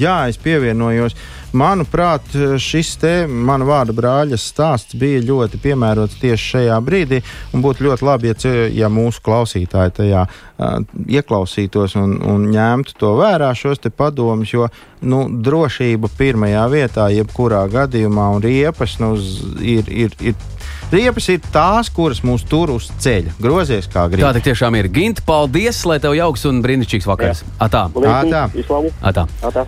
Jā, 0.00 0.24
es 0.32 0.40
pievienojos. 0.40 1.14
Manuprāt, 1.54 2.32
šis 2.58 2.96
te 2.98 3.12
mana 3.30 3.66
vārda 3.68 3.94
brāļa 3.94 4.38
stāsts 4.42 4.96
bija 4.98 5.20
ļoti 5.22 5.60
piemērots 5.62 6.16
tieši 6.18 6.48
šajā 6.54 6.78
brīdī. 6.82 7.20
un 7.54 7.62
Būtu 7.62 7.86
ļoti 7.86 8.06
labi, 8.08 8.32
ja, 8.32 8.54
ja 8.74 8.88
mūsu 8.90 9.22
klausītāji 9.22 9.94
tajā 10.00 10.24
uh, 10.26 10.80
ieklausītos 11.06 11.94
un, 12.00 12.16
un 12.26 12.48
ņemtu 12.50 12.96
to 12.98 13.12
vērā, 13.20 13.52
šos 13.54 13.78
te 13.84 13.92
padomus, 13.94 14.50
jo 14.50 14.66
nu, 15.06 15.28
drošība 15.30 16.10
pirmajā 16.18 16.64
vietā, 16.72 17.06
jebkurā 17.14 17.62
gadījumā, 17.70 18.26
un 18.34 18.42
riepas 18.42 18.98
nu, 19.02 19.14
z- 19.20 19.54
ir. 19.62 19.94
ir, 20.08 20.18
ir 20.20 20.50
Riepas 20.94 21.24
ir 21.32 21.40
tās, 21.50 21.88
kuras 21.90 22.20
mūs 22.22 22.44
tur 22.46 22.70
uz 22.74 22.90
ceļa. 23.02 23.32
Grozies 23.42 23.88
kā 23.90 24.04
gribas. 24.12 24.28
Tā 24.28 24.36
tik 24.36 24.44
tiešām 24.50 24.76
ir. 24.78 24.86
Ginta, 24.94 25.24
paldies, 25.26 25.80
lai 25.88 25.96
tev 25.98 26.12
jauks 26.14 26.44
un 26.46 26.60
brīnišķīgs 26.62 27.08
vakars. 27.08 27.40
Atā. 27.56 27.86
Paldies 27.94 28.12
Ā, 28.12 28.20
tā. 28.28 28.42
jums. 28.44 28.58
Visu 28.60 28.76
labu. 28.76 28.92
Atā. 29.02 29.24
Atā. 29.48 29.64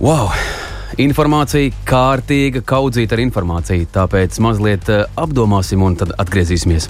Wow! 0.00 0.32
Informācija 1.02 1.72
kārtīga, 1.84 2.62
kaudzīta 2.64 3.16
ar 3.16 3.22
informāciju. 3.24 3.88
Tāpēc 3.92 4.38
mazliet 4.40 4.86
eh, 4.92 5.02
apdomāsim 5.18 5.82
un 5.82 5.98
tad 5.98 6.14
atgriezīsimies. 6.22 6.86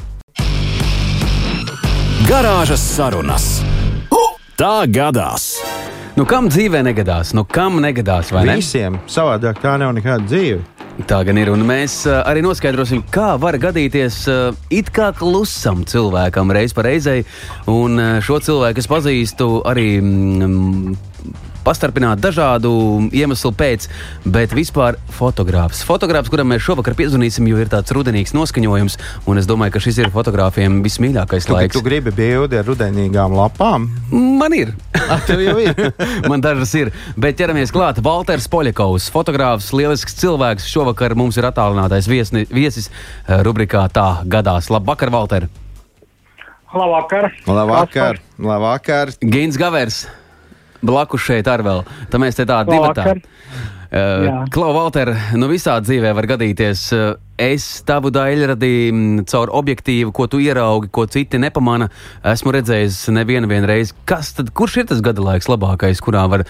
Garāžas 2.29 2.85
sarunas. 2.85 3.49
Tā 4.57 4.87
gadās! 4.89 5.57
Nu, 6.17 6.25
kam 6.29 6.47
dzīvē 6.49 6.81
negadās? 6.87 7.35
Nu, 7.37 7.43
kam 7.45 7.81
negadās? 7.85 8.31
vai 8.33 8.47
Ne? 8.49 8.55
Visiem 8.61 9.01
savādāk 9.11 9.59
tā 9.61 9.75
nav 9.81 9.93
nekāda 9.97 10.25
dzīve. 10.25 10.63
Tā 11.09 11.19
gan 11.29 11.37
ir. 11.37 11.51
Un 11.53 11.65
mēs 11.69 11.99
uh, 12.09 12.23
arī 12.25 12.41
noskaidrosim, 12.45 13.03
kā 13.13 13.35
var 13.41 13.59
gadīties 13.61 14.23
uh, 14.33 14.57
it 14.73 14.89
kā 14.97 15.11
klusam 15.17 15.85
cilvēkam 15.89 16.55
reiz 16.57 16.73
pa 16.77 16.87
reizei. 16.87 17.27
Un 17.69 18.01
šo 18.25 18.41
cilvēku 18.45 18.81
es 18.81 18.89
pazīstu 18.89 19.51
arī. 19.69 19.91
Mm, 20.01 20.97
Pastarpināt 21.67 22.21
dažādu 22.23 22.71
iemeslu 23.11 23.51
pēc, 23.59 23.89
bet 24.23 24.53
vispār 24.55 25.01
fotogrāfs. 25.17 25.81
Fotogrāfs, 25.87 26.31
kuram 26.31 26.53
mēs 26.53 26.63
šovakar 26.63 26.95
piezvanīsim, 26.95 27.49
jo 27.51 27.59
ir 27.59 27.71
tāds 27.73 27.91
rudenīgs 27.97 28.31
noskaņojums, 28.37 28.97
un 29.27 29.41
es 29.41 29.49
domāju, 29.51 29.75
ka 29.75 29.83
šis 29.83 29.99
ir 30.05 30.13
fotogrāfiem 30.15 30.79
vismīļākais 30.85 31.49
Tu, 31.49 31.55
laiks. 31.57 31.75
tu 31.75 31.83
gribi 31.83 32.13
bildi 32.15 32.61
ar 32.61 32.69
rudenīgām 32.71 33.35
lapām? 33.35 33.89
Man 34.15 34.55
ir. 34.55 34.71
Tev 35.27 35.43
jau 35.43 35.57
ir. 35.63 35.75
Man 36.31 36.41
dažas 36.45 36.71
ir. 36.79 36.93
Bet 37.19 37.37
ķeramies 37.41 37.75
klāt. 37.75 37.99
Walters 38.07 38.47
Poļakovs, 38.53 39.11
fotogrāfs, 39.15 39.73
lielisks 39.75 40.15
cilvēks. 40.23 40.67
Šovakar 40.71 41.17
mums 41.19 41.37
ir 41.39 41.49
attālinātais 41.51 42.07
viesni, 42.11 42.47
viesis 42.47 42.89
eh, 42.93 43.43
rubrikā 43.47 43.89
Tā 43.91 44.23
gadās. 44.27 44.71
Labvakar, 44.71 45.11
Walter! 45.15 45.49
Labvakar. 46.77 47.31
Labvakar! 47.47 48.19
Labvakar! 48.39 49.13
Gins 49.23 49.57
Gavers! 49.59 50.05
Blakus 50.83 51.25
šeit 51.27 51.49
ar 51.49 51.65
vēl. 51.67 51.85
Tā 52.11 52.21
mēs 52.21 52.39
te 52.39 52.47
tādi 52.49 52.75
divi 52.75 52.85
Labvakar. 52.85 53.23
Uh. 53.87 54.45
Klau, 54.51 54.73
Walter, 54.75 55.13
nu 55.39 55.47
visā 55.49 55.77
dzīvē 55.81 56.11
var 56.17 56.27
gadīties. 56.27 56.83
Uh, 56.93 57.05
es 57.39 57.65
tavu 57.87 58.11
daļradi 58.13 58.73
mm, 58.91 59.27
caur 59.31 59.53
objektīvu, 59.55 60.11
ko 60.17 60.27
tu 60.31 60.41
ieraugi, 60.43 60.91
ko 60.93 61.07
citi 61.11 61.39
nepamana, 61.41 61.89
esmu 62.27 62.55
redzējis 62.57 63.05
nevienu 63.15 63.49
vien 63.51 63.67
reizi. 63.69 63.95
Kas 64.09 64.35
tad, 64.37 64.51
kurš 64.57 64.81
ir 64.83 64.89
tas 64.91 65.03
gada 65.05 65.23
laiks 65.25 65.49
labākais, 65.49 66.03
kurā 66.03 66.27
var, 66.33 66.45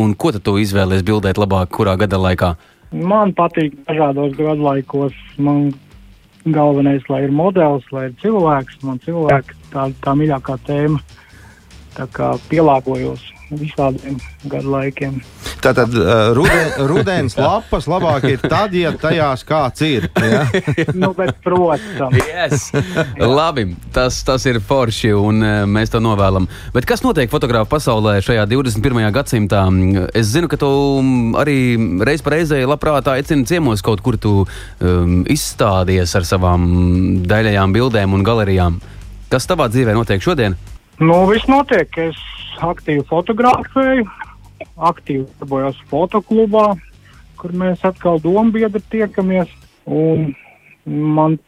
un 0.00 0.14
ko 0.16 0.32
tu 0.32 0.56
izvēlies 0.62 1.04
bildēt 1.06 1.40
labāk, 1.40 1.70
kurā 1.76 1.98
gada 2.00 2.20
laikā? 2.22 2.54
Man 2.92 3.36
patīk 3.36 3.76
dažādos 3.86 4.34
gadlaikos. 4.36 5.16
Man 5.40 5.70
galvenais, 6.44 7.04
lai 7.08 7.22
ir 7.26 7.32
modelis, 7.36 7.84
lai 7.92 8.08
ir 8.08 8.16
cilvēks. 8.24 8.80
Man 8.86 8.98
cilvēks 9.04 9.68
tā, 9.72 9.86
tā 10.02 10.16
mīļākā 10.18 10.58
tēma. 10.66 11.00
Tā 11.92 12.08
kā 12.12 12.32
pielāgojos 12.48 13.24
visādiem 13.60 14.18
gadlaikiem. 14.50 15.20
Tātad 15.62 15.94
uh, 15.94 16.32
ruden, 16.34 16.72
rudens 16.90 17.36
lapas 17.38 17.86
labāk 17.90 18.26
ir 18.32 18.42
tad, 18.42 18.74
ja 18.74 18.90
tajās 18.98 19.44
kāds 19.46 19.84
ir. 19.86 20.08
Ja? 20.18 20.46
nu, 21.02 21.12
bet, 21.16 21.36
protams, 21.44 22.18
Yes. 22.22 22.70
Labi, 23.18 23.68
tas, 23.94 24.18
tas 24.26 24.44
ir 24.50 24.58
forši, 24.64 25.12
un 25.14 25.42
uh, 25.44 25.52
mēs 25.70 25.92
to 25.92 26.00
novēlam. 26.02 26.48
Bet 26.74 26.86
kas 26.88 27.04
notiek 27.04 27.30
fotogrāfu 27.30 27.70
pasaulē 27.74 28.16
šajā 28.24 28.46
21. 28.50 29.06
gadsimtā? 29.14 29.62
Es 30.18 30.32
zinu, 30.34 30.50
ka 30.50 30.58
tu 30.60 30.70
mm, 31.02 31.36
arī 31.42 31.58
reiz 32.08 32.24
reizē 32.26 32.62
labprāt 32.66 33.10
aicini 33.12 33.46
ciemos 33.48 33.84
kaut 33.84 34.02
kur 34.04 34.18
tu 34.20 34.42
um, 34.42 35.22
izstādies 35.30 36.16
ar 36.18 36.26
savām 36.28 36.66
daļajām 37.28 37.76
bildēm 37.76 38.18
un 38.18 38.26
galerijām. 38.26 38.82
Kas 39.32 39.48
tavā 39.48 39.70
dzīvē 39.72 39.94
notiek 39.96 40.22
šodien? 40.22 40.58
Nu, 41.02 41.18
viss 41.30 41.48
notiek. 41.50 41.90
Es 41.98 42.18
aktīvi 42.62 43.04
fotografēju, 43.10 44.06
aktīvi 44.76 45.26
darbojos 45.40 45.78
fotoklubā, 45.90 46.66
kur 47.40 47.54
mēs 47.58 47.82
atkal 47.88 48.20
dombiedri 48.22 48.82
tiekamies. 48.92 49.50
Un 49.86 50.32
man, 50.86 51.38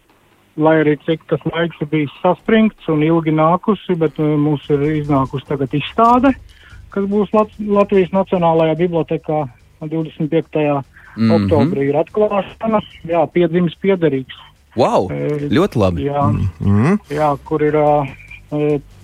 lai 0.59 0.77
arī 0.83 0.97
cik 1.07 1.23
tas 1.31 1.43
laiks 1.53 1.79
ir 1.83 1.91
bijis 1.93 2.15
saspringts 2.23 2.89
un 2.91 3.05
ilgi 3.07 3.35
nākusi, 3.35 3.95
bet 3.99 4.19
uh, 4.23 4.35
mums 4.39 4.67
ir 4.75 4.83
iznākusi 5.03 5.47
tagad 5.51 5.75
izstāde, 5.77 6.35
kas 6.95 7.07
būs 7.11 7.31
Lat 7.35 7.55
Latvijas 7.59 8.11
Nacionālajā 8.15 8.75
bibliotekā 8.85 9.45
25. 9.85 10.83
Mhm. 11.15 11.31
oktobrī 11.31 11.91
ir 11.93 11.97
atklāšana. 12.01 12.81
Jā, 13.07 13.23
piedzimis 13.31 13.77
piederīgs. 13.83 14.35
Wow! 14.75 15.07
Eh, 15.15 15.47
Ļoti 15.55 15.79
labi! 15.79 16.09
Jā, 16.09 16.25
Mm. 16.59 16.99
jā, 17.09 17.29
kur 17.47 17.63
ir 17.63 17.77
uh, 17.79 18.09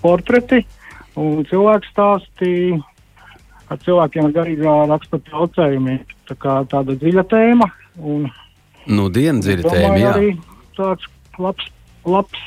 portreti 0.03 0.61
un 1.19 1.43
cilvēku 1.49 1.89
stāstī 1.91 2.53
ar 3.71 3.79
cilvēkiem 3.83 4.27
ar 4.27 4.35
garīgā 4.35 4.75
rakstura 4.91 5.25
traucējumiem. 5.29 6.01
Tā 6.29 6.37
kā 6.39 6.57
tāda 6.71 6.95
dziļa 6.99 7.25
tēma. 7.31 7.67
Un, 7.99 8.29
Nu, 8.89 9.11
diena 9.13 9.37
dziļa 9.43 9.69
tēma, 9.69 9.97
jā. 10.01 10.11
arī 10.15 10.29
tāds 10.73 11.05
labs, 11.37 11.67
labs, 12.01 12.45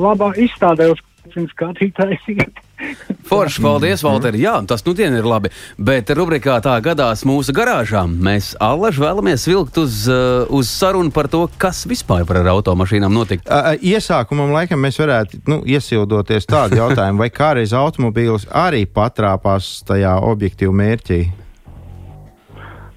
labā 0.00 0.30
izstādē, 0.40 0.88
uz 0.94 1.02
kuras 1.26 1.50
skatītājs 1.52 2.30
iet. 2.32 2.63
Forši, 3.24 3.62
paldies, 3.64 4.02
Valter. 4.04 4.36
Jā, 4.36 4.56
tas 4.68 4.82
nu 4.84 4.92
diena 4.96 5.20
ir 5.20 5.26
labi. 5.28 5.50
Bet 5.80 6.10
rubrikā 6.12 6.58
tā 6.64 6.74
gadās 6.84 7.24
mūsu 7.26 7.54
garāžā. 7.56 8.04
Mēs 8.08 8.52
allaž 8.62 8.98
vēlamies 9.00 9.46
vilkt 9.48 9.78
uz, 9.80 10.02
uh, 10.10 10.44
uz 10.52 10.68
sarunu 10.68 11.12
par 11.14 11.30
to, 11.32 11.44
kas 11.60 11.84
vispār 11.88 12.26
par 12.28 12.42
ar 12.42 12.50
automašīnām 12.52 13.14
notikt. 13.14 13.48
Uh, 13.48 13.72
Iesākumam 13.80 14.52
laikam 14.54 14.82
mēs 14.84 15.00
varētu 15.00 15.40
nu, 15.48 15.62
iesildoties 15.64 16.50
tādu 16.50 16.82
jautājumu, 16.82 17.24
vai 17.24 17.30
kādreiz 17.32 17.72
automobīls 17.76 18.48
arī 18.50 18.84
patrāpās 18.90 19.78
tajā 19.88 20.18
objektīvu 20.34 20.76
mērķī. 20.82 21.22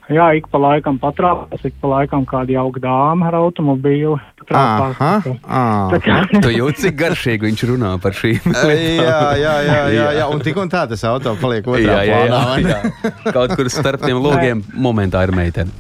Jā, 0.08 0.30
ik 0.40 0.46
pa 0.48 0.60
laikam 0.64 0.96
patrāpās, 1.02 1.64
ik 1.68 1.76
pa 1.82 1.90
laikam 1.92 2.24
kāda 2.28 2.54
jauka 2.56 2.80
dāma 2.80 3.28
ar 3.28 3.36
automobīlu. 3.42 4.16
Patrāpās. 4.48 4.96
Aha, 5.00 5.36
aha. 5.44 6.00
kā- 6.04 6.42
Tu 6.42 6.54
jūti, 6.56 6.86
cik 6.88 6.96
garšīgi 7.02 7.48
viņš 7.50 7.66
runā 7.74 7.92
par 8.02 8.16
šīm 8.18 8.48
jā, 8.48 9.20
jā, 9.44 9.56
jā, 9.68 9.82
jā, 9.94 10.08
jā, 10.22 10.30
un 10.32 10.40
tik 10.46 10.58
un 10.64 10.70
tā 10.72 10.86
tas 10.90 11.04
auto 11.10 11.36
paliek 11.42 11.68
otrā 11.68 12.00
plānā. 12.08 12.42
vai 12.54 12.64
ne? 12.64 12.74
jā. 12.74 13.14
Kaut 13.36 13.56
kur 13.60 13.70
starp 13.70 14.02
tiem 14.08 14.18
logiem 14.24 14.64
momentā 14.74 15.24
ir 15.28 15.36
meitene. 15.36 15.72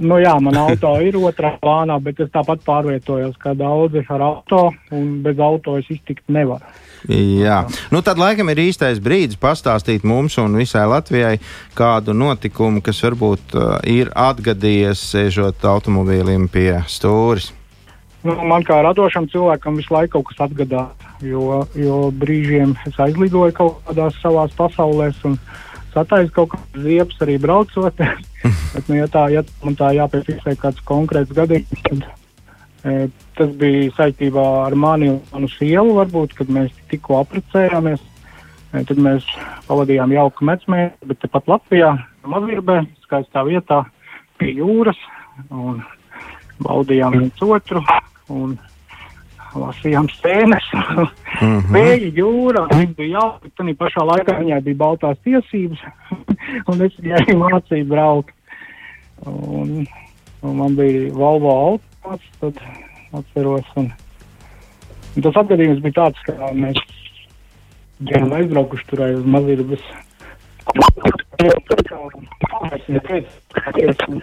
Nu 0.00 0.16
jā, 0.16 0.32
man 0.40 0.56
auto 0.56 0.94
ir 1.04 1.18
otrā 1.20 1.50
plānā, 1.60 1.98
bet 2.00 2.16
es 2.24 2.30
tāpat 2.32 2.62
pārvietojos 2.64 3.34
kā 3.36 3.52
daudzi 3.52 4.00
ar 4.08 4.22
auto, 4.24 4.70
un 4.96 5.18
bez 5.20 5.36
auto 5.36 5.74
es 5.76 5.84
iztikt 5.92 6.24
nevaru. 6.32 6.64
Jā, 7.12 7.58
nu 7.92 8.00
tad 8.04 8.16
laikam 8.20 8.48
ir 8.52 8.62
īstais 8.64 8.98
brīdis 9.04 9.36
pastāstīt 9.40 10.02
mums 10.04 10.38
un 10.40 10.56
visai 10.56 10.86
Latvijai 10.88 11.36
kādu 11.76 12.12
notikumu, 12.16 12.80
kas 12.84 13.00
varbūt 13.04 13.54
uh, 13.56 13.76
ir 13.84 14.08
atgadījies 14.16 15.00
sēžot 15.12 15.64
automobīlim 15.68 16.48
pie 16.52 16.78
stūres. 16.88 17.52
Nu, 18.20 18.34
man 18.44 18.64
kā 18.68 18.82
radošam 18.84 19.30
cilvēkam 19.32 19.78
visu 19.80 19.94
laiku 19.94 20.18
kaut 20.18 20.28
kas 20.28 20.42
atgadās, 20.44 21.04
jo, 21.24 21.62
jo 21.78 21.98
brīžiem 22.20 22.74
es 22.88 22.98
aizlidoju 23.00 23.54
kaut 23.56 23.78
kādās 23.86 24.18
savās 24.20 24.52
pasaulēs 24.58 25.22
un 25.24 25.38
sataisu 25.94 26.34
kaut 26.36 26.52
kādas 26.52 26.84
ziepes 26.84 27.22
arī 27.24 27.38
braucot. 27.40 28.02
Bet, 28.74 28.88
nu, 28.88 28.98
ja, 28.98 29.06
tā, 29.10 29.24
ja 29.32 29.44
man 29.64 29.76
tā 29.78 29.94
jāpiefiksē 29.96 30.54
kāds 30.60 30.84
konkrēts 30.88 31.32
gadījums, 31.36 31.80
tad 31.88 32.04
e, 32.84 33.08
tas 33.40 33.54
bija 33.60 33.88
saistībā 33.96 34.44
ar 34.66 34.76
mani 34.76 35.10
un 35.14 35.18
manu 35.32 35.48
sievu, 35.56 35.96
varbūt, 35.98 36.36
kad 36.38 36.52
mēs 36.52 36.76
tikko 36.92 37.22
apprecējāmies. 37.22 38.04
E, 38.04 38.84
Tad 38.86 39.00
mēs 39.02 39.26
pavadījām 39.66 40.12
jauku 40.14 40.46
mecmēnesi, 40.46 41.08
bet 41.08 41.24
tepat 41.24 41.48
Latvijā, 41.50 41.94
Mazirbē, 42.28 42.82
skaistā 43.06 43.42
vietā 43.48 43.80
pie 44.38 44.52
jūras, 44.60 45.00
un 45.48 45.80
baudījām 46.62 47.16
viens 47.16 47.42
otru, 47.42 47.82
un 48.30 48.58
lasījām 49.58 50.06
stēnes, 50.14 50.66
vēja 51.74 52.10
jūra, 52.14 52.66
viņa 52.70 52.94
bija 52.98 53.16
jauka, 53.16 53.40
bet 53.44 53.56
tādā 53.58 53.74
pašā 53.80 54.04
laikā 54.06 54.36
viņai 54.38 54.60
bija 54.66 54.80
baltās 54.82 55.18
tiesības, 55.26 55.82
un 56.70 56.84
es 56.86 56.98
viņai 57.02 57.38
mācīju 57.40 57.88
braukt. 57.90 58.36
Un, 59.28 59.82
un 60.46 60.54
man 60.56 60.76
bija 60.78 61.10
Volvo 61.12 61.50
automāts, 61.52 62.30
tad 62.40 62.62
atceros, 63.18 63.66
un, 63.80 63.90
un 65.16 65.26
tas 65.26 65.42
atgadījums 65.42 65.82
bija 65.84 65.98
tāds, 65.98 66.22
ka 66.24 66.54
mēs 66.56 66.80
bijām 68.00 68.32
aizbraukuši 68.38 68.88
tur 68.88 69.04
aiz 69.08 69.26
Mazirbas. 69.34 69.84
Un, 74.10 74.22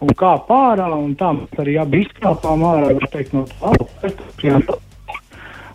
un 0.00 0.14
kā 0.16 0.34
pārā, 0.48 0.88
un 0.96 1.16
tā 1.18 1.32
mēs 1.36 1.62
arī 1.62 1.76
abi 1.80 2.04
izkāpām 2.06 2.64
ārā, 2.66 2.94
var 2.98 3.10
teikt, 3.12 3.36
no 3.36 3.46
tālāk. 3.58 4.78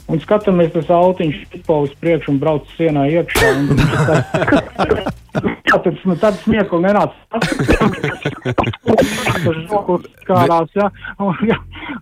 Un 0.05 0.19
skatāmies, 0.21 0.69
tas 0.69 0.89
autiņš 0.93 1.37
tipo 1.49 1.79
uz 1.81 1.93
priekšu 1.97 2.35
un 2.35 2.41
brauc 2.41 2.67
sienā 2.77 3.07
iekšā. 3.09 3.47
Un, 3.57 3.63
tā 5.65 5.79
tas 5.81 6.03
nu, 6.05 6.15
tāds 6.21 6.43
smiekli 6.45 6.79
nenāca. 6.83 7.17
Tas 8.85 9.57
žokus 9.65 10.05
skārās, 10.21 10.69
jā. 10.77 10.91
Un, 11.17 11.33
jā. 11.49 11.57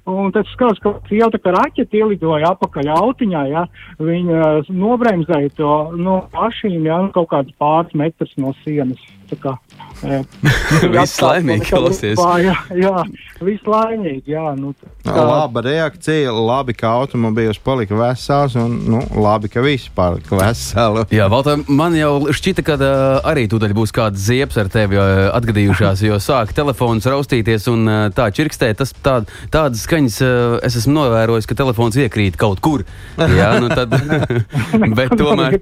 Un 0.10 0.36
tad 0.36 0.52
skatās, 0.52 0.84
ka 0.84 1.16
jau 1.16 1.30
tā 1.32 1.40
kā 1.40 1.56
raķeti 1.56 2.04
ielidoja 2.04 2.52
apakaļ 2.58 2.92
autiņā, 2.98 3.46
jā. 3.54 3.64
Viņa 4.04 4.52
nobremzēja 4.68 5.56
to 5.56 5.74
no 5.96 6.26
mašīnu, 6.36 6.84
jā, 6.90 7.00
nu, 7.08 7.14
kaut 7.16 7.32
kāds 7.32 7.56
pāris 7.56 7.96
metrs 7.96 8.36
no 8.36 8.52
sienas. 8.66 9.00
Tā 9.34 9.40
kā, 9.42 9.54
jā. 10.04 10.20
Viss 10.94 11.22
laimīgi 11.24 11.70
klausies. 11.70 12.20
Jā, 12.44 12.54
jā, 12.78 13.04
viss 13.42 13.66
laimīgi, 13.66 14.34
jā. 14.34 14.44
Nu, 14.60 14.74
tā, 14.78 15.16
Laba 15.16 15.64
reakcija, 15.66 16.32
labi, 16.34 16.76
ka 16.78 16.92
automobīls 17.02 17.58
palika 17.64 17.98
vesels, 17.98 18.58
un 18.60 18.76
nu, 18.94 19.02
labi, 19.18 19.50
ka 19.50 19.64
viss 19.66 19.90
palika 19.96 20.38
vesels. 20.38 21.08
Jā, 21.18 21.26
Valta, 21.32 21.56
man 21.72 21.96
jau 21.98 22.30
šķita, 22.36 22.66
ka 22.68 22.78
uh, 22.78 23.30
arī 23.30 23.46
tūdaļ 23.52 23.74
būs 23.78 23.94
kāds 23.96 24.22
ziepes 24.28 24.60
ar 24.62 24.70
tevi 24.74 25.00
uh, 25.00 25.32
atgadījušās, 25.34 26.04
jo 26.06 26.20
sāk 26.22 26.54
telefons 26.56 27.08
raustīties 27.10 27.68
un 27.72 27.88
uh, 27.88 28.04
tā 28.14 28.30
čirkstē. 28.36 28.74
Tas 28.80 28.94
tā, 29.06 29.20
tādas 29.54 29.86
skaņas 29.88 30.20
uh, 30.26 30.58
es 30.66 30.78
esmu 30.82 30.98
novērojis, 31.00 31.50
ka 31.50 31.58
telefons 31.58 31.98
iekrīt 32.00 32.38
kaut 32.40 32.62
kur. 32.64 32.86
Jā, 33.18 33.54
nu 33.64 33.72
tad, 33.74 33.94
bet 35.00 35.16
tomēr, 35.20 35.60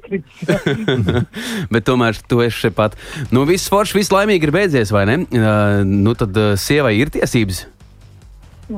bet 1.72 1.88
tomēr 1.88 2.22
tu 2.28 2.44
esi 2.46 2.66
šeit 2.66 2.78
pat. 2.78 3.00
Nu, 3.34 3.46
viss 3.62 3.70
forši, 3.70 4.00
viss 4.02 4.14
laimīgi 4.14 4.50
ir 4.50 4.56
beidzies, 4.58 4.90
vai 4.92 5.06
ne? 5.06 5.22
Uh, 5.30 5.86
nu 5.86 6.18
tad 6.18 6.34
uh, 6.34 6.56
sievai 6.58 6.98
ir 6.98 7.14
tiesības 7.14 7.68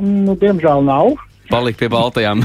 nu, 0.02 0.36
diemžēl 0.40 0.84
nav. 0.86 1.14
palikt 1.52 1.78
pie 1.78 1.90
baltajām. 1.92 2.42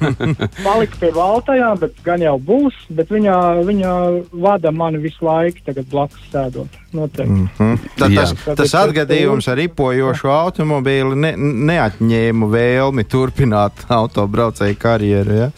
Palika 0.66 0.96
pie 1.00 1.10
valtajām, 1.12 1.80
bet 1.82 1.98
gan 2.06 2.22
jau 2.22 2.36
būs. 2.40 2.76
Bet 2.94 3.10
viņa, 3.12 3.34
viņa 3.66 3.92
vada 4.40 4.72
mani 4.72 5.02
visu 5.02 5.26
laiku, 5.26 5.60
tagad 5.66 5.88
blakus 5.90 6.22
sēdot. 6.32 6.78
Noteikti. 6.96 7.34
Mhm. 7.34 7.90
Tad 7.98 8.14
Jā. 8.14 8.24
tas, 8.24 8.56
tas 8.62 8.76
atgadījums 8.86 9.50
ar 9.50 9.58
ripojošo 9.60 10.32
automobīli 10.32 11.18
ne, 11.26 11.34
neatņēma 11.68 12.50
vēlmi 12.54 13.04
turpināt 13.10 13.84
autobraucēju 14.00 14.80
karjeru. 14.80 15.40
Ja? 15.42 15.50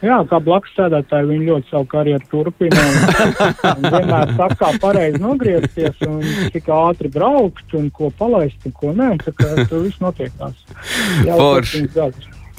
Jā, 0.00 0.16
kā 0.30 0.40
blakus 0.40 0.72
sēdētāji, 0.78 1.28
viņi 1.28 1.48
ļoti 1.50 1.72
savu 1.72 1.88
karjeru 1.90 2.28
turpina. 2.32 2.84
Vienmēr 3.84 4.34
saka, 4.38 4.56
kā 4.62 4.72
pareizi 4.80 5.20
nogriezties 5.20 6.00
un 6.08 6.22
cik 6.54 6.72
ātri 6.72 7.12
braukt 7.12 7.76
un 7.76 7.90
ko 7.92 8.08
palaist 8.16 8.64
un 8.64 8.76
ko 8.76 8.96
nē. 8.96 9.12
Tā 9.26 9.36
kā 9.36 9.52
tur 9.66 9.84
viss 9.84 10.00
notiekās. 10.00 10.56
Jau 11.28 11.40
Forši. 11.40 11.88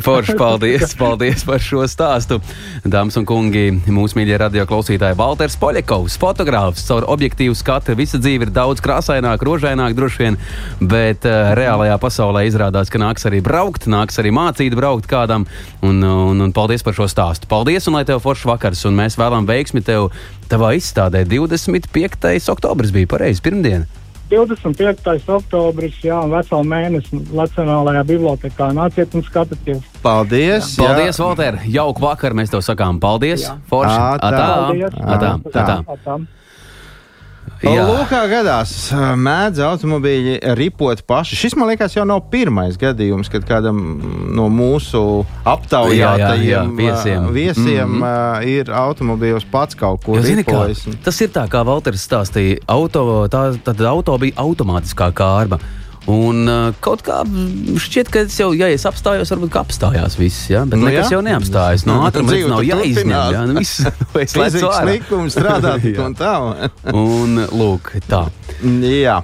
7 0.01 0.11
gadus. 0.11 0.27
Forši, 0.27 0.37
paldies, 0.37 0.95
paldies 1.01 1.45
par 1.45 1.61
šo 1.61 1.85
stāstu. 1.89 2.39
Dāmas 2.83 3.17
un 3.19 3.25
kungi, 3.29 3.69
mūsu 3.87 4.17
mīļie 4.17 4.39
radio 4.41 4.65
klausītāji, 4.69 5.17
Valters 5.19 5.57
Poļakovs, 5.61 6.17
fotogrāfs, 6.21 6.85
caur 6.87 7.07
objektīvu 7.11 7.55
skatu. 7.57 7.95
Visa 7.99 8.19
dzīve 8.21 8.47
ir 8.47 8.53
daudz 8.55 8.83
krāsaināka, 8.83 9.45
rožaināka 9.47 9.97
droši 9.97 10.23
vien, 10.23 10.39
bet 10.81 11.27
uh, 11.29 11.53
reālajā 11.57 11.97
pasaulē 12.01 12.45
izrādās, 12.49 12.91
ka 12.91 13.01
nāks 13.01 13.27
arī 13.29 13.41
braukt, 13.45 13.87
nāks 13.91 14.19
arī 14.21 14.33
mācīt 14.35 14.75
braukt 14.77 15.09
kādam. 15.11 15.47
Un, 15.85 16.01
un, 16.01 16.41
un 16.41 16.53
paldies 16.55 16.85
par 16.85 16.97
šo 16.97 17.07
stāstu. 17.11 17.49
Paldies, 17.51 17.87
un 17.89 17.97
lai 17.97 18.05
tev 18.07 18.21
foršs 18.23 18.47
vakars, 18.49 18.85
un 18.89 18.97
mēs 18.97 19.19
vēlam 19.21 19.49
veiksmi 19.49 19.85
tev 19.85 20.11
tavā 20.51 20.75
izstādē. 20.77 21.23
25. 21.29 22.51
oktobris 22.51 22.93
bija 22.95 23.09
pareizi, 23.15 23.43
pirmdiena. 23.45 24.00
25. 24.31 25.29
oktobris, 25.35 25.97
jā, 26.05 26.17
un 26.23 26.31
veselu 26.31 26.67
mēnesi 26.71 27.21
Nacionālajā 27.35 28.03
bibliotekā. 28.07 28.71
Nāciet 28.77 29.15
un 29.17 29.25
skatieties. 29.27 29.83
Paldies! 30.01 30.75
Paldies, 30.79 31.19
Valter! 31.19 31.59
Jauku 31.67 32.05
vakaru 32.05 32.39
mēs 32.39 32.53
tev 32.53 32.63
sakām. 32.65 33.01
Paldies! 33.03 33.49
Jā. 33.49 33.57
Forši! 33.71 33.97
Ā, 33.97 34.13
tā. 34.23 34.45
Paldies! 34.45 35.01
Atā, 35.01 35.33
atā. 35.51 35.81
Atā. 35.97 36.21
Lūk, 37.61 38.07
kā 38.09 38.23
gadās, 38.25 38.71
mēdz 39.21 39.59
automobīļi 39.61 40.39
ripot 40.57 41.03
paši. 41.05 41.35
Šis, 41.37 41.53
man 41.59 41.69
liekas, 41.69 41.93
jau 41.93 42.05
nav 42.09 42.23
pirmais 42.33 42.73
gadījums, 42.81 43.29
kad 43.29 43.45
kādam 43.45 43.77
no 44.33 44.47
mūsu 44.49 45.01
aptaujātajiem 45.45 46.41
Jā, 46.41 46.41
jā, 46.41 46.63
jā, 46.65 46.77
viesiem. 46.79 47.27
viesiem 47.35 47.85
Mhm. 47.99 48.03
ā, 48.03 48.15
ir 48.49 48.65
automobīls 48.73 49.45
pats 49.51 49.75
kaut 49.77 50.03
ko 50.03 50.13
kā, 50.17 50.23
ripojis. 50.41 50.87
tas 51.03 51.21
ir 51.21 51.29
tā, 51.29 51.47
kā 51.47 51.61
Valters 51.65 52.01
stāstīja. 52.07 52.59
Auto, 52.67 53.27
tā, 53.29 53.43
tad 53.63 53.79
auto 53.81 54.17
bija 54.17 54.33
automātiskā 54.41 55.11
kārba. 55.13 55.59
Un 56.09 56.47
uh, 56.49 56.71
kaut 56.81 57.03
kā 57.05 57.19
šķiet, 57.77 58.07
ka 58.09 58.23
jau, 58.25 58.47
ja 58.57 58.71
es 58.73 58.87
apstājos, 58.89 59.29
varbūt 59.35 59.53
apstājās 59.61 60.15
viss. 60.17 60.47
Ja? 60.49 60.63
Bet 60.65 60.79
Nu 60.81 60.87
nekas 60.89 61.11
jā. 61.11 61.19
jau 61.19 61.21
neapstājas. 61.27 61.85
No 61.85 61.99
ātruma 62.07 62.33
redz, 62.33 62.47
nav 62.49 62.63
jāizņem. 62.65 63.53
Nu, 63.53 63.59
viss, 63.61 63.83
nu, 63.85 64.09
Fizikas 64.15 64.65
ārā. 64.65 64.87
likums 64.95 65.37
strādā 65.37 65.75
tik 65.83 65.93
Jā. 65.99 66.07
un 66.09 66.17
tā. 66.17 66.33
Un 66.97 67.43
lūk, 67.53 67.93
tā. 68.09 68.23
Jā. 68.81 69.19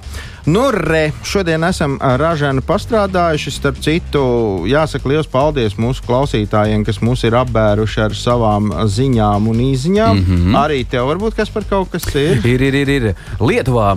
Nu, 0.48 0.70
re, 0.72 1.10
šodien 1.28 1.64
esam 1.66 1.98
ā, 2.00 2.14
ražani 2.16 2.62
pastrādājuši. 2.64 3.52
Starp 3.52 3.80
citu, 3.84 4.22
jāsaka 4.70 5.10
liels 5.10 5.28
paldies 5.28 5.76
mūsu 5.76 6.06
klausītājiem, 6.06 6.86
kas 6.88 7.02
mūs 7.04 7.26
ir 7.28 7.36
apbēruši 7.36 8.04
ar 8.06 8.16
savām 8.16 8.70
ziņām 8.88 9.50
un 9.52 9.60
izziņām. 9.66 10.22
Mm. 10.22 10.26
-hmm. 10.28 10.58
Arī 10.62 10.82
tev 10.88 11.10
varbūt 11.10 11.36
kas 11.36 11.52
par 11.52 11.68
kaut 11.68 11.92
kas 11.92 12.08
ir. 12.14 12.40
Ir, 12.48 12.64
ir, 12.64 12.80
ir, 12.80 12.94
ir. 12.96 13.08
Lietuvā 13.40 13.92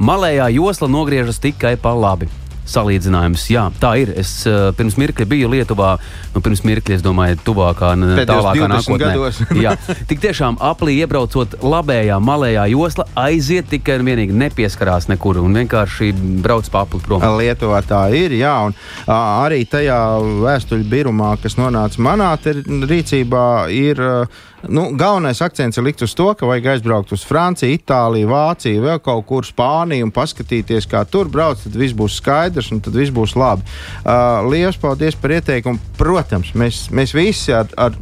malējā 0.00 0.48
josla 0.56 0.88
nogriežas 0.88 1.42
tikai 1.42 1.76
pa 1.76 1.92
labi. 1.92 2.30
Salīdzinājums, 2.70 3.44
jā, 3.50 3.64
tā 3.82 3.94
ir. 4.02 4.12
Es 4.20 4.32
uh, 4.48 4.70
pirms 4.76 4.96
mirkļa 5.00 5.26
biju 5.30 5.50
Lietuvā, 5.50 5.94
nu, 6.34 6.42
pirms 6.44 6.62
mirkļa, 6.66 6.98
es 6.98 7.04
domāju, 7.04 7.38
tuvākā, 7.46 7.92
tālākā 8.28 8.68
20 8.68 8.74
nākotnē. 8.74 9.62
jā, 9.64 9.74
tik 10.10 10.22
tiešām 10.22 10.60
aplī 10.70 11.00
iebraucot 11.02 11.58
labējā, 11.64 12.18
malējā 12.22 12.66
josla, 12.74 13.06
aiziet 13.18 13.70
tikai 13.72 13.98
un 14.00 14.10
vienīgi 14.10 14.36
nepieskarās 14.44 15.10
nekur 15.10 15.40
un 15.42 15.58
vienkārši 15.62 16.12
brauc 16.44 16.70
pa 16.70 16.84
apli 16.86 17.02
prom. 17.04 17.26
Lietuvā 17.40 17.82
tā 17.86 18.04
ir, 18.16 18.36
jā, 18.38 18.54
un 18.68 18.76
ā, 19.06 19.18
arī 19.46 19.64
tajā 19.70 19.98
vēstuļu 20.44 20.86
birumā, 20.90 21.34
kas 21.42 21.58
nonāca 21.58 22.02
manā 22.04 22.32
rīcībā, 22.40 23.46
ir 23.74 24.00
ā, 24.04 24.14
nu, 24.68 24.90
galvenais 24.98 25.40
akcents 25.44 25.78
ir 25.78 25.86
likt 25.86 26.02
uz 26.04 26.14
to, 26.16 26.28
ka 26.36 26.48
vajag 26.48 26.66
aizbraukt 26.74 27.14
uz 27.16 27.24
Franciju, 27.26 27.78
Itāliju, 27.78 28.28
Vāciju, 28.30 28.82
vēl 28.84 29.00
kaut 29.04 29.24
kur 29.28 29.46
Spāniju 29.48 30.08
un 30.08 30.12
paskatīties, 30.14 30.88
kā 30.90 31.04
tur 31.08 31.30
brauc. 31.32 31.62
Tad 31.62 31.78
viss 31.78 31.96
būs 31.96 32.18
skaidrs 32.20 32.70
un 32.74 32.82
tad 32.84 32.96
viss 32.98 33.14
būs 33.14 33.36
labi. 33.38 33.64
Uh, 34.04 34.44
Lielas 34.50 34.78
paldies 34.80 35.16
par 35.18 35.36
ieteikumu. 35.38 35.80
Protams, 36.00 36.52
mēs, 36.58 36.86
mēs 36.94 37.14
visi 37.16 37.54
ar, 37.56 37.70
ar, 37.80 37.96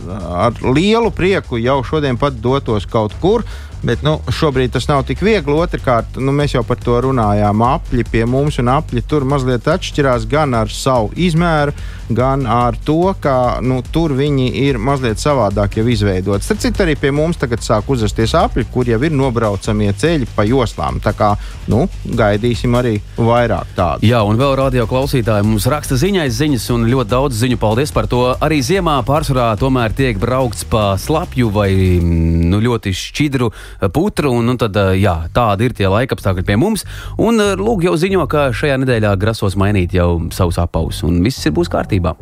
ar 0.48 0.60
lielu 0.66 1.10
prieku 1.14 1.60
jau 1.62 1.80
šodien 1.86 2.18
pat 2.20 2.38
dotos 2.42 2.86
kaut 2.88 3.16
kur. 3.22 3.46
Bet 3.82 4.02
nu, 4.02 4.16
šobrīd 4.34 4.72
tas 4.74 4.88
nav 4.90 5.04
tik 5.06 5.22
viegli. 5.22 5.54
Otrakārt, 5.54 6.18
nu, 6.18 6.32
mēs 6.34 6.56
jau 6.56 6.64
par 6.66 6.80
to 6.82 6.96
runājām. 7.04 7.62
Apli 7.62 8.04
pie 8.08 8.24
mums 8.26 8.58
un 8.58 8.72
apli 8.72 9.02
tur 9.06 9.26
mazliet 9.28 9.68
atšķirās 9.70 10.26
gan 10.30 10.56
ar 10.58 10.72
savu 10.72 11.12
izmēru, 11.14 11.74
gan 12.10 12.46
ar 12.48 12.76
to, 12.84 13.12
ka 13.22 13.58
nu, 13.62 13.80
tur 13.92 14.14
viņi 14.18 14.48
ir 14.64 14.80
mazliet 14.82 15.22
savādāk 15.22 15.78
jau 15.78 15.86
izveidoti. 15.88 16.46
Starp 16.46 16.62
citu, 16.64 16.82
arī 16.84 16.96
pie 16.98 17.12
mums 17.14 17.38
tagad 17.38 17.62
sāk 17.62 17.90
uzrasties 17.92 18.34
apli, 18.38 18.66
kur 18.72 18.88
jau 18.88 18.98
ir 19.04 19.14
nobraucamie 19.14 19.92
ceļi 19.94 20.30
pa 20.34 20.46
joslām. 20.48 20.98
Tā 21.04 21.14
kā 21.16 21.34
nu, 21.70 21.84
gaidīsim 22.18 22.74
arī 22.78 22.96
vairāk 23.16 23.74
tādu. 23.78 24.08
Jā, 24.08 24.24
un 24.26 24.40
vēl 24.40 24.56
radio 24.58 24.88
klausītāji 24.90 25.46
mums 25.46 25.68
raksta 25.70 25.98
ziņais 26.00 26.34
ziņas, 26.34 26.68
un 26.74 26.88
ļoti 26.90 27.12
daudz 27.14 27.38
ziņu. 27.44 27.60
Paldies 27.62 27.94
par 27.94 28.10
to. 28.10 28.24
Arī 28.42 28.60
ziemā 28.64 28.98
pārsvarā 29.06 29.52
tomēr 29.60 29.94
tiek 29.94 30.18
braukts 30.18 30.66
pa 30.68 30.90
slapju 30.98 31.50
vai 31.54 31.70
mm, 31.74 32.48
nu, 32.50 32.62
ļoti 32.64 32.94
šķidru 32.96 33.52
putru. 33.94 34.32
Un, 34.38 34.52
un 34.52 34.60
tad, 34.60 34.76
jā, 34.98 35.14
tādi 35.34 35.68
ir 35.68 35.76
tie 35.76 35.88
laikapstākļi 35.90 36.46
pie 36.48 36.58
mums. 36.60 36.84
Un 37.20 37.40
lūk, 37.58 37.84
jau 37.86 37.96
ziņo, 37.98 38.26
ka 38.30 38.48
šajā 38.56 38.78
nedēļā 38.82 39.14
grasos 39.20 39.56
mainīt 39.58 39.96
jau 39.96 40.10
savus 40.34 40.60
apavus, 40.62 41.02
un 41.06 41.20
viss 41.24 41.46
ir 41.48 41.54
būs 41.56 41.70
kārtībā. 41.72 42.14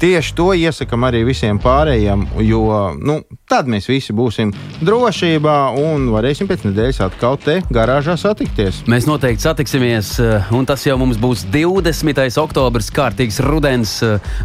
Tieši 0.00 0.34
to 0.36 0.50
iesakām 0.58 1.06
arī 1.06 1.22
visiem 1.26 1.58
pārējiem, 1.62 2.26
jo 2.44 2.64
nu, 3.00 3.20
tad 3.48 3.68
mēs 3.70 3.88
visi 3.88 4.14
būsim 4.16 4.52
drošībā 4.84 5.56
un 5.80 6.08
varēsim 6.12 6.48
pēc 6.50 6.66
nedēļas 6.68 7.00
atkal 7.06 7.38
te 7.40 7.60
garāžā 7.72 8.16
satikties. 8.20 8.82
Mēs 8.90 9.08
noteikti 9.08 9.46
satiksimies, 9.46 10.14
un 10.54 10.68
tas 10.68 10.84
jau 10.86 10.98
mums 11.00 11.20
būs 11.20 11.46
20. 11.54 12.24
oktobris, 12.42 12.92
kārtīgs 12.94 13.40
rudens. 13.44 13.96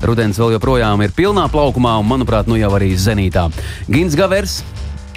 Rudens 0.06 0.40
vēl 0.40 0.56
joprojām 0.58 1.04
ir 1.06 1.16
pilnā 1.18 1.48
plaukumā, 1.52 1.98
un 2.00 2.10
manuprāt, 2.10 2.50
nu 2.50 2.60
jau 2.60 2.72
arī 2.78 2.94
zenītā. 3.00 3.50
Gins 3.90 4.18
Gavers 4.20 4.62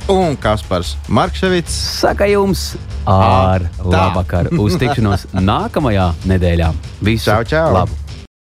un 0.08 0.36
Kaspars 0.36 0.96
Markevits 1.08 1.74
saka 2.00 2.26
jums 2.30 2.72
ar 3.06 3.66
labvakar 3.82 4.50
uz 4.58 4.76
tikšanos 4.80 5.26
nākamajā 5.50 6.12
nedēļā. 6.30 6.70
Visu 7.02 7.30
čau, 7.30 7.42
čau. 7.46 7.66
labu! 7.74 7.98